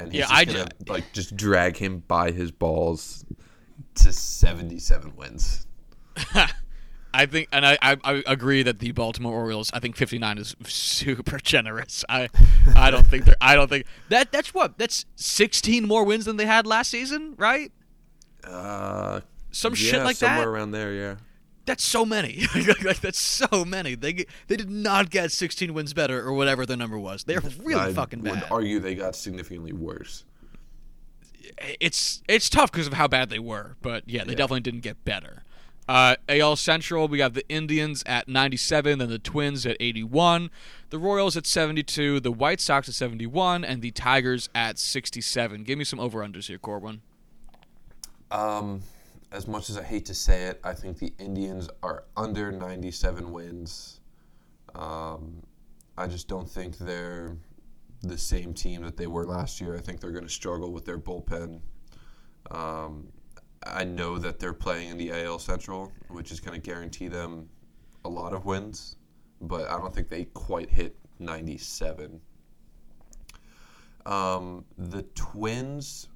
And 0.00 0.12
he's 0.12 0.20
Yeah, 0.20 0.26
just 0.26 0.34
I 0.34 0.44
gonna 0.44 0.68
like 0.88 1.12
just 1.12 1.36
drag 1.36 1.76
him 1.76 2.02
by 2.08 2.30
his 2.30 2.50
balls 2.50 3.24
to 3.96 4.12
77 4.12 5.14
wins. 5.16 5.66
I 7.12 7.26
think, 7.26 7.48
and 7.50 7.66
I, 7.66 7.76
I, 7.82 7.96
I 8.04 8.22
agree 8.26 8.62
that 8.62 8.78
the 8.78 8.92
Baltimore 8.92 9.34
Orioles. 9.34 9.70
I 9.74 9.80
think 9.80 9.96
59 9.96 10.38
is 10.38 10.54
super 10.64 11.38
generous. 11.42 12.04
I, 12.08 12.28
I 12.76 12.90
don't 12.92 13.06
think 13.06 13.24
they're. 13.24 13.34
I 13.40 13.56
don't 13.56 13.68
think 13.68 13.86
that. 14.10 14.30
That's 14.30 14.54
what. 14.54 14.78
That's 14.78 15.06
16 15.16 15.86
more 15.88 16.04
wins 16.04 16.24
than 16.24 16.36
they 16.36 16.46
had 16.46 16.66
last 16.68 16.90
season, 16.90 17.34
right? 17.36 17.72
Uh, 18.44 19.20
Some 19.50 19.72
yeah, 19.72 19.76
shit 19.76 20.02
like 20.04 20.16
somewhere 20.16 20.44
that. 20.44 20.48
around 20.48 20.70
there, 20.70 20.92
yeah. 20.92 21.16
That's 21.66 21.84
so 21.84 22.04
many. 22.04 22.46
like, 22.84 23.00
that's 23.00 23.18
so 23.18 23.64
many. 23.64 23.94
They 23.94 24.12
get- 24.14 24.28
they 24.48 24.56
did 24.56 24.70
not 24.70 25.10
get 25.10 25.30
16 25.30 25.72
wins 25.74 25.92
better 25.92 26.20
or 26.26 26.32
whatever 26.32 26.64
the 26.66 26.76
number 26.76 26.98
was. 26.98 27.24
They're 27.24 27.40
really 27.62 27.80
I 27.90 27.92
fucking 27.92 28.22
would 28.22 28.42
argue 28.50 28.80
they 28.80 28.94
got 28.94 29.14
significantly 29.14 29.72
worse. 29.72 30.24
it's 31.80 32.22
it's 32.28 32.48
tough 32.48 32.72
because 32.72 32.86
of 32.86 32.94
how 32.94 33.08
bad 33.08 33.28
they 33.30 33.38
were, 33.38 33.76
but 33.82 34.04
yeah, 34.06 34.24
they 34.24 34.30
Yeah. 34.32 34.36
definitely 34.38 34.60
didn't 34.60 34.80
get 34.80 35.04
better. 35.04 35.44
Uh, 35.88 36.14
AL 36.28 36.54
Central, 36.56 37.08
we 37.08 37.18
got 37.18 37.34
the 37.34 37.46
Indians 37.48 38.04
at 38.06 38.28
97, 38.28 38.98
then 39.00 39.08
the 39.08 39.18
Twins 39.18 39.66
at 39.66 39.76
81, 39.80 40.48
the 40.90 40.98
Royals 40.98 41.36
at 41.36 41.46
72, 41.46 42.20
the 42.20 42.30
White 42.30 42.60
Sox 42.60 42.88
at 42.88 42.94
71, 42.94 43.64
and 43.64 43.82
the 43.82 43.90
Tigers 43.90 44.48
at 44.54 44.78
67. 44.78 45.64
Give 45.64 45.76
me 45.76 45.82
some 45.84 45.98
over 45.98 46.20
unders 46.20 46.46
here, 46.46 46.58
Corwin. 46.58 47.00
Um, 48.30 48.82
as 49.32 49.46
much 49.46 49.70
as 49.70 49.78
I 49.78 49.82
hate 49.82 50.06
to 50.06 50.14
say 50.14 50.44
it, 50.44 50.60
I 50.64 50.72
think 50.72 50.98
the 50.98 51.12
Indians 51.18 51.68
are 51.82 52.04
under 52.16 52.50
97 52.50 53.30
wins. 53.30 54.00
Um, 54.74 55.42
I 55.96 56.06
just 56.06 56.28
don't 56.28 56.48
think 56.48 56.78
they're 56.78 57.36
the 58.02 58.18
same 58.18 58.54
team 58.54 58.82
that 58.82 58.96
they 58.96 59.06
were 59.06 59.24
last 59.24 59.60
year. 59.60 59.76
I 59.76 59.80
think 59.80 60.00
they're 60.00 60.10
going 60.10 60.24
to 60.24 60.30
struggle 60.30 60.72
with 60.72 60.84
their 60.84 60.98
bullpen. 60.98 61.60
Um, 62.50 63.08
I 63.66 63.84
know 63.84 64.18
that 64.18 64.38
they're 64.38 64.54
playing 64.54 64.90
in 64.90 64.96
the 64.96 65.12
AL 65.12 65.38
Central, 65.38 65.92
which 66.08 66.32
is 66.32 66.40
going 66.40 66.60
to 66.60 66.66
guarantee 66.66 67.08
them 67.08 67.48
a 68.04 68.08
lot 68.08 68.32
of 68.32 68.46
wins, 68.46 68.96
but 69.42 69.68
I 69.68 69.76
don't 69.76 69.94
think 69.94 70.08
they 70.08 70.24
quite 70.26 70.70
hit 70.70 70.96
97. 71.18 72.20
Um, 74.06 74.64
the 74.78 75.02
Twins, 75.14 76.08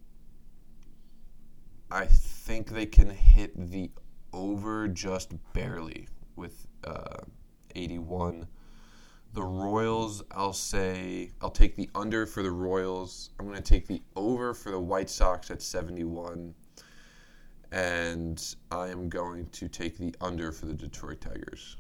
I 1.95 2.07
think 2.07 2.71
they 2.71 2.87
can 2.87 3.09
hit 3.09 3.53
the 3.71 3.89
over 4.33 4.89
just 4.89 5.33
barely 5.53 6.09
with 6.35 6.67
uh, 6.83 7.19
81. 7.77 8.49
The 9.33 9.43
Royals, 9.45 10.25
I'll 10.33 10.53
say, 10.53 11.31
I'll 11.41 11.51
take 11.51 11.77
the 11.77 11.89
under 11.95 12.27
for 12.27 12.43
the 12.43 12.51
Royals. 12.51 13.31
I'm 13.39 13.47
going 13.47 13.59
to 13.59 13.63
take 13.63 13.87
the 13.87 14.03
over 14.17 14.55
for 14.55 14.73
the 14.73 14.81
White 14.81 15.09
Sox 15.09 15.53
at 15.53 15.63
71. 15.63 16.53
And 17.71 18.57
I 18.73 18.89
am 18.89 19.09
going 19.09 19.47
to 19.51 19.69
take 19.69 19.97
the 19.97 20.13
under 20.21 20.51
for 20.51 20.67
the 20.67 20.75
Detroit 20.75 21.21
Tigers. 21.21 21.77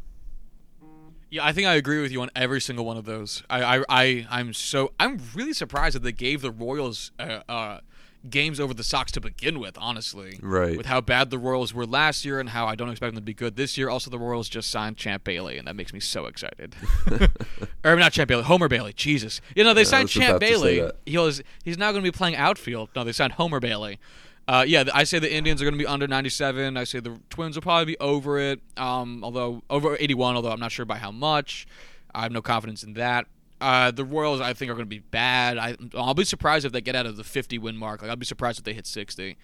Yeah, 1.28 1.44
I 1.44 1.52
think 1.52 1.66
I 1.66 1.74
agree 1.74 2.00
with 2.00 2.12
you 2.12 2.22
on 2.22 2.30
every 2.36 2.60
single 2.60 2.84
one 2.84 2.96
of 2.96 3.04
those. 3.04 3.42
I, 3.50 3.78
I, 3.78 3.84
I 3.88 4.26
I'm 4.30 4.52
so 4.52 4.92
I'm 5.00 5.20
really 5.34 5.52
surprised 5.52 5.96
that 5.96 6.04
they 6.04 6.12
gave 6.12 6.40
the 6.40 6.52
Royals 6.52 7.10
uh, 7.18 7.40
uh, 7.48 7.80
games 8.28 8.58
over 8.58 8.74
the 8.74 8.84
Sox 8.84 9.12
to 9.12 9.20
begin 9.20 9.58
with. 9.58 9.76
Honestly, 9.78 10.38
Right. 10.42 10.76
With 10.76 10.86
how 10.86 11.00
bad 11.00 11.30
the 11.30 11.38
Royals 11.38 11.74
were 11.74 11.86
last 11.86 12.24
year 12.24 12.40
and 12.40 12.50
how 12.50 12.66
I 12.66 12.74
don't 12.74 12.90
expect 12.90 13.14
them 13.14 13.22
to 13.22 13.24
be 13.24 13.34
good 13.34 13.56
this 13.56 13.76
year. 13.78 13.88
Also, 13.88 14.10
the 14.10 14.18
Royals 14.18 14.48
just 14.48 14.70
signed 14.70 14.96
Champ 14.96 15.24
Bailey, 15.24 15.58
and 15.58 15.66
that 15.68 15.76
makes 15.76 15.92
me 15.92 16.00
so 16.00 16.26
excited. 16.26 16.74
or 17.84 17.96
not 17.96 18.12
Champ 18.12 18.28
Bailey, 18.28 18.44
Homer 18.44 18.68
Bailey. 18.68 18.92
Jesus, 18.92 19.40
you 19.54 19.64
know 19.64 19.74
they 19.74 19.82
I 19.82 19.84
signed 19.84 20.08
Champ 20.08 20.36
about 20.36 20.40
to 20.40 20.46
say 20.46 20.76
Bailey. 20.76 20.92
He 21.06 21.18
was 21.18 21.42
he's 21.64 21.78
now 21.78 21.92
going 21.92 22.04
to 22.04 22.10
be 22.10 22.16
playing 22.16 22.36
outfield. 22.36 22.90
No, 22.96 23.04
they 23.04 23.12
signed 23.12 23.34
Homer 23.34 23.60
Bailey. 23.60 23.98
Uh, 24.46 24.64
yeah, 24.66 24.84
I 24.92 25.04
say 25.04 25.18
the 25.18 25.32
Indians 25.32 25.62
are 25.62 25.64
going 25.64 25.74
to 25.74 25.78
be 25.78 25.86
under 25.86 26.06
97. 26.06 26.76
I 26.76 26.84
say 26.84 27.00
the 27.00 27.18
Twins 27.30 27.56
will 27.56 27.62
probably 27.62 27.94
be 27.94 27.98
over 27.98 28.38
it. 28.38 28.60
Um, 28.76 29.24
although 29.24 29.62
over 29.70 29.96
81, 29.98 30.36
although 30.36 30.50
I'm 30.50 30.60
not 30.60 30.70
sure 30.70 30.84
by 30.84 30.98
how 30.98 31.10
much. 31.10 31.66
I 32.14 32.22
have 32.22 32.32
no 32.32 32.42
confidence 32.42 32.82
in 32.82 32.94
that. 32.94 33.26
Uh, 33.64 33.90
the 33.90 34.04
Royals, 34.04 34.42
I 34.42 34.52
think, 34.52 34.70
are 34.70 34.74
going 34.74 34.84
to 34.84 34.90
be 34.90 34.98
bad. 34.98 35.56
I, 35.56 35.74
I'll 35.94 36.12
be 36.12 36.24
surprised 36.26 36.66
if 36.66 36.72
they 36.72 36.82
get 36.82 36.94
out 36.94 37.06
of 37.06 37.16
the 37.16 37.24
50 37.24 37.56
win 37.58 37.78
mark. 37.78 38.02
Like, 38.02 38.10
I'll 38.10 38.16
be 38.16 38.26
surprised 38.26 38.58
if 38.58 38.64
they 38.64 38.74
hit 38.74 38.86
60. 38.86 39.38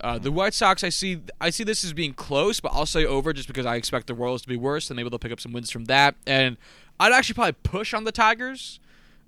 Uh, 0.00 0.18
the 0.18 0.32
White 0.32 0.54
Sox, 0.54 0.82
I 0.82 0.88
see, 0.88 1.20
I 1.38 1.50
see 1.50 1.64
this 1.64 1.84
as 1.84 1.92
being 1.92 2.14
close, 2.14 2.60
but 2.60 2.72
I'll 2.72 2.86
say 2.86 3.04
over 3.04 3.32
just 3.34 3.46
because 3.46 3.66
I 3.66 3.74
expect 3.76 4.06
the 4.06 4.14
Royals 4.14 4.40
to 4.42 4.48
be 4.48 4.56
worse, 4.56 4.88
and 4.88 4.96
maybe 4.96 5.10
they'll 5.10 5.18
pick 5.18 5.32
up 5.32 5.40
some 5.40 5.52
wins 5.52 5.70
from 5.70 5.84
that. 5.84 6.14
And 6.26 6.56
I'd 6.98 7.12
actually 7.12 7.34
probably 7.34 7.56
push 7.62 7.92
on 7.92 8.04
the 8.04 8.12
Tigers, 8.12 8.80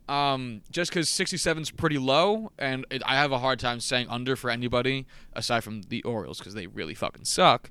um, 0.08 0.62
just 0.70 0.90
because 0.90 1.10
67 1.10 1.62
is 1.64 1.70
pretty 1.70 1.98
low, 1.98 2.50
and 2.58 2.86
it, 2.90 3.02
I 3.04 3.16
have 3.16 3.32
a 3.32 3.40
hard 3.40 3.58
time 3.60 3.78
saying 3.78 4.06
under 4.08 4.36
for 4.36 4.48
anybody 4.48 5.06
aside 5.34 5.64
from 5.64 5.82
the 5.82 6.02
Orioles 6.04 6.38
because 6.38 6.54
they 6.54 6.66
really 6.66 6.94
fucking 6.94 7.26
suck. 7.26 7.70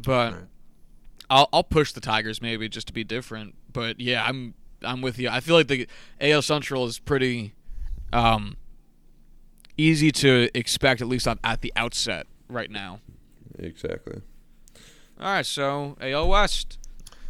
But 0.00 0.32
Right. 0.32 0.42
I'll 1.30 1.48
I'll 1.52 1.62
push 1.62 1.92
the 1.92 2.00
Tigers 2.00 2.42
maybe 2.42 2.68
just 2.68 2.88
to 2.88 2.92
be 2.92 3.04
different. 3.04 3.54
But 3.72 4.00
yeah, 4.00 4.24
I'm 4.24 4.54
I'm 4.82 5.02
with 5.02 5.18
you. 5.18 5.28
I 5.28 5.40
feel 5.40 5.56
like 5.56 5.68
the 5.68 5.86
AL 6.20 6.42
Central 6.42 6.86
is 6.86 6.98
pretty 6.98 7.54
um, 8.12 8.56
easy 9.76 10.10
to 10.12 10.48
expect 10.54 11.00
at 11.00 11.08
least 11.08 11.26
at 11.26 11.60
the 11.60 11.72
outset 11.76 12.26
right 12.48 12.70
now. 12.70 13.00
Exactly. 13.58 14.22
All 15.20 15.26
right, 15.26 15.46
so 15.46 15.96
AL 16.00 16.28
West. 16.28 16.78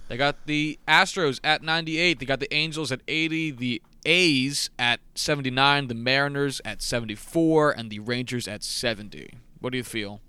They 0.09 0.17
got 0.17 0.47
the 0.47 0.79
Astros 0.89 1.39
at 1.45 1.63
98. 1.63 2.19
They 2.19 2.27
got 2.27 2.41
the 2.41 2.53
Angels 2.53 2.91
at 2.91 3.01
80. 3.07 3.53
The 3.53 3.83
A's 4.05 4.71
at 4.79 5.01
79. 5.15 5.87
The 5.87 5.95
Mariners 5.95 6.61
at 6.65 6.83
74. 6.83 7.71
And 7.73 7.91
the 7.91 8.01
Rangers 8.01 8.49
at 8.49 8.65
70. 8.65 9.35
What 9.61 9.71
do 9.71 9.79
you 9.79 9.85
feel? 9.85 10.21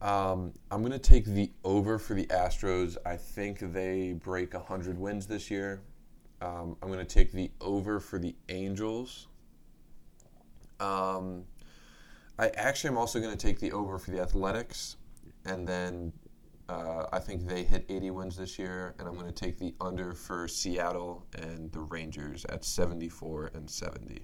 Um, 0.00 0.52
I'm 0.72 0.80
going 0.80 0.90
to 0.90 0.98
take 0.98 1.26
the 1.26 1.52
over 1.62 1.96
for 1.96 2.14
the 2.14 2.26
Astros. 2.26 2.96
I 3.06 3.16
think 3.16 3.60
they 3.72 4.14
break 4.14 4.52
100 4.52 4.98
wins 4.98 5.28
this 5.28 5.48
year. 5.48 5.80
Um, 6.42 6.76
I'm 6.82 6.88
going 6.88 6.98
to 6.98 7.04
take 7.04 7.30
the 7.30 7.52
over 7.60 8.00
for 8.00 8.18
the 8.18 8.34
Angels. 8.48 9.28
Um, 10.80 11.44
I 12.38 12.48
actually 12.48 12.90
am 12.90 12.98
also 12.98 13.20
going 13.20 13.36
to 13.36 13.46
take 13.46 13.60
the 13.60 13.70
over 13.70 13.96
for 13.96 14.10
the 14.10 14.20
Athletics. 14.20 14.96
And 15.44 15.66
then 15.66 16.12
uh, 16.68 17.06
I 17.12 17.20
think 17.20 17.46
they 17.46 17.62
hit 17.62 17.84
80 17.88 18.10
wins 18.10 18.36
this 18.36 18.58
year. 18.58 18.96
And 18.98 19.06
I'm 19.06 19.14
going 19.14 19.26
to 19.26 19.32
take 19.32 19.58
the 19.58 19.72
under 19.80 20.14
for 20.14 20.48
Seattle 20.48 21.24
and 21.34 21.70
the 21.70 21.80
Rangers 21.80 22.44
at 22.46 22.64
74 22.64 23.52
and 23.54 23.70
70. 23.70 24.22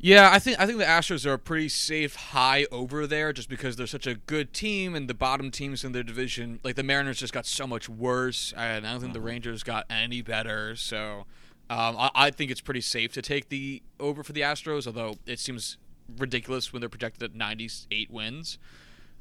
Yeah, 0.00 0.30
I 0.32 0.38
think 0.38 0.60
I 0.60 0.66
think 0.66 0.78
the 0.78 0.84
Astros 0.84 1.26
are 1.26 1.32
a 1.32 1.38
pretty 1.38 1.68
safe 1.68 2.14
high 2.14 2.66
over 2.70 3.04
there 3.04 3.32
just 3.32 3.48
because 3.48 3.74
they're 3.74 3.86
such 3.86 4.06
a 4.06 4.14
good 4.14 4.52
team 4.52 4.94
and 4.94 5.08
the 5.08 5.14
bottom 5.14 5.50
teams 5.50 5.82
in 5.82 5.90
their 5.90 6.04
division, 6.04 6.60
like 6.62 6.76
the 6.76 6.84
Mariners, 6.84 7.18
just 7.18 7.32
got 7.32 7.46
so 7.46 7.66
much 7.66 7.88
worse, 7.88 8.54
and 8.56 8.86
I 8.86 8.92
don't 8.92 9.00
think 9.00 9.12
the 9.12 9.20
Rangers 9.20 9.64
got 9.64 9.86
any 9.90 10.22
better. 10.22 10.76
So, 10.76 11.26
um, 11.68 11.96
I, 11.98 12.10
I 12.14 12.30
think 12.30 12.52
it's 12.52 12.60
pretty 12.60 12.80
safe 12.80 13.12
to 13.14 13.22
take 13.22 13.48
the 13.48 13.82
over 13.98 14.22
for 14.22 14.32
the 14.32 14.42
Astros, 14.42 14.86
although 14.86 15.16
it 15.26 15.40
seems 15.40 15.78
ridiculous 16.16 16.72
when 16.72 16.78
they're 16.78 16.88
projected 16.88 17.24
at 17.24 17.34
98 17.34 18.08
wins. 18.08 18.58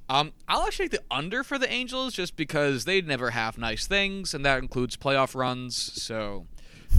Um, 0.10 0.32
I'll 0.48 0.62
actually 0.62 0.90
take 0.90 1.02
the 1.02 1.16
under 1.16 1.44
for 1.44 1.58
the 1.58 1.70
Angels 1.70 2.14
just 2.14 2.36
because 2.36 2.86
they 2.86 3.02
never 3.02 3.32
have 3.32 3.58
nice 3.58 3.88
things, 3.88 4.36
and 4.36 4.46
that 4.46 4.60
includes 4.60 4.96
playoff 4.96 5.34
runs. 5.34 5.76
So, 5.76 6.46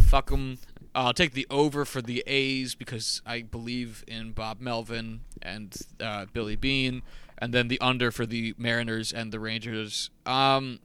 fuck 0.08 0.30
them. 0.30 0.58
I'll 1.06 1.14
take 1.14 1.32
the 1.32 1.46
over 1.48 1.84
for 1.84 2.02
the 2.02 2.24
A's 2.26 2.74
because 2.74 3.22
I 3.24 3.42
believe 3.42 4.04
in 4.08 4.32
Bob 4.32 4.60
Melvin 4.60 5.20
and 5.40 5.76
uh, 6.00 6.26
Billy 6.32 6.56
Beane, 6.56 7.02
and 7.38 7.54
then 7.54 7.68
the 7.68 7.80
under 7.80 8.10
for 8.10 8.26
the 8.26 8.54
Mariners 8.58 9.12
and 9.12 9.32
the 9.32 9.38
Rangers. 9.38 10.10
Um, 10.26 10.80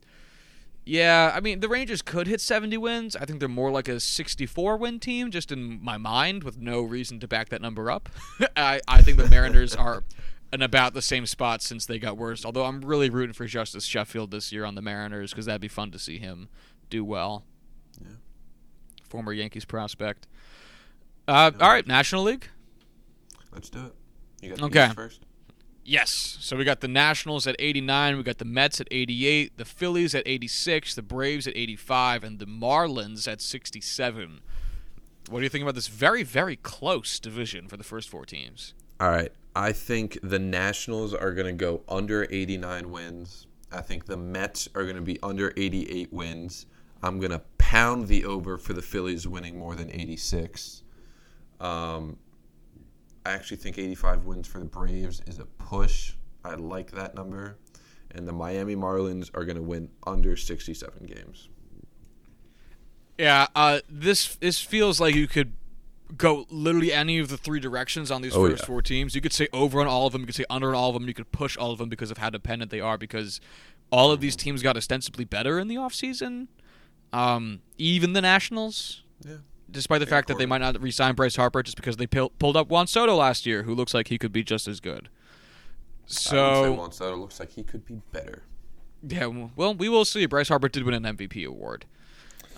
yeah, 0.85 1.31
I 1.33 1.39
mean 1.39 1.61
the 1.61 1.67
Rangers 1.67 2.03
could 2.03 2.27
hit 2.27 2.41
70 2.41 2.77
wins. 2.77 3.15
I 3.15 3.25
think 3.25 3.39
they're 3.39 3.49
more 3.49 3.71
like 3.71 3.87
a 3.87 3.99
64 3.99 4.77
win 4.77 4.99
team, 4.99 5.31
just 5.31 5.51
in 5.51 5.83
my 5.83 5.97
mind, 5.97 6.43
with 6.43 6.59
no 6.59 6.81
reason 6.81 7.19
to 7.21 7.27
back 7.27 7.49
that 7.49 7.61
number 7.61 7.89
up. 7.89 8.07
I, 8.55 8.81
I 8.87 9.01
think 9.01 9.17
the 9.17 9.27
Mariners 9.27 9.75
are 9.75 10.03
in 10.51 10.61
about 10.61 10.93
the 10.93 11.01
same 11.01 11.25
spot 11.25 11.63
since 11.63 11.87
they 11.87 11.97
got 11.97 12.17
worse. 12.17 12.45
Although 12.45 12.65
I'm 12.65 12.81
really 12.81 13.09
rooting 13.09 13.33
for 13.33 13.47
Justus 13.47 13.85
Sheffield 13.85 14.29
this 14.29 14.51
year 14.51 14.63
on 14.63 14.75
the 14.75 14.81
Mariners 14.83 15.31
because 15.31 15.47
that'd 15.47 15.59
be 15.59 15.67
fun 15.67 15.89
to 15.89 15.97
see 15.97 16.19
him 16.19 16.49
do 16.91 17.03
well. 17.03 17.45
Former 19.13 19.31
Yankees 19.31 19.63
prospect. 19.63 20.25
Uh, 21.27 21.51
all 21.61 21.69
right, 21.69 21.85
National 21.85 22.23
League. 22.23 22.47
Let's 23.53 23.69
do 23.69 23.85
it. 23.85 23.93
You 24.41 24.49
got 24.49 24.57
the 24.57 24.65
Okay. 24.65 24.85
East 24.87 24.95
first? 24.95 25.25
Yes. 25.85 26.37
So 26.41 26.57
we 26.57 26.63
got 26.63 26.81
the 26.81 26.87
Nationals 26.87 27.45
at 27.45 27.55
89, 27.59 28.17
we 28.17 28.23
got 28.23 28.39
the 28.39 28.45
Mets 28.45 28.81
at 28.81 28.87
88, 28.89 29.55
the 29.57 29.65
Phillies 29.65 30.15
at 30.15 30.23
86, 30.25 30.95
the 30.95 31.03
Braves 31.03 31.45
at 31.45 31.55
85, 31.55 32.23
and 32.23 32.39
the 32.39 32.47
Marlins 32.47 33.31
at 33.31 33.39
67. 33.39 34.41
What 35.29 35.39
do 35.41 35.43
you 35.43 35.49
think 35.49 35.61
about 35.61 35.75
this 35.75 35.87
very, 35.89 36.23
very 36.23 36.55
close 36.55 37.19
division 37.19 37.67
for 37.67 37.77
the 37.77 37.83
first 37.83 38.09
four 38.09 38.25
teams? 38.25 38.73
All 38.99 39.11
right. 39.11 39.31
I 39.55 39.73
think 39.73 40.17
the 40.23 40.39
Nationals 40.39 41.13
are 41.13 41.33
going 41.33 41.55
to 41.55 41.65
go 41.65 41.83
under 41.87 42.25
89 42.31 42.89
wins. 42.89 43.45
I 43.71 43.81
think 43.81 44.07
the 44.07 44.17
Mets 44.17 44.67
are 44.73 44.81
going 44.85 44.95
to 44.95 45.03
be 45.03 45.19
under 45.21 45.53
88 45.55 46.11
wins. 46.11 46.65
I'm 47.03 47.19
going 47.19 47.31
to 47.31 47.41
pound 47.73 48.07
the 48.07 48.23
over 48.23 48.59
for 48.59 48.73
the 48.73 48.81
Phillies 48.83 49.27
winning 49.27 49.57
more 49.57 49.73
than 49.73 49.89
86. 49.89 50.83
Um, 51.59 52.17
I 53.25 53.31
actually 53.31 53.57
think 53.57 53.79
85 53.79 54.25
wins 54.25 54.47
for 54.47 54.59
the 54.59 54.65
Braves 54.65 55.23
is 55.25 55.39
a 55.39 55.45
push. 55.45 56.13
I 56.45 56.53
like 56.53 56.91
that 56.91 57.15
number. 57.15 57.57
And 58.11 58.27
the 58.27 58.31
Miami 58.31 58.75
Marlins 58.75 59.31
are 59.33 59.43
going 59.43 59.55
to 59.55 59.63
win 59.63 59.89
under 60.05 60.35
67 60.37 61.03
games. 61.07 61.49
Yeah, 63.17 63.47
uh, 63.55 63.79
this 63.89 64.35
this 64.35 64.59
feels 64.59 64.99
like 64.99 65.15
you 65.15 65.27
could 65.27 65.53
go 66.15 66.45
literally 66.51 66.93
any 66.93 67.17
of 67.17 67.29
the 67.29 67.37
three 67.37 67.59
directions 67.59 68.11
on 68.11 68.21
these 68.21 68.35
Oh, 68.35 68.47
first 68.49 68.61
yeah. 68.63 68.67
four 68.67 68.81
teams. 68.83 69.15
You 69.15 69.21
could 69.21 69.33
say 69.33 69.47
over 69.51 69.81
on 69.81 69.87
all 69.87 70.05
of 70.05 70.13
them. 70.13 70.21
You 70.21 70.27
could 70.27 70.35
say 70.35 70.45
under 70.49 70.69
on 70.69 70.75
all 70.75 70.89
of 70.89 70.93
them. 70.93 71.07
You 71.07 71.13
could 71.15 71.31
push 71.31 71.57
all 71.57 71.71
of 71.71 71.79
them 71.79 71.89
because 71.89 72.11
of 72.11 72.19
how 72.19 72.29
dependent 72.29 72.69
they 72.69 72.79
are. 72.81 72.99
Because 72.99 73.39
all 73.91 74.11
of 74.11 74.19
these 74.19 74.35
teams 74.35 74.61
got 74.61 74.77
ostensibly 74.77 75.25
better 75.25 75.57
in 75.57 75.67
the 75.67 75.75
offseason. 75.75 76.47
Um, 77.13 77.61
even 77.77 78.13
the 78.13 78.21
Nationals, 78.21 79.03
Yeah. 79.25 79.37
despite 79.69 79.99
the 79.99 80.05
fact 80.07 80.27
that 80.27 80.37
they 80.37 80.45
might 80.45 80.57
not 80.59 80.81
re-sign 80.81 81.15
Bryce 81.15 81.35
Harper 81.35 81.61
just 81.63 81.77
because 81.77 81.97
they 81.97 82.07
pil- 82.07 82.31
pulled 82.39 82.57
up 82.57 82.69
Juan 82.69 82.87
Soto 82.87 83.15
last 83.15 83.45
year, 83.45 83.63
who 83.63 83.73
looks 83.75 83.93
like 83.93 84.07
he 84.09 84.17
could 84.17 84.31
be 84.33 84.43
just 84.43 84.67
as 84.67 84.79
good. 84.79 85.09
I 85.09 86.05
would 86.05 86.11
say 86.11 86.29
So 86.31 86.73
Juan 86.73 86.91
Soto 86.91 87.15
looks 87.17 87.39
like 87.39 87.51
he 87.51 87.63
could 87.63 87.85
be 87.85 88.01
better. 88.11 88.43
yeah, 89.07 89.27
well, 89.27 89.73
we 89.75 89.87
will 89.89 90.05
see. 90.05 90.25
Bryce 90.25 90.49
Harper 90.49 90.67
did 90.69 90.83
win 90.83 90.93
an 91.05 91.15
MVP 91.17 91.45
award. 91.45 91.85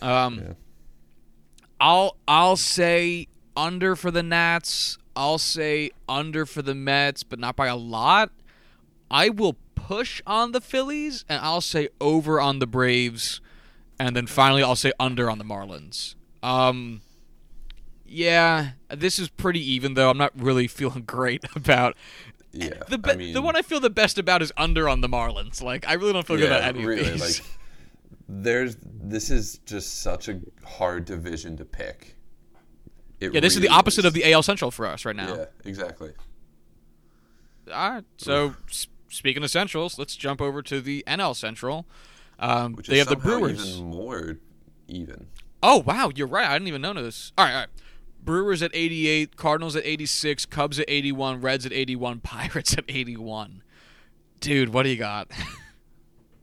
Um, 0.02 0.40
Yeah. 0.40 0.54
I'll 1.80 2.18
I'll 2.28 2.56
say 2.58 3.28
under 3.58 3.96
for 3.96 4.10
the 4.12 4.24
Nats. 4.24 4.98
I'll 5.16 5.38
say 5.38 5.92
under 6.10 6.46
for 6.46 6.62
the 6.62 6.76
Mets, 6.76 7.24
but 7.24 7.40
not 7.40 7.56
by 7.56 7.68
a 7.68 7.76
lot. 7.76 8.32
I 9.12 9.30
will 9.30 9.58
push 9.76 10.22
on 10.26 10.52
the 10.52 10.62
Phillies, 10.62 11.26
and 11.30 11.42
I'll 11.42 11.62
say 11.62 11.90
over 12.02 12.40
on 12.42 12.60
the 12.60 12.68
Braves, 12.68 13.40
and 14.00 14.16
then 14.16 14.28
finally 14.28 14.64
I'll 14.64 14.76
say 14.76 14.92
under 15.00 15.30
on 15.30 15.38
the 15.38 15.44
Marlins. 15.44 16.16
Um, 16.44 17.02
yeah, 18.06 18.72
this 18.90 19.20
is 19.20 19.30
pretty 19.30 19.60
even 19.74 19.96
though. 19.96 20.10
I'm 20.10 20.18
not 20.18 20.32
really 20.40 20.68
feeling 20.70 21.04
great 21.04 21.44
about. 21.56 21.96
Yeah. 22.52 22.70
The 22.88 22.98
be- 22.98 23.10
I 23.12 23.16
mean, 23.16 23.34
the 23.34 23.42
one 23.42 23.56
I 23.56 23.62
feel 23.62 23.80
the 23.80 23.90
best 23.90 24.18
about 24.18 24.42
is 24.42 24.54
under 24.56 24.88
on 24.88 25.02
the 25.02 25.10
Marlins. 25.10 25.62
Like 25.62 25.88
I 25.88 25.94
really 25.94 26.14
don't 26.14 26.26
feel 26.26 26.38
good 26.38 26.48
about 26.48 26.64
any 26.64 26.86
really, 26.86 27.02
of 27.02 27.20
these. 27.20 27.40
Like, 27.40 27.48
there's 28.30 28.78
this 28.82 29.30
is 29.30 29.60
just 29.66 30.02
such 30.02 30.30
a 30.30 30.40
hard 30.66 31.06
division 31.06 31.58
to 31.58 31.66
pick. 31.66 32.16
It 33.20 33.34
yeah, 33.34 33.40
this 33.40 33.54
is 33.56 33.62
the 33.62 33.68
really 33.68 33.78
opposite 33.78 34.06
of 34.06 34.14
the 34.14 34.32
AL 34.32 34.44
Central 34.44 34.72
for 34.72 34.86
us 34.86 35.06
right 35.06 35.16
now. 35.16 35.36
Yeah, 35.36 35.46
exactly. 35.64 36.12
All 37.72 37.90
right. 37.92 38.04
So 38.18 38.56
speaking 39.10 39.44
of 39.44 39.50
Centrals, 39.50 39.98
let's 39.98 40.16
jump 40.16 40.42
over 40.42 40.62
to 40.64 40.82
the 40.82 41.04
NL 41.08 41.36
Central. 41.36 41.86
Um, 42.40 42.74
Which 42.74 42.88
they 42.88 42.98
have 42.98 43.08
the 43.08 43.16
Brewers. 43.16 43.78
even 43.78 43.90
more 43.90 44.38
even. 44.88 45.28
Oh 45.64 45.80
wow, 45.80 46.12
you're 46.14 46.28
right. 46.28 46.48
I 46.48 46.54
didn't 46.54 46.68
even 46.68 46.82
notice. 46.82 47.32
All 47.38 47.46
right, 47.46 47.54
all 47.54 47.60
right. 47.62 47.70
Brewers 48.24 48.64
at 48.64 48.72
88, 48.74 49.36
Cardinals 49.36 49.76
at 49.76 49.86
86, 49.86 50.48
Cubs 50.48 50.80
at 50.80 50.86
81, 50.88 51.42
Reds 51.42 51.66
at 51.66 51.72
81, 51.72 52.20
Pirates 52.24 52.76
at 52.78 52.84
81. 52.88 53.62
Dude, 54.40 54.70
what 54.70 54.84
do 54.84 54.90
you 54.90 54.98
got? 54.98 55.28
I 55.32 55.46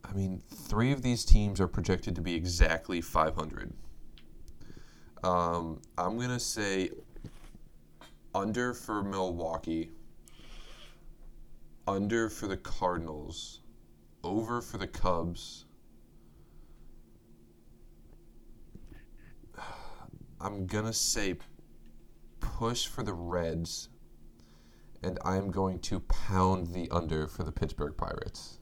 I 0.09 0.13
mean, 0.13 0.41
three 0.53 0.91
of 0.91 1.01
these 1.01 1.25
teams 1.25 1.59
are 1.59 1.67
projected 1.67 2.15
to 2.15 2.21
be 2.21 2.35
exactly 2.35 3.01
500. 3.01 3.73
Um, 5.23 5.81
I'm 5.97 6.19
gonna 6.19 6.39
say 6.39 6.89
under 8.35 8.73
for 8.73 9.03
Milwaukee, 9.03 9.91
under 11.87 12.29
for 12.29 12.47
the 12.47 12.57
Cardinals, 12.57 13.61
over 14.23 14.61
for 14.61 14.77
the 14.77 14.87
Cubs. 14.87 15.65
I'm 20.43 20.65
gonna 20.67 20.93
say 20.93 21.35
push 22.39 22.85
for 22.87 23.03
the 23.03 23.13
Reds, 23.13 23.89
and 25.01 25.17
I'm 25.23 25.49
going 25.51 25.79
to 25.79 26.01
pound 26.01 26.67
the 26.73 26.89
under 26.91 27.27
for 27.27 27.43
the 27.43 27.51
Pittsburgh 27.51 27.95
Pirates. 27.97 28.59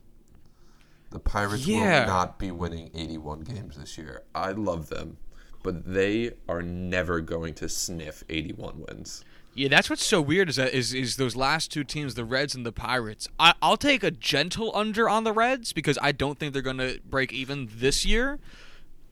The 1.09 1.19
Pirates 1.19 1.65
Yeah. 1.67 2.01
will 2.01 2.07
not 2.07 2.39
be 2.39 2.51
winning 2.51 2.89
81 2.93 3.41
games 3.41 3.77
this 3.77 3.97
year. 3.97 4.23
I 4.34 4.51
love 4.51 4.89
them, 4.89 5.17
but 5.63 5.93
they 5.93 6.34
are 6.47 6.61
never 6.61 7.19
going 7.21 7.53
to 7.55 7.67
sniff 7.67 8.23
81 8.29 8.86
wins. 8.88 9.25
Yeah, 9.53 9.67
that's 9.67 9.89
what's 9.89 10.05
so 10.05 10.21
weird 10.21 10.47
is 10.47 10.55
that 10.55 10.73
is 10.73 10.93
is 10.93 11.17
those 11.17 11.36
last 11.36 11.71
two 11.71 11.84
teams, 11.84 12.13
the 12.15 12.23
Reds 12.23 12.55
and 12.55 12.65
the 12.65 12.71
Pirates. 12.71 13.27
I, 13.38 13.53
I'll 13.61 13.75
take 13.75 14.01
a 14.03 14.11
gentle 14.11 14.71
under 14.73 15.09
on 15.09 15.25
the 15.25 15.34
Reds 15.34 15.73
because 15.73 15.97
I 16.01 16.13
don't 16.13 16.39
think 16.39 16.53
they're 16.53 16.61
going 16.61 16.77
to 16.77 17.01
break 17.03 17.34
even 17.34 17.67
this 17.69 18.05
year. 18.05 18.39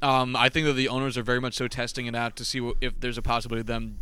Um, 0.01 0.35
I 0.35 0.49
think 0.49 0.65
that 0.65 0.73
the 0.73 0.87
owners 0.87 1.17
are 1.17 1.23
very 1.23 1.41
much 1.41 1.55
so 1.55 1.67
testing 1.67 2.05
it 2.05 2.15
out 2.15 2.35
to 2.37 2.45
see 2.45 2.71
if 2.79 2.99
there's 2.99 3.17
a 3.17 3.21
possibility 3.21 3.61
of 3.61 3.67
them 3.67 3.97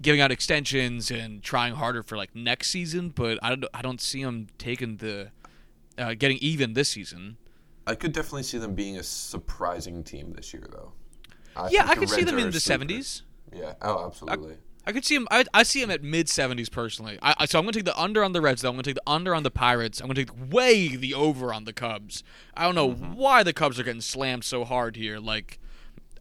giving 0.00 0.20
out 0.20 0.30
extensions 0.30 1.10
and 1.10 1.42
trying 1.42 1.74
harder 1.74 2.02
for 2.02 2.16
like 2.16 2.34
next 2.34 2.70
season. 2.70 3.10
But 3.10 3.38
I 3.42 3.50
don't 3.50 3.64
I 3.72 3.82
don't 3.82 4.00
see 4.00 4.24
them 4.24 4.48
taking 4.58 4.96
the 4.96 5.30
uh, 5.96 6.14
getting 6.14 6.38
even 6.38 6.72
this 6.72 6.88
season. 6.88 7.36
I 7.86 7.94
could 7.94 8.12
definitely 8.12 8.42
see 8.42 8.58
them 8.58 8.74
being 8.74 8.98
a 8.98 9.02
surprising 9.02 10.04
team 10.04 10.32
this 10.32 10.52
year, 10.52 10.66
though. 10.70 10.92
I 11.56 11.68
yeah, 11.70 11.86
I 11.88 11.94
could 11.94 12.10
see 12.10 12.22
them 12.22 12.38
in 12.38 12.50
the 12.50 12.60
seventies. 12.60 13.22
Yeah. 13.52 13.74
Oh, 13.80 14.06
absolutely. 14.06 14.56
I 14.88 14.92
could 14.92 15.04
see 15.04 15.14
him. 15.14 15.28
I, 15.30 15.44
I 15.52 15.64
see 15.64 15.82
him 15.82 15.90
at 15.90 16.02
mid 16.02 16.30
seventies 16.30 16.70
personally. 16.70 17.18
I, 17.20 17.34
I, 17.40 17.44
so 17.44 17.58
I'm 17.58 17.66
going 17.66 17.74
to 17.74 17.78
take 17.80 17.84
the 17.84 18.00
under 18.00 18.24
on 18.24 18.32
the 18.32 18.40
Reds. 18.40 18.62
Though 18.62 18.70
I'm 18.70 18.74
going 18.74 18.84
to 18.84 18.88
take 18.88 19.04
the 19.04 19.10
under 19.10 19.34
on 19.34 19.42
the 19.42 19.50
Pirates. 19.50 20.00
I'm 20.00 20.06
going 20.06 20.14
to 20.14 20.24
take 20.24 20.50
way 20.50 20.96
the 20.96 21.12
over 21.12 21.52
on 21.52 21.64
the 21.66 21.74
Cubs. 21.74 22.24
I 22.56 22.64
don't 22.64 22.74
know 22.74 22.90
why 22.90 23.42
the 23.42 23.52
Cubs 23.52 23.78
are 23.78 23.82
getting 23.82 24.00
slammed 24.00 24.44
so 24.44 24.64
hard 24.64 24.96
here. 24.96 25.18
Like, 25.18 25.58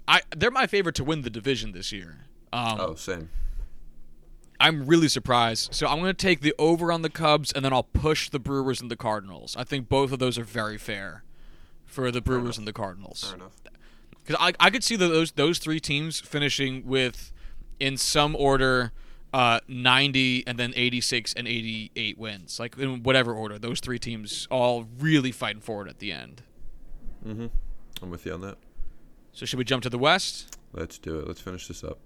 I 0.06 0.22
they're 0.36 0.52
my 0.52 0.68
favorite 0.68 0.96
to 0.96 1.06
win 1.06 1.22
the 1.22 1.30
division 1.30 1.72
this 1.72 1.94
year. 1.94 2.26
Um, 2.52 2.78
oh, 2.82 2.96
same. 2.96 3.30
I'm 4.60 4.86
really 4.86 5.08
surprised. 5.08 5.74
So 5.74 5.88
I'm 5.88 6.00
going 6.00 6.10
to 6.10 6.14
take 6.14 6.42
the 6.42 6.54
over 6.60 6.92
on 6.92 7.04
the 7.04 7.10
Cubs, 7.10 7.54
and 7.54 7.64
then 7.64 7.72
I'll 7.72 7.84
push 7.84 8.30
the 8.30 8.40
Brewers 8.40 8.82
and 8.82 8.92
the 8.92 8.98
Cardinals. 8.98 9.56
I 9.58 9.64
think 9.64 9.88
both 9.88 10.12
of 10.12 10.20
those 10.20 10.38
are 10.38 10.44
very 10.44 10.78
fair 10.78 11.24
for 11.86 12.12
the 12.12 12.20
Brewers 12.20 12.58
and 12.58 12.68
the 12.68 12.74
Cardinals 12.74 13.24
Fair 13.24 13.36
enough. 13.36 13.54
because 14.26 14.36
I, 14.42 14.54
I 14.60 14.70
could 14.72 14.84
see 14.84 14.98
the, 14.98 15.08
those 15.08 15.32
those 15.32 15.58
three 15.58 15.80
teams 15.80 16.20
finishing 16.20 16.86
with 16.86 17.32
in 17.80 17.98
some 17.98 18.36
order 18.36 18.92
uh, 19.34 19.60
90 19.68 20.46
and 20.48 20.58
then 20.58 20.74
86 20.76 21.34
and 21.34 21.48
88 21.48 22.18
wins 22.18 22.60
like 22.60 22.78
in 22.78 23.04
whatever 23.04 23.34
order 23.34 23.60
those 23.60 23.80
three 23.80 24.00
teams 24.00 24.48
all 24.50 24.88
really 25.00 25.32
fighting 25.32 25.62
for 25.62 25.86
it 25.86 25.90
at 25.90 26.00
the 26.00 26.12
end. 26.12 26.42
Mm-hmm. 27.26 27.48
I'm 28.02 28.10
with 28.10 28.26
you 28.26 28.34
on 28.34 28.42
that. 28.42 28.58
so 29.34 29.46
should 29.46 29.60
we 29.60 29.66
jump 29.66 29.84
to 29.84 29.90
the 29.90 29.98
west? 29.98 30.58
Let's 30.74 30.98
do 30.98 31.20
it. 31.20 31.28
Let's 31.28 31.42
finish 31.42 31.68
this 31.68 31.84
up. 31.84 32.00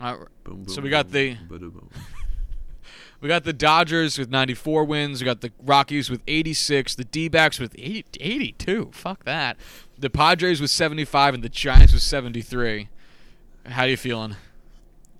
uh, 0.00 0.16
Boom, 0.44 0.62
boom, 0.64 0.68
So 0.68 0.80
we 0.80 0.88
got 0.90 1.10
boom, 1.10 1.36
the- 1.48 1.70
we 3.20 3.28
got 3.28 3.44
the 3.44 3.52
dodgers 3.52 4.18
with 4.18 4.30
94 4.30 4.84
wins. 4.84 5.20
We 5.20 5.24
got 5.26 5.40
the 5.42 5.52
rockies 5.62 6.08
with 6.10 6.22
86 6.26 6.94
the 6.94 7.04
d-backs 7.04 7.58
with 7.60 7.74
80, 7.78 8.04
82 8.20 8.90
fuck 8.92 9.24
that. 9.24 9.56
The 9.98 10.10
padres 10.10 10.60
with 10.60 10.70
75 10.70 11.34
and 11.34 11.44
the 11.44 11.48
giants 11.48 11.92
with 11.92 12.02
73 12.02 12.88
how 13.66 13.84
you 13.84 13.96
feeling 13.96 14.34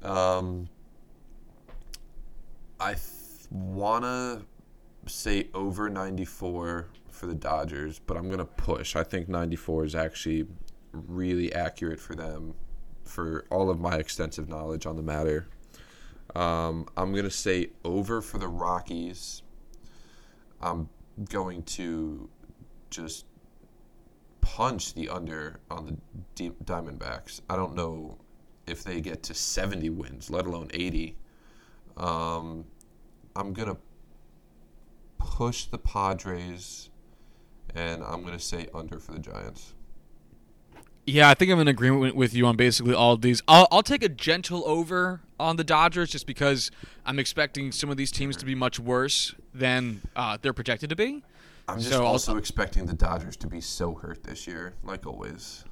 Um, 0.03 0.69
I 2.81 2.95
th- 2.95 3.51
wanna 3.51 4.43
say 5.07 5.49
over 5.55 5.89
94 5.89 6.89
for 7.11 7.27
the 7.27 7.35
Dodgers, 7.35 8.01
but 8.01 8.17
I'm 8.17 8.29
gonna 8.29 8.45
push. 8.45 8.97
I 8.97 9.05
think 9.05 9.29
94 9.29 9.85
is 9.85 9.95
actually 9.95 10.47
really 10.93 11.53
accurate 11.53 12.01
for 12.01 12.15
them, 12.15 12.55
for 13.05 13.45
all 13.51 13.71
of 13.71 13.79
my 13.79 13.97
extensive 13.97 14.49
knowledge 14.49 14.87
on 14.87 14.97
the 14.97 15.03
matter. 15.03 15.47
Um, 16.35 16.87
I'm 16.97 17.15
gonna 17.15 17.31
say 17.31 17.71
over 17.85 18.21
for 18.23 18.39
the 18.39 18.49
Rockies. 18.49 19.43
I'm 20.61 20.89
going 21.29 21.63
to 21.65 22.29
just 22.91 23.27
punch 24.41 24.95
the 24.95 25.09
under 25.09 25.61
on 25.71 25.87
the 25.87 25.97
D- 26.35 26.53
Diamondbacks. 26.65 27.41
I 27.49 27.57
don't 27.57 27.75
know 27.75 28.19
if 28.73 28.83
they 28.83 29.01
get 29.01 29.23
to 29.25 29.35
70 29.35 29.91
wins, 29.91 30.31
let 30.31 30.47
alone 30.47 30.69
80. 30.75 31.15
Um, 31.97 32.65
I'm 33.37 33.53
going 33.53 33.69
to 33.69 33.77
push 35.19 35.67
the 35.67 35.79
Padres, 35.79 36.89
and 37.75 38.03
I'm 38.03 38.23
going 38.23 38.33
to 38.33 38.43
say 38.43 38.67
under 38.75 38.99
for 38.99 39.13
the 39.13 39.19
Giants. 39.21 39.75
Yeah, 41.05 41.29
I 41.29 41.35
think 41.35 41.51
I'm 41.51 41.59
in 41.59 41.69
agreement 41.69 42.15
with 42.15 42.33
you 42.33 42.47
on 42.47 42.57
basically 42.57 42.95
all 42.95 43.13
of 43.13 43.23
these. 43.23 43.43
I'll, 43.49 43.67
I'll 43.71 43.83
take 43.83 44.03
a 44.05 44.09
gentle 44.09 44.63
over 44.67 45.21
on 45.39 45.57
the 45.57 45.65
Dodgers 45.65 46.11
just 46.11 46.27
because 46.27 46.71
I'm 47.05 47.19
expecting 47.19 47.73
some 47.73 47.91
of 47.91 47.97
these 47.97 48.13
teams 48.13 48.37
to 48.37 48.47
be 48.47 48.55
much 48.55 48.79
worse 48.79 49.35
than 49.53 50.01
uh, 50.15 50.39
they're 50.41 50.53
projected 50.53 50.91
to 50.91 50.97
be. 50.97 51.23
I'm 51.69 51.79
just 51.79 51.91
So 51.91 52.01
I'll- 52.03 52.13
also 52.13 52.37
expecting 52.37 52.87
the 52.87 52.95
Dodgers 52.95 53.37
to 53.39 53.47
be 53.49 53.61
so 53.61 53.95
hurt 53.95 54.23
this 54.23 54.47
year, 54.47 54.75
like 54.85 55.07
always. 55.07 55.65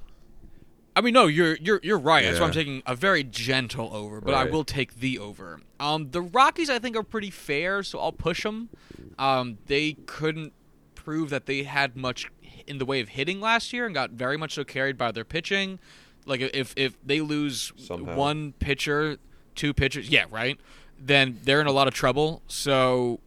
I 1.00 1.02
mean, 1.02 1.14
no, 1.14 1.28
you're 1.28 1.56
you're 1.56 1.80
you're 1.82 1.98
right. 1.98 2.26
That's 2.26 2.38
why 2.38 2.44
I'm 2.44 2.52
taking 2.52 2.82
a 2.84 2.94
very 2.94 3.24
gentle 3.24 3.88
over, 3.90 4.20
but 4.20 4.34
I 4.34 4.44
will 4.44 4.64
take 4.64 4.96
the 4.96 5.18
over. 5.18 5.58
Um, 5.80 6.10
the 6.10 6.20
Rockies 6.20 6.68
I 6.68 6.78
think 6.78 6.94
are 6.94 7.02
pretty 7.02 7.30
fair, 7.30 7.82
so 7.82 7.98
I'll 7.98 8.12
push 8.12 8.42
them. 8.42 8.68
Um, 9.18 9.56
they 9.64 9.94
couldn't 10.04 10.52
prove 10.94 11.30
that 11.30 11.46
they 11.46 11.62
had 11.62 11.96
much 11.96 12.30
in 12.66 12.76
the 12.76 12.84
way 12.84 13.00
of 13.00 13.08
hitting 13.08 13.40
last 13.40 13.72
year 13.72 13.86
and 13.86 13.94
got 13.94 14.10
very 14.10 14.36
much 14.36 14.52
so 14.52 14.62
carried 14.62 14.98
by 14.98 15.10
their 15.10 15.24
pitching. 15.24 15.78
Like 16.26 16.42
if 16.42 16.74
if 16.76 16.98
they 17.02 17.22
lose 17.22 17.72
Somehow. 17.78 18.14
one 18.14 18.52
pitcher, 18.58 19.16
two 19.54 19.72
pitchers, 19.72 20.10
yeah, 20.10 20.26
right, 20.30 20.60
then 20.98 21.38
they're 21.44 21.62
in 21.62 21.66
a 21.66 21.72
lot 21.72 21.88
of 21.88 21.94
trouble. 21.94 22.42
So 22.46 23.20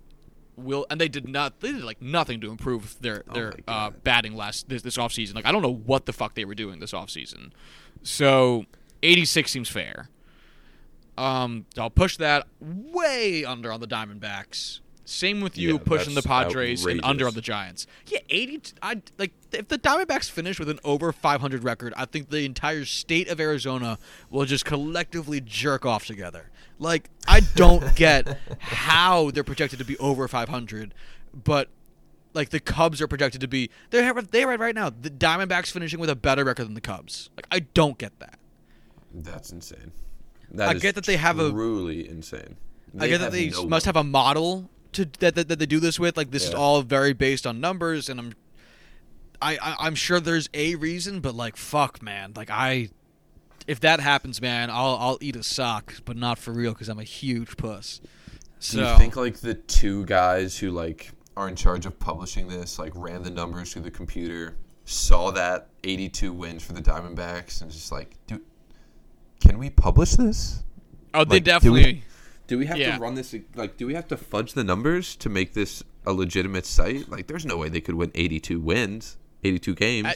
will 0.55 0.85
and 0.89 0.99
they 0.99 1.07
did 1.07 1.27
not 1.27 1.59
they 1.59 1.71
did 1.71 1.83
like 1.83 2.01
nothing 2.01 2.39
to 2.41 2.51
improve 2.51 2.99
their 3.01 3.23
Oh 3.29 3.33
their 3.33 3.53
my 3.67 3.73
uh, 3.73 3.89
batting 3.89 4.35
last 4.35 4.69
this, 4.69 4.81
this 4.81 4.97
offseason. 4.97 5.35
Like 5.35 5.45
I 5.45 5.51
don't 5.51 5.61
know 5.61 5.73
what 5.73 6.05
the 6.05 6.13
fuck 6.13 6.35
they 6.35 6.45
were 6.45 6.55
doing 6.55 6.79
this 6.79 6.91
offseason. 6.91 7.51
So 8.03 8.65
86 9.01 9.51
seems 9.51 9.69
fair. 9.69 10.09
Um 11.17 11.65
I'll 11.77 11.89
push 11.89 12.17
that 12.17 12.47
way 12.59 13.45
under 13.45 13.71
on 13.71 13.79
the 13.79 13.87
Diamondbacks. 13.87 14.79
Same 15.05 15.41
with 15.41 15.57
you 15.57 15.73
Yeah, 15.73 15.79
pushing 15.83 16.15
the 16.15 16.21
Padres 16.21 16.85
and 16.85 17.01
under 17.03 17.27
on 17.27 17.33
the 17.33 17.41
Giants. 17.41 17.87
Yeah, 18.07 18.19
80 18.29 18.61
I 18.81 19.01
like 19.17 19.33
if 19.51 19.67
the 19.67 19.77
Diamondbacks 19.77 20.29
finish 20.29 20.59
with 20.59 20.69
an 20.69 20.79
over 20.83 21.11
500 21.11 21.63
record, 21.63 21.93
I 21.97 22.05
think 22.05 22.29
the 22.29 22.45
entire 22.45 22.85
state 22.85 23.27
of 23.27 23.39
Arizona 23.39 23.97
will 24.29 24.45
just 24.45 24.63
collectively 24.63 25.41
jerk 25.41 25.85
off 25.85 26.05
together. 26.05 26.49
Like 26.79 27.09
I 27.27 27.41
don't 27.55 27.95
get 27.97 28.37
how 28.59 29.31
they're 29.31 29.43
projected 29.43 29.79
to 29.79 29.85
be 29.85 29.97
over 29.97 30.27
500, 30.27 30.93
but 31.33 31.67
like 32.33 32.49
the 32.49 32.61
Cubs 32.61 33.01
are 33.01 33.07
projected 33.07 33.41
to 33.41 33.47
be 33.47 33.69
they're 33.89 34.13
they're 34.13 34.47
right 34.47 34.59
right 34.59 34.75
now. 34.75 34.89
The 34.89 35.09
Diamondbacks 35.09 35.71
finishing 35.71 35.99
with 35.99 36.09
a 36.09 36.15
better 36.15 36.45
record 36.45 36.65
than 36.65 36.75
the 36.75 36.81
Cubs. 36.81 37.29
Like 37.35 37.47
I 37.51 37.59
don't 37.59 37.97
get 37.97 38.17
that. 38.19 38.39
That's 39.13 39.51
insane. 39.51 39.91
That 40.51 40.69
I 40.69 40.73
get 40.75 40.95
that 40.95 41.05
they 41.05 41.17
have 41.17 41.39
a- 41.39 41.49
truly 41.51 42.07
insane. 42.07 42.55
I 42.99 43.07
get 43.07 43.19
that 43.21 43.31
they 43.31 43.49
no 43.49 43.65
must 43.65 43.85
have 43.85 43.95
a 43.95 44.03
model 44.03 44.69
to 44.93 45.05
that, 45.19 45.35
that, 45.35 45.47
that 45.47 45.59
they 45.59 45.65
do 45.65 45.79
this 45.79 45.99
with. 45.99 46.17
Like 46.17 46.31
this 46.31 46.47
is 46.47 46.53
all 46.53 46.81
very 46.81 47.13
based 47.13 47.45
on 47.45 47.59
numbers, 47.59 48.09
and 48.09 48.19
I'm, 48.19 48.33
I, 49.41 49.57
I 49.61 49.75
I'm 49.79 49.95
sure 49.95 50.19
there's 50.19 50.49
a 50.53 50.75
reason, 50.75 51.19
but 51.19 51.35
like 51.35 51.57
fuck, 51.57 52.01
man, 52.01 52.33
like 52.35 52.49
I, 52.49 52.89
if 53.67 53.79
that 53.81 53.99
happens, 53.99 54.41
man, 54.41 54.69
I'll 54.69 54.95
I'll 54.99 55.17
eat 55.21 55.35
a 55.35 55.43
sock, 55.43 55.95
but 56.05 56.17
not 56.17 56.37
for 56.37 56.51
real 56.51 56.73
because 56.73 56.89
I'm 56.89 56.99
a 56.99 57.03
huge 57.03 57.57
puss. 57.57 58.01
So 58.59 58.79
Do 58.79 58.85
you 58.85 58.97
think 58.97 59.15
like 59.15 59.37
the 59.37 59.55
two 59.55 60.05
guys 60.05 60.57
who 60.57 60.71
like 60.71 61.11
are 61.35 61.49
in 61.49 61.55
charge 61.55 61.85
of 61.85 61.99
publishing 61.99 62.47
this 62.47 62.79
like 62.79 62.93
ran 62.95 63.23
the 63.23 63.29
numbers 63.29 63.73
through 63.73 63.81
the 63.81 63.91
computer, 63.91 64.55
saw 64.85 65.31
that 65.31 65.69
82 65.83 66.31
wins 66.31 66.63
for 66.63 66.73
the 66.73 66.81
Diamondbacks, 66.81 67.61
and 67.61 67.69
just 67.69 67.91
like, 67.91 68.15
dude, 68.27 68.41
can 69.41 69.57
we 69.57 69.69
publish 69.69 70.11
this? 70.11 70.63
oh, 71.13 71.23
they 71.23 71.35
like, 71.35 71.43
definitely. 71.43 72.03
Do 72.47 72.57
we 72.57 72.65
have 72.65 72.77
Yeah. 72.77 72.95
to 72.95 73.01
run 73.01 73.15
this 73.15 73.33
like? 73.55 73.77
Do 73.77 73.87
we 73.87 73.93
have 73.93 74.07
to 74.09 74.17
fudge 74.17 74.53
the 74.53 74.63
numbers 74.63 75.15
to 75.17 75.29
make 75.29 75.53
this 75.53 75.83
a 76.05 76.11
legitimate 76.13 76.65
site? 76.65 77.09
Like, 77.09 77.27
there's 77.27 77.45
no 77.45 77.57
way 77.57 77.69
they 77.69 77.81
could 77.81 77.95
win 77.95 78.11
82 78.13 78.59
wins, 78.59 79.17
82 79.43 79.75
games. 79.75 80.07
I- 80.07 80.15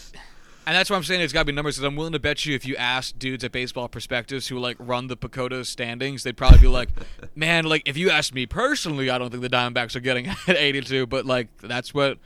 And 0.68 0.76
that's 0.76 0.90
why 0.90 0.98
I'm 0.98 1.04
saying 1.06 1.22
it's 1.22 1.32
got 1.32 1.40
to 1.42 1.46
be 1.46 1.54
numbers. 1.54 1.78
Because 1.78 1.88
I'm 1.88 1.96
willing 1.96 2.12
to 2.12 2.20
bet 2.20 2.46
you, 2.46 2.54
if 2.54 2.66
you 2.66 2.76
ask 2.76 3.18
dudes 3.18 3.46
at 3.46 3.54
Baseball 3.54 3.88
Prospectus 3.88 4.50
who 4.50 4.60
like 4.60 4.76
run 4.78 5.08
the 5.08 5.16
PECOTA 5.16 5.66
standings, 5.66 6.24
they'd 6.24 6.36
probably 6.36 6.60
be 6.60 6.68
like, 6.68 6.90
"Man, 7.36 7.64
like 7.64 7.84
if 7.86 7.96
you 7.96 8.10
asked 8.10 8.34
me 8.34 8.46
personally, 8.46 9.10
I 9.10 9.18
don't 9.18 9.30
think 9.30 9.42
the 9.42 9.50
Diamondbacks 9.50 9.96
are 9.96 10.02
getting 10.02 10.28
at 10.48 10.58
82." 10.58 11.08
But 11.08 11.26
like 11.26 11.48
that's 11.62 11.94
what 11.94 12.18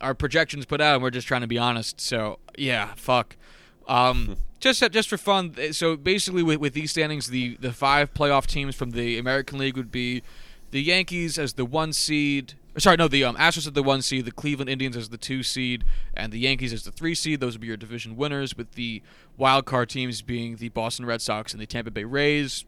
our 0.00 0.12
projections 0.12 0.66
put 0.66 0.80
out, 0.80 0.94
and 0.94 1.02
we're 1.04 1.10
just 1.10 1.28
trying 1.28 1.42
to 1.42 1.46
be 1.46 1.56
honest. 1.56 2.00
So 2.00 2.40
yeah, 2.58 2.94
fuck. 2.96 3.36
Um, 3.86 4.38
just 4.64 4.92
just 4.92 5.08
for 5.08 5.16
fun. 5.18 5.54
eh, 5.58 5.72
So 5.72 5.96
basically, 5.96 6.42
with, 6.42 6.58
with 6.58 6.72
these 6.72 6.90
standings, 6.90 7.28
the 7.28 7.56
the 7.60 7.72
five 7.72 8.12
playoff 8.14 8.46
teams 8.46 8.74
from 8.74 8.90
the 8.90 9.18
American 9.18 9.58
League 9.58 9.76
would 9.76 9.92
be 9.92 10.22
the 10.70 10.82
Yankees 10.82 11.38
as 11.38 11.54
the 11.54 11.64
one 11.64 11.92
seed. 11.92 12.54
Sorry, 12.76 12.96
no, 12.96 13.06
the 13.06 13.22
um, 13.22 13.36
Astros 13.36 13.68
as 13.68 13.72
the 13.72 13.84
one 13.84 14.02
seed, 14.02 14.24
the 14.24 14.32
Cleveland 14.32 14.68
Indians 14.68 14.96
as 14.96 15.10
the 15.10 15.16
two 15.16 15.44
seed, 15.44 15.84
and 16.14 16.32
the 16.32 16.40
Yankees 16.40 16.72
as 16.72 16.82
the 16.82 16.90
three 16.90 17.14
seed. 17.14 17.38
Those 17.38 17.54
would 17.54 17.60
be 17.60 17.68
your 17.68 17.76
division 17.76 18.16
winners, 18.16 18.56
with 18.56 18.72
the 18.72 19.00
wild 19.36 19.64
card 19.64 19.88
teams 19.90 20.22
being 20.22 20.56
the 20.56 20.70
Boston 20.70 21.06
Red 21.06 21.22
Sox 21.22 21.52
and 21.52 21.62
the 21.62 21.66
Tampa 21.66 21.92
Bay 21.92 22.02
Rays. 22.02 22.64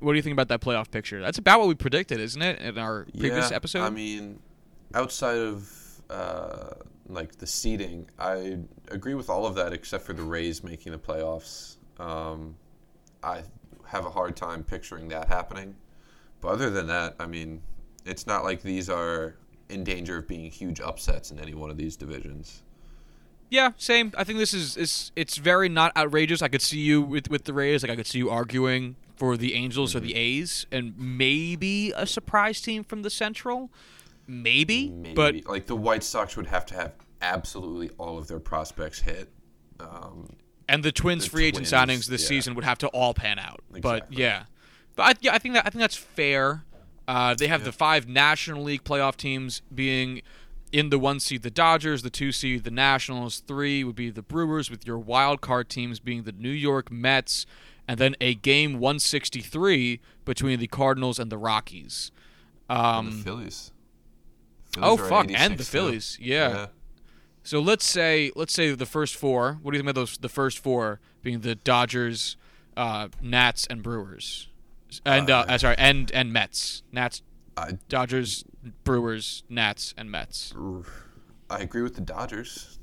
What 0.00 0.12
do 0.12 0.16
you 0.16 0.22
think 0.22 0.32
about 0.32 0.48
that 0.48 0.60
playoff 0.60 0.90
picture? 0.90 1.20
That's 1.20 1.36
about 1.38 1.58
what 1.60 1.68
we 1.68 1.74
predicted, 1.74 2.20
isn't 2.20 2.40
it, 2.40 2.58
in 2.60 2.78
our 2.78 3.06
previous 3.18 3.50
yeah, 3.50 3.56
episode? 3.56 3.82
I 3.82 3.90
mean, 3.90 4.40
outside 4.94 5.36
of 5.38 5.70
uh, 6.10 6.70
like 7.08 7.36
the 7.36 7.46
seeding, 7.46 8.08
I 8.18 8.58
agree 8.88 9.14
with 9.14 9.28
all 9.30 9.46
of 9.46 9.54
that 9.56 9.72
except 9.72 10.04
for 10.04 10.12
the 10.12 10.22
Rays 10.22 10.62
making 10.62 10.92
the 10.92 10.98
playoffs. 10.98 11.76
Um, 11.98 12.56
I 13.22 13.42
have 13.86 14.06
a 14.06 14.10
hard 14.10 14.36
time 14.36 14.64
picturing 14.64 15.08
that 15.08 15.28
happening. 15.28 15.76
But 16.40 16.48
other 16.48 16.70
than 16.70 16.86
that, 16.88 17.14
I 17.18 17.26
mean, 17.26 17.62
it's 18.04 18.26
not 18.26 18.44
like 18.44 18.62
these 18.62 18.90
are 18.90 19.36
in 19.68 19.84
danger 19.84 20.18
of 20.18 20.28
being 20.28 20.50
huge 20.50 20.80
upsets 20.80 21.30
in 21.30 21.38
any 21.38 21.54
one 21.54 21.70
of 21.70 21.76
these 21.76 21.96
divisions. 21.96 22.62
Yeah, 23.50 23.70
same. 23.76 24.12
I 24.16 24.24
think 24.24 24.38
this 24.38 24.52
is 24.52 24.76
is 24.76 25.12
it's 25.16 25.36
very 25.36 25.68
not 25.68 25.96
outrageous. 25.96 26.42
I 26.42 26.48
could 26.48 26.62
see 26.62 26.80
you 26.80 27.02
with 27.02 27.30
with 27.30 27.44
the 27.44 27.52
Rays. 27.52 27.82
Like 27.82 27.92
I 27.92 27.96
could 27.96 28.06
see 28.06 28.18
you 28.18 28.30
arguing 28.30 28.96
for 29.16 29.36
the 29.36 29.54
Angels 29.54 29.94
or 29.94 30.00
the 30.00 30.14
A's, 30.16 30.66
and 30.72 30.94
maybe 30.98 31.92
a 31.94 32.06
surprise 32.06 32.60
team 32.60 32.82
from 32.82 33.02
the 33.02 33.10
Central. 33.10 33.70
Maybe, 34.26 34.90
Maybe 34.90 35.14
but 35.14 35.46
like 35.46 35.66
the 35.66 35.76
White 35.76 36.02
Sox 36.02 36.36
would 36.36 36.46
have 36.46 36.66
to 36.66 36.74
have 36.74 36.92
absolutely 37.20 37.90
all 37.98 38.18
of 38.18 38.28
their 38.28 38.40
prospects 38.40 39.00
hit. 39.00 39.30
Um, 39.80 40.36
and 40.68 40.82
the 40.82 40.92
Twins 40.92 41.24
The 41.24 41.30
free 41.30 41.44
agent 41.46 41.68
Twins, 41.68 41.90
signings 41.90 42.06
this 42.06 42.22
yeah. 42.22 42.28
season 42.28 42.54
would 42.54 42.64
have 42.64 42.78
to 42.78 42.88
all 42.88 43.14
pan 43.14 43.38
out. 43.38 43.60
But 43.80 44.12
yeah, 44.12 44.44
but 44.96 45.02
I, 45.02 45.14
yeah, 45.20 45.34
I 45.34 45.38
think 45.38 45.54
that 45.54 45.66
I 45.66 45.70
think 45.70 45.80
that's 45.80 45.96
fair. 45.96 46.64
Uh, 47.06 47.34
they 47.34 47.48
have 47.48 47.64
the 47.64 47.72
five 47.72 48.08
National 48.08 48.62
League 48.62 48.82
playoff 48.82 49.16
teams 49.16 49.60
being 49.74 50.22
in 50.72 50.90
the 50.90 50.98
one 50.98 51.20
seed 51.20 51.42
the 51.42 51.50
Dodgers, 51.50 52.02
the 52.02 52.10
two 52.10 52.32
seed 52.32 52.64
the 52.64 52.70
Nationals, 52.70 53.40
three 53.46 53.84
would 53.84 53.94
be 53.94 54.10
the 54.10 54.22
Brewers, 54.22 54.70
with 54.70 54.86
your 54.86 54.98
wild 54.98 55.40
card 55.40 55.68
teams 55.68 56.00
being 56.00 56.24
the 56.24 56.32
New 56.32 56.50
York 56.50 56.90
Mets, 56.90 57.46
and 57.86 57.98
then 57.98 58.16
a 58.20 58.34
game 58.34 58.80
163 58.80 60.00
between 60.24 60.58
the 60.58 60.66
Cardinals 60.66 61.18
and 61.18 61.30
the 61.30 61.38
Rockies. 61.38 62.10
and 62.68 62.78
Um, 62.78 63.18
the 63.18 63.22
Phillies. 63.22 63.70
Oh, 64.80 64.96
fuck, 64.96 65.30
and 65.30 65.58
the. 65.58 65.64
Phillies, 65.64 66.18
yeah. 66.20 66.66
So 67.42 67.60
let's 67.60 67.84
say 67.84 68.30
let's 68.34 68.52
say 68.54 68.74
the 68.74 68.86
first 68.86 69.16
four. 69.16 69.58
What 69.62 69.72
do 69.72 69.76
you 69.76 69.82
think 69.82 69.90
about 69.90 70.00
those? 70.00 70.16
The 70.16 70.28
first 70.28 70.58
four 70.58 71.00
being 71.22 71.40
the 71.40 71.54
Dodgers, 71.54 72.36
uh, 72.76 73.08
Nats, 73.20 73.66
and 73.68 73.82
Brewers, 73.82 74.48
and 75.04 75.28
uh, 75.30 75.40
Uh, 75.40 75.52
uh, 75.52 75.58
sorry, 75.58 75.76
and 75.78 76.10
and 76.12 76.32
Mets. 76.32 76.82
Nats, 76.90 77.22
I 77.56 77.72
Dodgers, 77.88 78.44
Brewers, 78.84 79.42
Nats, 79.50 79.92
and 79.98 80.10
Mets. 80.10 80.54
I 81.50 81.60
agree 81.60 81.82
with 81.82 81.94
the 81.96 82.00
Dodgers. 82.00 82.78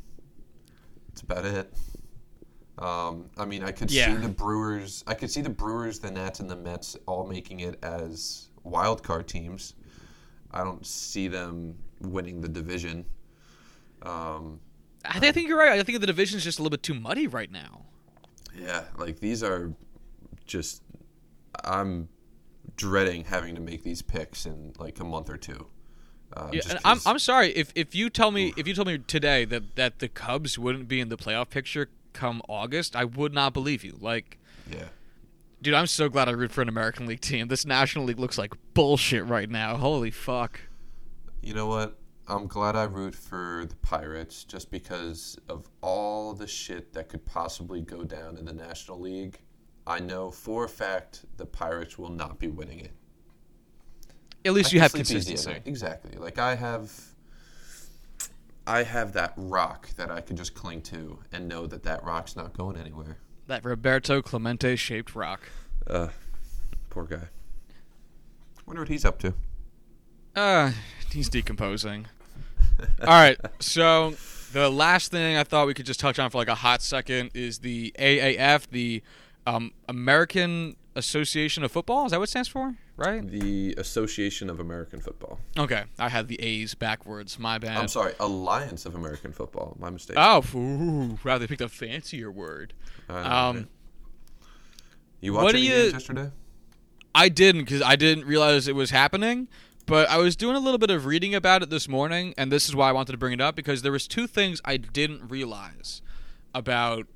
That's 1.10 1.22
about 1.22 1.46
it. 1.46 1.74
Um, 2.78 3.30
I 3.38 3.46
mean, 3.46 3.64
I 3.64 3.72
could 3.72 3.92
Yeah. 3.92 4.16
see 4.16 4.22
the 4.22 4.30
Brewers. 4.30 5.04
I 5.08 5.14
could 5.14 5.30
see 5.30 5.42
the 5.42 5.50
Brewers, 5.50 6.00
the 6.00 6.10
Nats, 6.12 6.40
and 6.40 6.50
the 6.50 6.56
Mets 6.56 6.96
all 7.06 7.28
making 7.28 7.60
it 7.62 7.78
as 7.84 8.50
wild 8.64 9.04
card 9.04 9.28
teams. 9.28 9.74
I 10.54 10.64
don't 10.64 10.86
see 10.86 11.28
them 11.28 11.78
winning 12.02 12.42
the 12.42 12.48
division. 12.50 13.06
Um, 14.02 14.60
I, 15.06 15.20
thi- 15.20 15.30
I 15.30 15.32
think 15.32 15.48
you're 15.48 15.58
right. 15.58 15.80
I 15.80 15.84
think 15.84 16.00
the 16.00 16.08
division 16.08 16.38
is 16.38 16.44
just 16.44 16.60
a 16.60 16.62
little 16.62 16.72
bit 16.76 16.84
too 16.84 16.94
muddy 16.94 17.28
right 17.28 17.52
now. 17.52 17.86
yeah, 18.58 18.84
like 18.98 19.20
these 19.20 19.44
are 19.44 19.74
just. 20.46 20.82
I'm 21.64 22.08
dreading 22.78 23.26
having 23.26 23.56
to 23.56 23.62
make 23.62 23.84
these 23.84 24.02
picks 24.02 24.46
in 24.46 24.74
like 24.80 25.00
a 25.00 25.04
month 25.04 25.30
or 25.30 25.38
two. 25.38 25.68
Uh, 26.36 26.50
Yeah, 26.54 26.62
and 26.70 26.80
I'm 26.86 27.00
I'm 27.06 27.20
sorry 27.20 27.50
if 27.50 27.72
if 27.76 27.94
you 27.94 28.10
tell 28.10 28.32
me 28.32 28.54
if 28.58 28.68
you 28.68 28.74
told 28.74 28.88
me 28.88 28.98
today 29.00 29.46
that 29.46 29.76
that 29.76 30.00
the 30.00 30.08
Cubs 30.08 30.58
wouldn't 30.58 30.88
be 30.88 31.00
in 31.02 31.10
the 31.10 31.18
playoff 31.18 31.50
picture 31.50 31.90
come 32.14 32.42
August, 32.50 32.96
I 32.96 33.04
would 33.06 33.34
not 33.34 33.54
believe 33.54 33.84
you. 33.84 33.98
Like. 34.00 34.38
yeah. 34.70 34.86
Dude, 35.62 35.76
I'm 35.76 35.88
so 35.88 36.10
glad 36.10 36.28
I 36.28 36.32
root 36.32 36.52
for 36.52 36.64
an 36.64 36.70
American 36.70 37.06
League 37.06 37.22
team. 37.22 37.48
This 37.48 37.66
National 37.66 38.06
League 38.06 38.20
looks 38.20 38.38
like 38.38 38.54
bullshit 38.74 39.26
right 39.26 39.48
now. 39.48 39.78
Holy 39.78 40.10
fuck. 40.10 40.60
You 41.42 41.54
know 41.54 41.68
what? 41.68 42.00
I'm 42.28 42.48
glad 42.48 42.76
I 42.76 42.86
root 42.86 43.14
for 43.14 43.66
the 43.68 43.76
Pirates 43.76 44.44
just 44.44 44.72
because 44.72 45.38
of 45.50 45.68
all 45.82 46.34
the 46.34 46.48
shit 46.48 46.94
that 46.94 47.10
could 47.10 47.24
possibly 47.26 47.82
go 47.82 48.04
down 48.04 48.38
in 48.38 48.46
the 48.46 48.54
National 48.54 49.00
League. 49.00 49.40
I 49.86 50.00
know 50.00 50.32
for 50.32 50.66
a 50.66 50.70
fact 50.70 51.26
the 51.38 51.46
Pirates 51.46 51.98
will 51.98 52.10
not 52.10 52.40
be 52.40 52.48
winning 52.48 52.80
it. 52.80 52.92
At 54.46 54.54
least 54.54 54.72
I 54.72 54.76
you 54.76 54.82
have 54.82 54.92
sleep 54.92 55.02
easy 55.02 55.16
at 55.16 55.24
consistency. 55.26 55.62
Exactly. 55.66 56.18
Like 56.18 56.40
I 56.40 56.56
have 56.56 56.92
I 58.66 58.82
have 58.82 59.14
that 59.14 59.34
rock 59.36 59.90
that 59.96 60.10
I 60.10 60.22
can 60.22 60.38
just 60.38 60.56
cling 60.56 60.82
to 60.84 61.20
and 61.32 61.48
know 61.48 61.68
that 61.68 61.84
that 61.84 62.04
rock's 62.04 62.36
not 62.36 62.54
going 62.58 62.78
anywhere. 62.78 63.18
That 63.52 63.66
Roberto 63.66 64.22
Clemente 64.22 64.78
shaped 64.78 65.14
rock. 65.14 65.42
Uh 65.86 66.08
poor 66.90 67.04
guy. 67.04 67.28
Wonder 68.66 68.84
what 68.84 68.88
he's 68.88 69.04
up 69.04 69.20
to. 69.20 69.34
Uh, 70.34 70.72
he's 71.12 71.28
decomposing. 71.28 72.08
All 73.02 73.08
right, 73.08 73.38
so 73.60 74.16
the 74.54 74.70
last 74.70 75.12
thing 75.12 75.36
I 75.36 75.44
thought 75.44 75.68
we 75.68 75.74
could 75.74 75.86
just 75.86 76.00
touch 76.00 76.18
on 76.18 76.30
for 76.30 76.38
like 76.38 76.48
a 76.48 76.56
hot 76.56 76.82
second 76.82 77.32
is 77.34 77.60
the 77.60 77.94
AAF, 78.00 78.70
the 78.70 79.04
um, 79.46 79.74
American 79.90 80.78
Association 80.96 81.64
of 81.64 81.72
Football. 81.72 82.06
Is 82.06 82.12
that 82.12 82.20
what 82.20 82.26
it 82.26 82.32
stands 82.32 82.50
for? 82.50 82.76
Right? 82.98 83.26
The 83.26 83.74
Association 83.78 84.50
of 84.50 84.60
American 84.60 85.00
Football. 85.00 85.40
Okay, 85.58 85.84
I 85.98 86.10
had 86.10 86.28
the 86.28 86.40
A's 86.42 86.76
backwards. 86.76 87.40
My 87.40 87.58
bad. 87.58 87.78
I'm 87.78 87.88
sorry, 87.88 88.14
Alliance 88.20 88.86
of 88.86 88.96
American 88.96 89.32
Football. 89.32 89.76
My 89.80 89.90
mistake. 89.90 90.18
Oh, 90.20 90.44
ooh, 90.56 91.18
wow, 91.24 91.38
they 91.38 91.48
picked 91.48 91.62
a 91.62 91.70
fancier 91.70 92.32
word. 92.32 92.74
Um, 93.10 93.68
you 95.20 95.34
watched 95.34 95.56
any 95.56 95.68
you- 95.68 95.74
games 95.74 95.94
yesterday? 95.94 96.32
I 97.14 97.28
didn't 97.30 97.66
because 97.66 97.82
I 97.82 97.96
didn't 97.96 98.26
realize 98.26 98.68
it 98.68 98.76
was 98.76 98.92
happening. 98.92 99.48
But 99.86 100.10
I 100.10 100.18
was 100.18 100.36
doing 100.36 100.56
a 100.56 100.60
little 100.60 100.78
bit 100.78 100.92
of 100.92 101.06
reading 101.06 101.34
about 101.36 101.64
it 101.64 101.70
this 101.70 101.90
morning, 101.90 102.34
and 102.38 102.52
this 102.52 102.70
is 102.70 102.76
why 102.76 102.90
I 102.90 102.92
wanted 102.92 103.14
to 103.14 103.18
bring 103.18 103.34
it 103.34 103.42
up 103.42 103.56
because 103.56 103.82
there 103.82 103.92
was 103.92 104.08
two 104.08 104.28
things 104.28 104.62
I 104.64 104.78
didn't 104.78 105.28
realize 105.30 106.02
about 106.54 107.08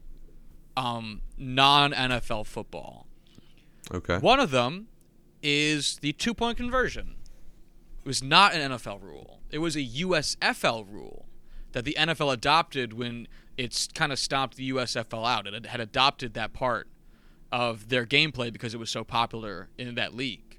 um, 0.76 1.22
non 1.38 1.94
NFL 1.94 2.46
football. 2.48 3.05
Okay. 3.94 4.18
One 4.18 4.40
of 4.40 4.52
them 4.52 4.88
is 5.42 5.98
the 6.02 6.14
two 6.14 6.34
point 6.34 6.58
conversion. 6.58 7.16
It 8.04 8.08
was 8.08 8.24
not 8.24 8.54
an 8.54 8.72
NFL 8.72 9.02
rule. 9.02 9.40
It 9.52 9.60
was 9.60 9.76
a 9.76 9.84
USFL 9.84 10.86
rule 10.92 11.28
that 11.72 11.86
the 11.86 11.96
NFL 11.98 12.34
adopted 12.34 12.94
when 12.94 13.28
it's 13.58 13.88
kind 13.94 14.12
of 14.12 14.20
stomped 14.20 14.58
the 14.58 14.70
USFL 14.72 15.26
out. 15.28 15.48
It 15.48 15.66
had- 15.66 15.80
adopted 15.80 16.34
that 16.34 16.54
part 16.54 16.88
of 17.52 17.90
their 17.90 18.06
gameplay 18.06 18.52
because 18.52 18.74
it 18.74 18.78
was 18.78 18.90
so 18.90 19.04
popular 19.04 19.70
in 19.78 19.96
that 19.96 20.14
league, 20.14 20.58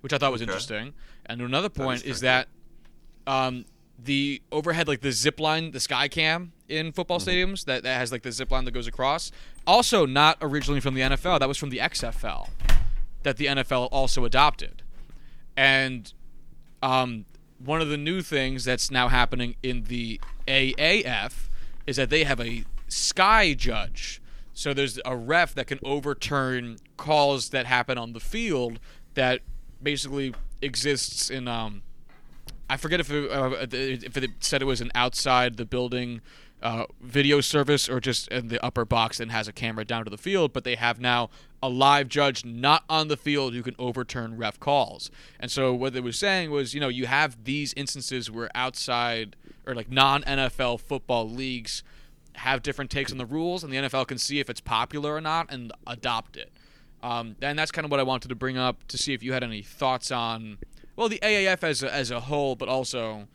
which 0.00 0.12
I 0.12 0.18
thought 0.18 0.32
was 0.32 0.42
Okay. 0.42 0.50
interesting. 0.50 0.94
And 1.26 1.40
another 1.40 1.68
point 1.68 2.02
is 2.04 2.16
is, 2.16 2.20
that 2.20 2.48
um, 3.26 3.64
the 3.98 4.42
overhead, 4.50 4.88
like 4.88 5.00
the 5.00 5.12
zip 5.12 5.40
line, 5.40 5.70
the 5.70 5.80
sky 5.80 6.08
cam 6.08 6.52
in 6.68 6.92
football 6.92 7.18
stadiums, 7.18 7.64
that, 7.64 7.82
that 7.82 7.98
has 7.98 8.12
like 8.12 8.22
the 8.22 8.32
zip 8.32 8.50
line 8.50 8.64
that 8.64 8.72
goes 8.72 8.86
across, 8.86 9.30
also 9.66 10.06
not 10.06 10.36
originally 10.40 10.80
from 10.80 10.94
the 10.94 11.02
NFL. 11.02 11.38
That 11.38 11.48
was 11.48 11.58
from 11.58 11.70
the 11.70 11.78
XFL 11.78 12.48
that 13.24 13.36
the 13.36 13.46
NFL 13.46 13.88
also 13.90 14.24
adopted. 14.24 14.82
And 15.56 16.12
um, 16.82 17.24
one 17.58 17.80
of 17.80 17.88
the 17.88 17.96
new 17.96 18.22
things 18.22 18.64
that's 18.64 18.90
now 18.90 19.08
happening 19.08 19.56
in 19.62 19.84
the 19.84 20.20
AAF 20.46 21.48
is 21.86 21.96
that 21.96 22.10
they 22.10 22.24
have 22.24 22.40
a 22.40 22.64
sky 22.88 23.54
judge. 23.54 24.22
So 24.52 24.72
there's 24.72 25.00
a 25.04 25.16
ref 25.16 25.54
that 25.54 25.66
can 25.66 25.80
overturn 25.82 26.76
calls 26.96 27.48
that 27.50 27.66
happen 27.66 27.98
on 27.98 28.12
the 28.12 28.20
field 28.20 28.78
that 29.14 29.40
basically 29.82 30.34
exists 30.62 31.28
in 31.30 31.48
um, 31.48 31.82
I 32.68 32.76
forget 32.76 33.00
if 33.00 33.10
it, 33.10 33.30
uh, 33.30 33.66
if 33.70 34.16
it 34.16 34.30
said 34.40 34.62
it 34.62 34.66
was 34.66 34.80
an 34.80 34.90
outside 34.94 35.56
the 35.56 35.64
building 35.64 36.20
uh, 36.62 36.86
video 37.00 37.42
service 37.42 37.88
or 37.90 38.00
just 38.00 38.26
in 38.28 38.48
the 38.48 38.64
upper 38.64 38.86
box 38.86 39.20
and 39.20 39.30
has 39.30 39.46
a 39.46 39.52
camera 39.52 39.84
down 39.84 40.04
to 40.04 40.10
the 40.10 40.18
field, 40.18 40.52
but 40.52 40.64
they 40.64 40.76
have 40.76 40.98
now 40.98 41.28
a 41.62 41.68
live 41.68 42.08
judge 42.08 42.44
not 42.44 42.84
on 42.88 43.08
the 43.08 43.18
field 43.18 43.52
who 43.52 43.62
can 43.62 43.74
overturn 43.78 44.36
ref 44.38 44.58
calls. 44.58 45.10
And 45.38 45.50
so 45.50 45.74
what 45.74 45.92
they 45.92 46.00
were 46.00 46.12
saying 46.12 46.50
was, 46.50 46.72
you 46.72 46.80
know, 46.80 46.88
you 46.88 47.06
have 47.06 47.44
these 47.44 47.74
instances 47.74 48.30
where 48.30 48.50
outside 48.54 49.36
or 49.66 49.74
like 49.74 49.90
non 49.90 50.22
NFL 50.22 50.80
football 50.80 51.28
leagues 51.28 51.82
have 52.36 52.62
different 52.62 52.90
takes 52.90 53.12
on 53.12 53.18
the 53.18 53.26
rules, 53.26 53.62
and 53.62 53.72
the 53.72 53.76
NFL 53.76 54.06
can 54.06 54.18
see 54.18 54.40
if 54.40 54.50
it's 54.50 54.60
popular 54.60 55.14
or 55.14 55.20
not 55.20 55.52
and 55.52 55.72
adopt 55.86 56.36
it. 56.36 56.50
Um, 57.02 57.36
and 57.42 57.58
that's 57.58 57.70
kind 57.70 57.84
of 57.84 57.90
what 57.90 58.00
I 58.00 58.04
wanted 58.04 58.28
to 58.28 58.34
bring 58.34 58.56
up 58.56 58.88
to 58.88 58.96
see 58.96 59.12
if 59.12 59.22
you 59.22 59.34
had 59.34 59.44
any 59.44 59.60
thoughts 59.60 60.10
on, 60.10 60.58
well, 60.96 61.08
the 61.08 61.18
AAF 61.20 61.62
as 61.62 61.82
a, 61.82 61.92
as 61.92 62.10
a 62.10 62.20
whole, 62.20 62.56
but 62.56 62.68
also 62.68 63.28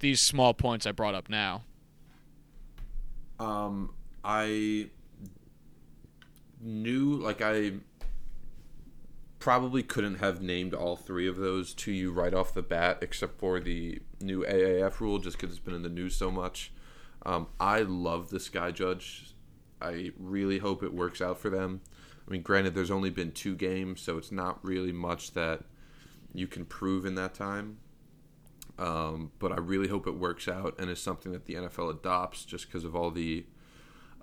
these 0.00 0.20
small 0.20 0.54
points 0.54 0.86
I 0.86 0.92
brought 0.92 1.14
up 1.14 1.28
now. 1.28 1.62
Um, 3.38 3.94
I 4.24 4.88
knew 6.60 7.14
like 7.14 7.40
I 7.40 7.72
probably 9.38 9.82
couldn't 9.82 10.16
have 10.16 10.42
named 10.42 10.74
all 10.74 10.96
three 10.96 11.28
of 11.28 11.36
those 11.36 11.72
to 11.72 11.92
you 11.92 12.12
right 12.12 12.34
off 12.34 12.52
the 12.52 12.62
bat, 12.62 12.98
except 13.00 13.38
for 13.38 13.60
the 13.60 14.00
new 14.20 14.44
AAF 14.44 15.00
rule, 15.00 15.18
just 15.18 15.36
because 15.36 15.50
it's 15.50 15.64
been 15.64 15.74
in 15.74 15.82
the 15.82 15.88
news 15.88 16.16
so 16.16 16.30
much. 16.30 16.72
Um, 17.24 17.46
I 17.60 17.82
love 17.82 18.30
the 18.30 18.40
Sky 18.40 18.70
Judge. 18.70 19.34
I 19.80 20.10
really 20.18 20.58
hope 20.58 20.82
it 20.82 20.92
works 20.92 21.20
out 21.20 21.38
for 21.38 21.50
them. 21.50 21.80
I 22.26 22.32
mean, 22.32 22.42
granted, 22.42 22.74
there's 22.74 22.90
only 22.90 23.10
been 23.10 23.32
two 23.32 23.54
games, 23.54 24.00
so 24.00 24.18
it's 24.18 24.32
not 24.32 24.62
really 24.64 24.92
much 24.92 25.32
that 25.32 25.62
you 26.38 26.46
can 26.46 26.64
prove 26.64 27.04
in 27.04 27.14
that 27.16 27.34
time. 27.34 27.78
Um, 28.78 29.32
but 29.38 29.50
I 29.50 29.56
really 29.56 29.88
hope 29.88 30.06
it 30.06 30.14
works 30.14 30.46
out 30.46 30.76
and 30.78 30.88
is 30.88 31.00
something 31.00 31.32
that 31.32 31.46
the 31.46 31.54
NFL 31.54 31.90
adopts 31.90 32.44
just 32.44 32.66
because 32.66 32.84
of 32.84 32.94
all 32.94 33.10
the, 33.10 33.44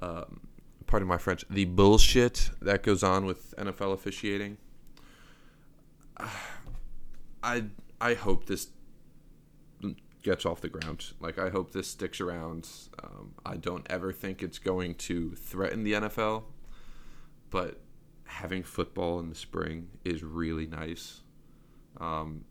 um, 0.02 0.48
pardon 0.88 1.08
my 1.08 1.18
French, 1.18 1.44
the 1.50 1.66
bullshit 1.66 2.52
that 2.62 2.82
goes 2.82 3.04
on 3.04 3.26
with 3.26 3.54
NFL 3.58 3.94
officiating. 3.94 4.58
I 7.44 7.66
I 8.02 8.16
hope 8.16 8.48
this 8.48 8.70
gets 10.24 10.46
off 10.46 10.60
the 10.60 10.70
ground. 10.70 11.14
Like 11.20 11.38
I 11.38 11.50
hope 11.50 11.72
this 11.72 11.88
sticks 11.88 12.20
around. 12.20 12.68
Um, 13.02 13.34
I 13.46 13.58
don't 13.58 13.86
ever 13.90 14.12
think 14.12 14.42
it's 14.42 14.58
going 14.58 14.96
to 14.96 15.36
threaten 15.36 15.84
the 15.84 15.94
NFL, 15.94 16.44
but 17.52 17.80
having 18.26 18.64
football 18.64 19.20
in 19.20 19.30
the 19.30 19.36
spring 19.36 19.90
is 20.04 20.24
really 20.24 20.66
nice. 20.66 21.22
Um, 22.00 22.46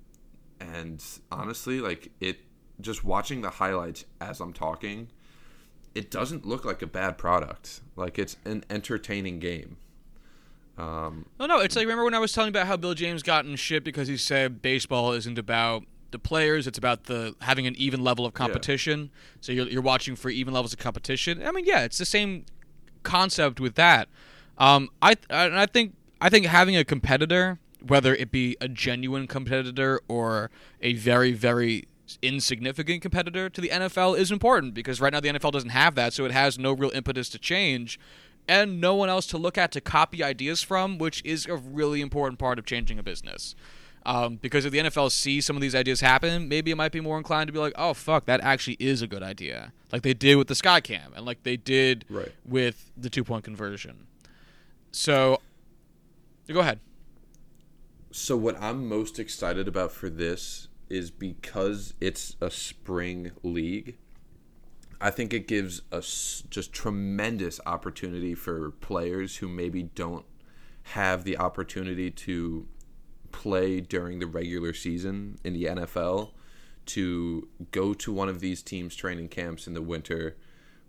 and 0.60 1.02
honestly, 1.30 1.80
like 1.80 2.10
it, 2.20 2.38
just 2.80 3.04
watching 3.04 3.42
the 3.42 3.50
highlights 3.50 4.04
as 4.20 4.40
I'm 4.40 4.52
talking, 4.52 5.08
it 5.94 6.10
doesn't 6.10 6.44
look 6.44 6.64
like 6.64 6.82
a 6.82 6.86
bad 6.86 7.18
product. 7.18 7.80
Like 7.96 8.18
it's 8.18 8.36
an 8.44 8.64
entertaining 8.70 9.38
game. 9.38 9.76
Um, 10.76 11.26
no, 11.38 11.46
no, 11.46 11.60
it's 11.60 11.76
like 11.76 11.84
remember 11.84 12.04
when 12.04 12.14
I 12.14 12.18
was 12.18 12.32
telling 12.32 12.48
about 12.48 12.66
how 12.66 12.76
Bill 12.76 12.94
James 12.94 13.22
got 13.22 13.44
in 13.44 13.54
shit 13.56 13.84
because 13.84 14.08
he 14.08 14.16
said 14.16 14.60
baseball 14.60 15.12
isn't 15.12 15.38
about 15.38 15.84
the 16.10 16.18
players; 16.18 16.66
it's 16.66 16.78
about 16.78 17.04
the 17.04 17.36
having 17.42 17.66
an 17.66 17.76
even 17.76 18.02
level 18.02 18.26
of 18.26 18.34
competition. 18.34 19.02
Yeah. 19.02 19.38
So 19.40 19.52
you're 19.52 19.68
you're 19.68 19.82
watching 19.82 20.16
for 20.16 20.30
even 20.30 20.52
levels 20.52 20.72
of 20.72 20.80
competition. 20.80 21.46
I 21.46 21.52
mean, 21.52 21.64
yeah, 21.64 21.84
it's 21.84 21.98
the 21.98 22.04
same 22.04 22.44
concept 23.04 23.60
with 23.60 23.76
that. 23.76 24.08
Um, 24.58 24.88
I 25.00 25.14
I 25.30 25.66
think 25.66 25.94
I 26.20 26.28
think 26.28 26.46
having 26.46 26.76
a 26.76 26.84
competitor, 26.84 27.60
whether 27.86 28.14
it 28.14 28.30
be 28.30 28.56
a 28.60 28.68
genuine 28.68 29.26
competitor 29.26 30.00
or 30.08 30.50
a 30.80 30.94
very 30.94 31.32
very 31.32 31.86
insignificant 32.22 33.02
competitor 33.02 33.48
to 33.48 33.60
the 33.60 33.68
NFL, 33.68 34.18
is 34.18 34.30
important 34.30 34.74
because 34.74 35.00
right 35.00 35.12
now 35.12 35.20
the 35.20 35.28
NFL 35.28 35.52
doesn't 35.52 35.70
have 35.70 35.94
that, 35.94 36.12
so 36.12 36.24
it 36.24 36.32
has 36.32 36.58
no 36.58 36.72
real 36.72 36.90
impetus 36.90 37.28
to 37.30 37.38
change 37.38 37.98
and 38.46 38.80
no 38.80 38.94
one 38.94 39.08
else 39.08 39.26
to 39.28 39.38
look 39.38 39.56
at 39.56 39.72
to 39.72 39.80
copy 39.80 40.22
ideas 40.22 40.62
from, 40.62 40.98
which 40.98 41.22
is 41.24 41.46
a 41.46 41.56
really 41.56 42.00
important 42.00 42.38
part 42.38 42.58
of 42.58 42.66
changing 42.66 42.98
a 42.98 43.02
business. 43.02 43.54
Um, 44.06 44.36
because 44.36 44.66
if 44.66 44.72
the 44.72 44.78
NFL 44.78 45.10
sees 45.10 45.46
some 45.46 45.56
of 45.56 45.62
these 45.62 45.74
ideas 45.74 46.00
happen, 46.02 46.46
maybe 46.46 46.70
it 46.70 46.74
might 46.74 46.92
be 46.92 47.00
more 47.00 47.16
inclined 47.16 47.48
to 47.48 47.54
be 47.54 47.58
like, 47.58 47.72
"Oh 47.76 47.94
fuck, 47.94 48.26
that 48.26 48.42
actually 48.42 48.76
is 48.78 49.00
a 49.00 49.06
good 49.06 49.22
idea," 49.22 49.72
like 49.92 50.02
they 50.02 50.12
did 50.12 50.36
with 50.36 50.48
the 50.48 50.54
Skycam 50.54 51.16
and 51.16 51.24
like 51.24 51.42
they 51.42 51.56
did 51.56 52.04
right. 52.10 52.30
with 52.44 52.92
the 52.98 53.08
two 53.08 53.24
point 53.24 53.44
conversion. 53.44 54.06
So, 54.92 55.40
go 56.46 56.60
ahead. 56.60 56.80
So 58.16 58.36
what 58.36 58.56
I'm 58.62 58.88
most 58.88 59.18
excited 59.18 59.66
about 59.66 59.90
for 59.90 60.08
this 60.08 60.68
is 60.88 61.10
because 61.10 61.94
it's 62.00 62.36
a 62.40 62.48
spring 62.48 63.32
league 63.42 63.96
I 65.00 65.10
think 65.10 65.34
it 65.34 65.48
gives 65.48 65.82
us 65.90 66.44
just 66.48 66.72
tremendous 66.72 67.58
opportunity 67.66 68.36
for 68.36 68.70
players 68.70 69.38
who 69.38 69.48
maybe 69.48 69.82
don't 69.82 70.24
have 70.94 71.24
the 71.24 71.36
opportunity 71.38 72.08
to 72.12 72.68
play 73.32 73.80
during 73.80 74.20
the 74.20 74.28
regular 74.28 74.72
season 74.72 75.40
in 75.42 75.52
the 75.52 75.64
NFL 75.64 76.34
to 76.86 77.48
go 77.72 77.94
to 77.94 78.12
one 78.12 78.28
of 78.28 78.38
these 78.38 78.62
teams 78.62 78.94
training 78.94 79.28
camps 79.28 79.66
in 79.66 79.74
the 79.74 79.82
winter, 79.82 80.36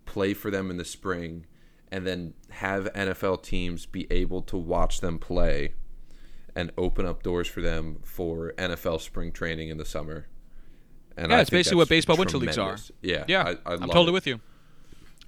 play 0.06 0.36
for 0.36 0.52
them 0.52 0.70
in 0.70 0.78
the 0.78 0.86
spring, 0.86 1.48
and 1.92 2.06
then 2.06 2.36
have 2.52 2.94
NFL 2.94 3.42
teams 3.42 3.88
be 3.88 4.06
able 4.12 4.44
to 4.44 4.58
watch 4.58 5.02
them 5.02 5.18
play 5.18 5.74
and 6.56 6.72
open 6.78 7.06
up 7.06 7.22
doors 7.22 7.48
for 7.48 7.62
them 7.62 8.00
for 8.04 8.54
NFL 8.58 9.02
spring 9.02 9.32
training 9.32 9.70
in 9.70 9.78
the 9.78 9.86
summer. 9.86 10.28
And 11.18 11.32
yeah, 11.32 11.38
I 11.38 11.42
it's 11.42 11.50
basically 11.50 11.78
what 11.78 11.90
baseball 11.90 12.18
winter 12.18 12.38
leagues 12.38 12.58
are. 12.58 12.78
Yeah, 13.02 13.26
yeah, 13.28 13.56
I, 13.66 13.74
am 13.74 13.82
totally 13.82 14.10
it. 14.10 14.14
with 14.14 14.28
you. 14.28 14.40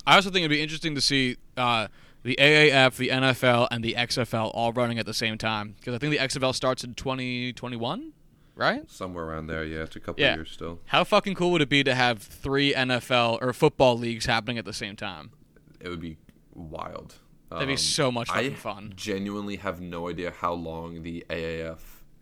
I 0.05 0.15
also 0.15 0.29
think 0.29 0.43
it'd 0.43 0.51
be 0.51 0.61
interesting 0.61 0.95
to 0.95 1.01
see 1.01 1.37
uh, 1.57 1.87
the 2.23 2.35
AAF, 2.39 2.95
the 2.97 3.09
NFL, 3.09 3.67
and 3.71 3.83
the 3.83 3.95
XFL 3.97 4.51
all 4.53 4.73
running 4.73 4.99
at 4.99 5.05
the 5.05 5.13
same 5.13 5.37
time 5.37 5.75
because 5.77 5.93
I 5.93 5.97
think 5.97 6.11
the 6.11 6.19
XFL 6.19 6.55
starts 6.55 6.83
in 6.83 6.93
2021, 6.93 8.13
right? 8.55 8.89
Somewhere 8.89 9.25
around 9.25 9.47
there. 9.47 9.63
Yeah, 9.63 9.83
it's 9.83 9.95
a 9.95 9.99
couple 9.99 10.23
yeah. 10.23 10.35
years 10.35 10.51
still. 10.51 10.79
How 10.87 11.03
fucking 11.03 11.35
cool 11.35 11.51
would 11.51 11.61
it 11.61 11.69
be 11.69 11.83
to 11.83 11.95
have 11.95 12.21
three 12.21 12.73
NFL 12.73 13.41
or 13.41 13.53
football 13.53 13.97
leagues 13.97 14.25
happening 14.25 14.57
at 14.57 14.65
the 14.65 14.73
same 14.73 14.95
time? 14.95 15.31
It 15.79 15.89
would 15.89 16.01
be 16.01 16.17
wild. 16.53 17.15
That'd 17.49 17.67
be 17.67 17.73
um, 17.73 17.77
so 17.77 18.11
much 18.11 18.29
I 18.29 18.49
fun. 18.49 18.93
Genuinely 18.95 19.57
have 19.57 19.79
no 19.79 20.09
idea 20.09 20.31
how 20.31 20.53
long 20.53 21.03
the 21.03 21.25
AAF 21.29 21.79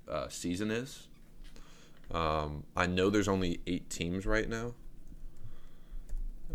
uh, 0.09 0.29
season 0.29 0.69
is. 0.69 1.07
Um, 2.11 2.63
I 2.75 2.85
know 2.85 3.09
there's 3.09 3.27
only 3.27 3.59
eight 3.65 3.89
teams 3.89 4.25
right 4.25 4.47
now. 4.47 4.75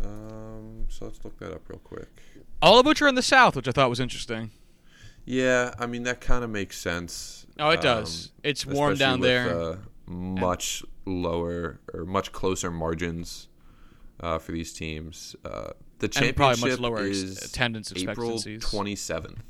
Um, 0.03 0.85
so 0.89 1.05
let's 1.05 1.23
look 1.23 1.37
that 1.39 1.51
up 1.51 1.67
real 1.67 1.79
quick. 1.79 2.21
All 2.61 2.79
of 2.79 2.85
which 2.85 3.01
are 3.01 3.07
in 3.07 3.15
the 3.15 3.21
South, 3.21 3.55
which 3.55 3.67
I 3.67 3.71
thought 3.71 3.89
was 3.89 3.99
interesting. 3.99 4.51
Yeah, 5.25 5.73
I 5.77 5.85
mean 5.85 6.03
that 6.03 6.21
kind 6.21 6.43
of 6.43 6.49
makes 6.49 6.77
sense. 6.77 7.45
Oh, 7.59 7.69
it 7.69 7.81
does. 7.81 8.27
Um, 8.27 8.31
it's 8.43 8.65
warm 8.65 8.95
down 8.95 9.19
with, 9.19 9.29
there. 9.29 9.59
Uh, 9.59 9.75
much 10.07 10.83
and, 11.05 11.23
lower 11.23 11.79
or 11.93 12.05
much 12.05 12.31
closer 12.31 12.71
margins 12.71 13.47
uh, 14.19 14.39
for 14.39 14.51
these 14.51 14.73
teams. 14.73 15.35
The 16.01 16.07
championship 16.07 16.35
probably 16.35 16.71
much 16.71 16.79
lower 16.79 17.03
is 17.03 17.37
attendance 17.45 17.93
April 17.95 18.41
twenty 18.59 18.95
seventh. 18.95 19.43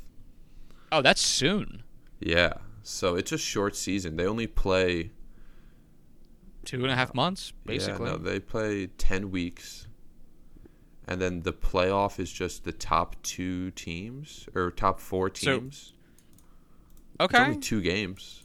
Oh, 0.91 1.01
that's 1.01 1.21
soon. 1.21 1.83
Yeah, 2.19 2.55
so 2.83 3.15
it's 3.15 3.31
a 3.31 3.37
short 3.37 3.73
season. 3.73 4.17
They 4.17 4.25
only 4.25 4.47
play 4.47 5.11
two 6.65 6.83
and 6.83 6.91
a 6.91 6.95
half 6.95 7.15
months, 7.15 7.53
basically. 7.65 8.05
Yeah, 8.05 8.11
no, 8.11 8.17
they 8.17 8.41
play 8.41 8.87
ten 8.87 9.31
weeks, 9.31 9.87
and 11.07 11.21
then 11.21 11.43
the 11.43 11.53
playoff 11.53 12.19
is 12.19 12.29
just 12.29 12.65
the 12.65 12.73
top 12.73 13.15
two 13.23 13.71
teams 13.71 14.49
or 14.53 14.71
top 14.71 14.99
four 14.99 15.29
teams. 15.29 15.93
So, 17.17 17.23
okay, 17.23 17.37
it's 17.37 17.47
only 17.47 17.61
two 17.61 17.81
games. 17.81 18.43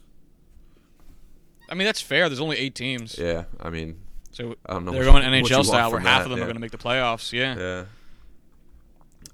I 1.69 1.75
mean, 1.75 1.85
that's 1.85 1.99
fair. 1.99 2.29
There's 2.29 2.39
only 2.39 2.57
eight 2.57 2.73
teams. 2.73 3.17
Yeah, 3.19 3.43
I 3.59 3.69
mean, 3.69 3.99
so 4.31 4.55
I 4.65 4.75
don't 4.75 4.85
know. 4.85 4.93
They're 4.93 5.03
going 5.03 5.23
NHL 5.23 5.65
style, 5.65 5.91
where 5.91 5.99
half 5.99 6.19
that, 6.19 6.23
of 6.23 6.29
them 6.29 6.37
yeah. 6.37 6.45
are 6.45 6.47
going 6.47 6.55
to 6.55 6.61
make 6.61 6.71
the 6.71 6.77
playoffs. 6.77 7.33
Yeah. 7.33 7.57
Yeah. 7.57 7.83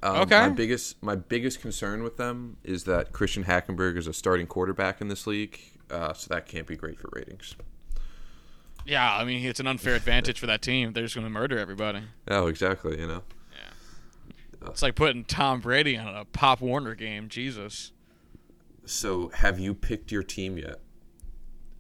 Um, 0.04 0.18
okay. 0.18 0.40
My 0.42 0.50
biggest 0.50 1.02
my 1.02 1.16
biggest 1.16 1.62
concern 1.62 2.04
with 2.04 2.18
them 2.18 2.58
is 2.62 2.84
that 2.84 3.14
Christian 3.14 3.46
Hackenberg 3.46 3.98
is 3.98 4.06
a 4.06 4.14
starting 4.14 4.48
quarterback 4.48 5.00
in 5.00 5.08
this 5.08 5.26
league, 5.26 5.58
uh, 5.90 6.12
so 6.12 6.28
that 6.34 6.46
can't 6.46 6.68
be 6.68 6.76
great 6.76 7.00
for 7.00 7.10
ratings. 7.14 7.56
Yeah, 8.86 9.16
I 9.16 9.24
mean 9.24 9.46
it's 9.46 9.62
an 9.62 9.68
unfair 9.68 9.96
advantage 9.96 10.42
for 10.42 10.46
that 10.48 10.62
team. 10.62 10.92
They're 10.92 11.04
just 11.04 11.16
going 11.16 11.26
to 11.26 11.32
murder 11.32 11.58
everybody. 11.58 12.02
Oh, 12.28 12.48
exactly. 12.48 13.00
You 13.00 13.08
know. 13.08 13.24
Yeah. 13.54 14.68
It's 14.68 14.82
like 14.82 14.96
putting 14.96 15.24
Tom 15.24 15.62
Brady 15.62 15.98
on 15.98 16.14
a 16.14 16.26
Pop 16.26 16.60
Warner 16.60 16.96
game. 16.96 17.30
Jesus. 17.30 17.94
So, 18.86 19.30
have 19.30 19.58
you 19.58 19.74
picked 19.74 20.12
your 20.12 20.24
team 20.24 20.58
yet? 20.58 20.82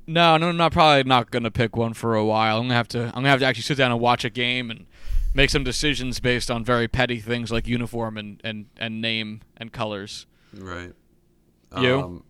No, 0.08 0.38
no, 0.38 0.48
I'm 0.48 0.56
not 0.56 0.72
probably 0.72 1.04
not 1.04 1.30
gonna 1.30 1.52
pick 1.52 1.76
one 1.76 1.94
for 1.94 2.16
a 2.16 2.24
while. 2.24 2.58
I'm 2.60 2.64
gonna 2.64 2.76
have 2.76 2.88
to. 2.90 3.08
I'm 3.08 3.16
gonna 3.16 3.30
have 3.30 3.40
to 3.40 3.46
actually 3.46 3.64
sit 3.64 3.78
down 3.78 3.92
and 3.92 4.00
watch 4.00 4.24
a 4.24 4.30
game 4.30 4.72
and 4.72 4.86
make 5.34 5.50
some 5.50 5.64
decisions 5.64 6.20
based 6.20 6.50
on 6.52 6.64
very 6.64 6.88
petty 6.88 7.20
things 7.20 7.52
like 7.52 7.68
uniform 7.68 8.18
and 8.18 8.42
and, 8.44 8.68
and 8.78 9.02
name 9.02 9.42
and 9.58 9.72
colors. 9.72 10.26
Right. 10.54 10.94
You. 11.78 12.02
Um, 12.02 12.24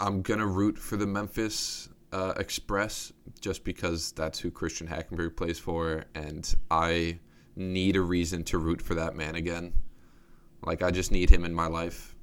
I'm 0.00 0.22
gonna 0.22 0.46
root 0.46 0.78
for 0.78 0.96
the 0.96 1.06
Memphis 1.06 1.88
uh, 2.12 2.34
Express 2.36 3.12
just 3.40 3.64
because 3.64 4.12
that's 4.12 4.38
who 4.38 4.50
Christian 4.50 4.86
Hackenberg 4.86 5.36
plays 5.36 5.58
for, 5.58 6.04
and 6.14 6.52
I 6.70 7.18
need 7.54 7.96
a 7.96 8.00
reason 8.00 8.42
to 8.44 8.58
root 8.58 8.82
for 8.82 8.94
that 8.94 9.14
man 9.14 9.36
again. 9.36 9.72
Like 10.64 10.82
I 10.82 10.90
just 10.90 11.12
need 11.12 11.30
him 11.30 11.44
in 11.44 11.54
my 11.54 11.66
life. 11.66 12.16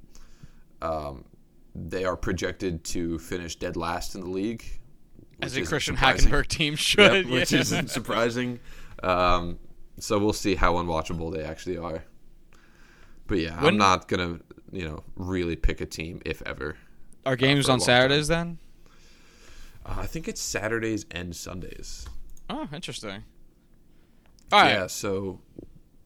Um, 0.81 1.25
they 1.75 2.03
are 2.03 2.17
projected 2.17 2.83
to 2.85 3.19
finish 3.19 3.55
dead 3.55 3.77
last 3.77 4.15
in 4.15 4.21
the 4.21 4.29
league, 4.29 4.63
as 5.41 5.55
a 5.55 5.63
Christian 5.63 5.95
Hackenberg 5.95 6.47
team 6.47 6.75
should, 6.77 7.25
yep, 7.25 7.33
which 7.33 7.51
yeah. 7.51 7.59
isn't 7.59 7.89
surprising. 7.89 8.59
Um, 9.03 9.57
so 9.99 10.17
we'll 10.19 10.33
see 10.33 10.55
how 10.55 10.73
unwatchable 10.75 11.33
they 11.33 11.43
actually 11.43 11.77
are. 11.77 12.03
But 13.27 13.39
yeah, 13.39 13.55
when, 13.63 13.73
I'm 13.73 13.77
not 13.77 14.07
gonna, 14.07 14.39
you 14.71 14.87
know, 14.87 15.03
really 15.15 15.55
pick 15.55 15.81
a 15.81 15.85
team 15.85 16.21
if 16.25 16.41
ever. 16.45 16.77
Are 17.25 17.35
games 17.35 17.69
uh, 17.69 17.73
on 17.73 17.79
Saturdays 17.79 18.27
time. 18.29 18.57
then? 19.85 19.95
Uh, 19.97 20.01
I 20.01 20.05
think 20.07 20.27
it's 20.27 20.41
Saturdays 20.41 21.05
and 21.11 21.35
Sundays. 21.35 22.07
Oh, 22.49 22.67
interesting. 22.73 23.23
All 24.51 24.61
right. 24.61 24.71
Yeah, 24.71 24.87
so 24.87 25.41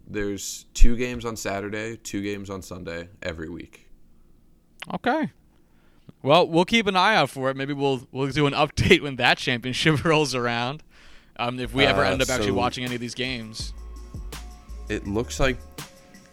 there's 0.05 0.65
two 0.73 0.97
games 0.97 1.23
on 1.23 1.37
Saturday, 1.37 1.95
two 1.95 2.21
games 2.21 2.49
on 2.49 2.61
Sunday 2.61 3.07
every 3.21 3.49
week. 3.49 3.87
Okay. 4.93 5.31
Well, 6.21 6.47
we'll 6.47 6.65
keep 6.65 6.87
an 6.87 6.95
eye 6.97 7.15
out 7.15 7.29
for 7.29 7.49
it. 7.49 7.55
Maybe 7.55 7.73
we'll 7.73 8.07
we'll 8.11 8.29
do 8.29 8.45
an 8.47 8.53
update 8.65 9.01
when 9.01 9.15
that 9.17 9.37
championship 9.37 10.03
rolls 10.05 10.35
around. 10.35 10.83
Um, 11.37 11.59
if 11.59 11.73
we 11.73 11.85
ever 11.85 12.03
Uh, 12.03 12.11
end 12.11 12.21
up 12.21 12.29
actually 12.29 12.51
watching 12.51 12.83
any 12.83 12.95
of 12.95 13.01
these 13.01 13.15
games. 13.15 13.73
It 14.93 15.07
looks 15.07 15.39
like 15.39 15.57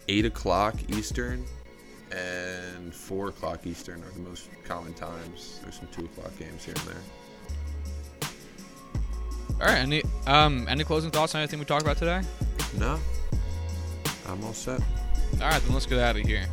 eight 0.07 0.23
o'clock 0.25 0.75
Eastern 0.89 1.43
and 2.11 2.93
four 2.93 3.29
o'clock 3.29 3.65
Eastern 3.65 4.03
are 4.03 4.11
the 4.11 4.19
most 4.19 4.49
common 4.65 4.93
times. 4.93 5.59
There's 5.63 5.79
some 5.79 5.87
two 5.91 6.05
o'clock 6.05 6.37
games 6.37 6.63
here 6.63 6.75
and 6.77 6.87
there. 6.87 8.29
All 9.59 9.65
right. 9.65 9.79
Any 9.79 10.03
um 10.27 10.67
any 10.69 10.83
closing 10.83 11.09
thoughts 11.09 11.33
on 11.33 11.41
anything 11.41 11.57
we 11.57 11.65
talked 11.65 11.81
about 11.81 11.97
today? 11.97 12.21
No, 12.77 12.99
I'm 14.27 14.43
all 14.43 14.53
set. 14.53 14.79
All 15.41 15.49
right, 15.49 15.61
then 15.63 15.73
let's 15.73 15.87
get 15.87 15.97
out 15.97 16.15
of 16.15 16.21
here. 16.21 16.45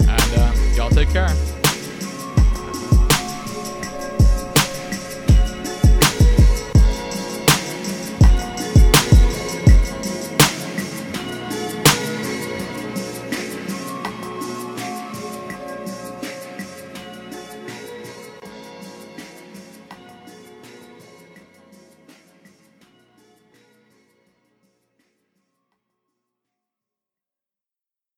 And 0.00 0.38
uh, 0.38 0.52
y'all 0.76 0.90
take 0.90 1.10
care. 1.10 1.28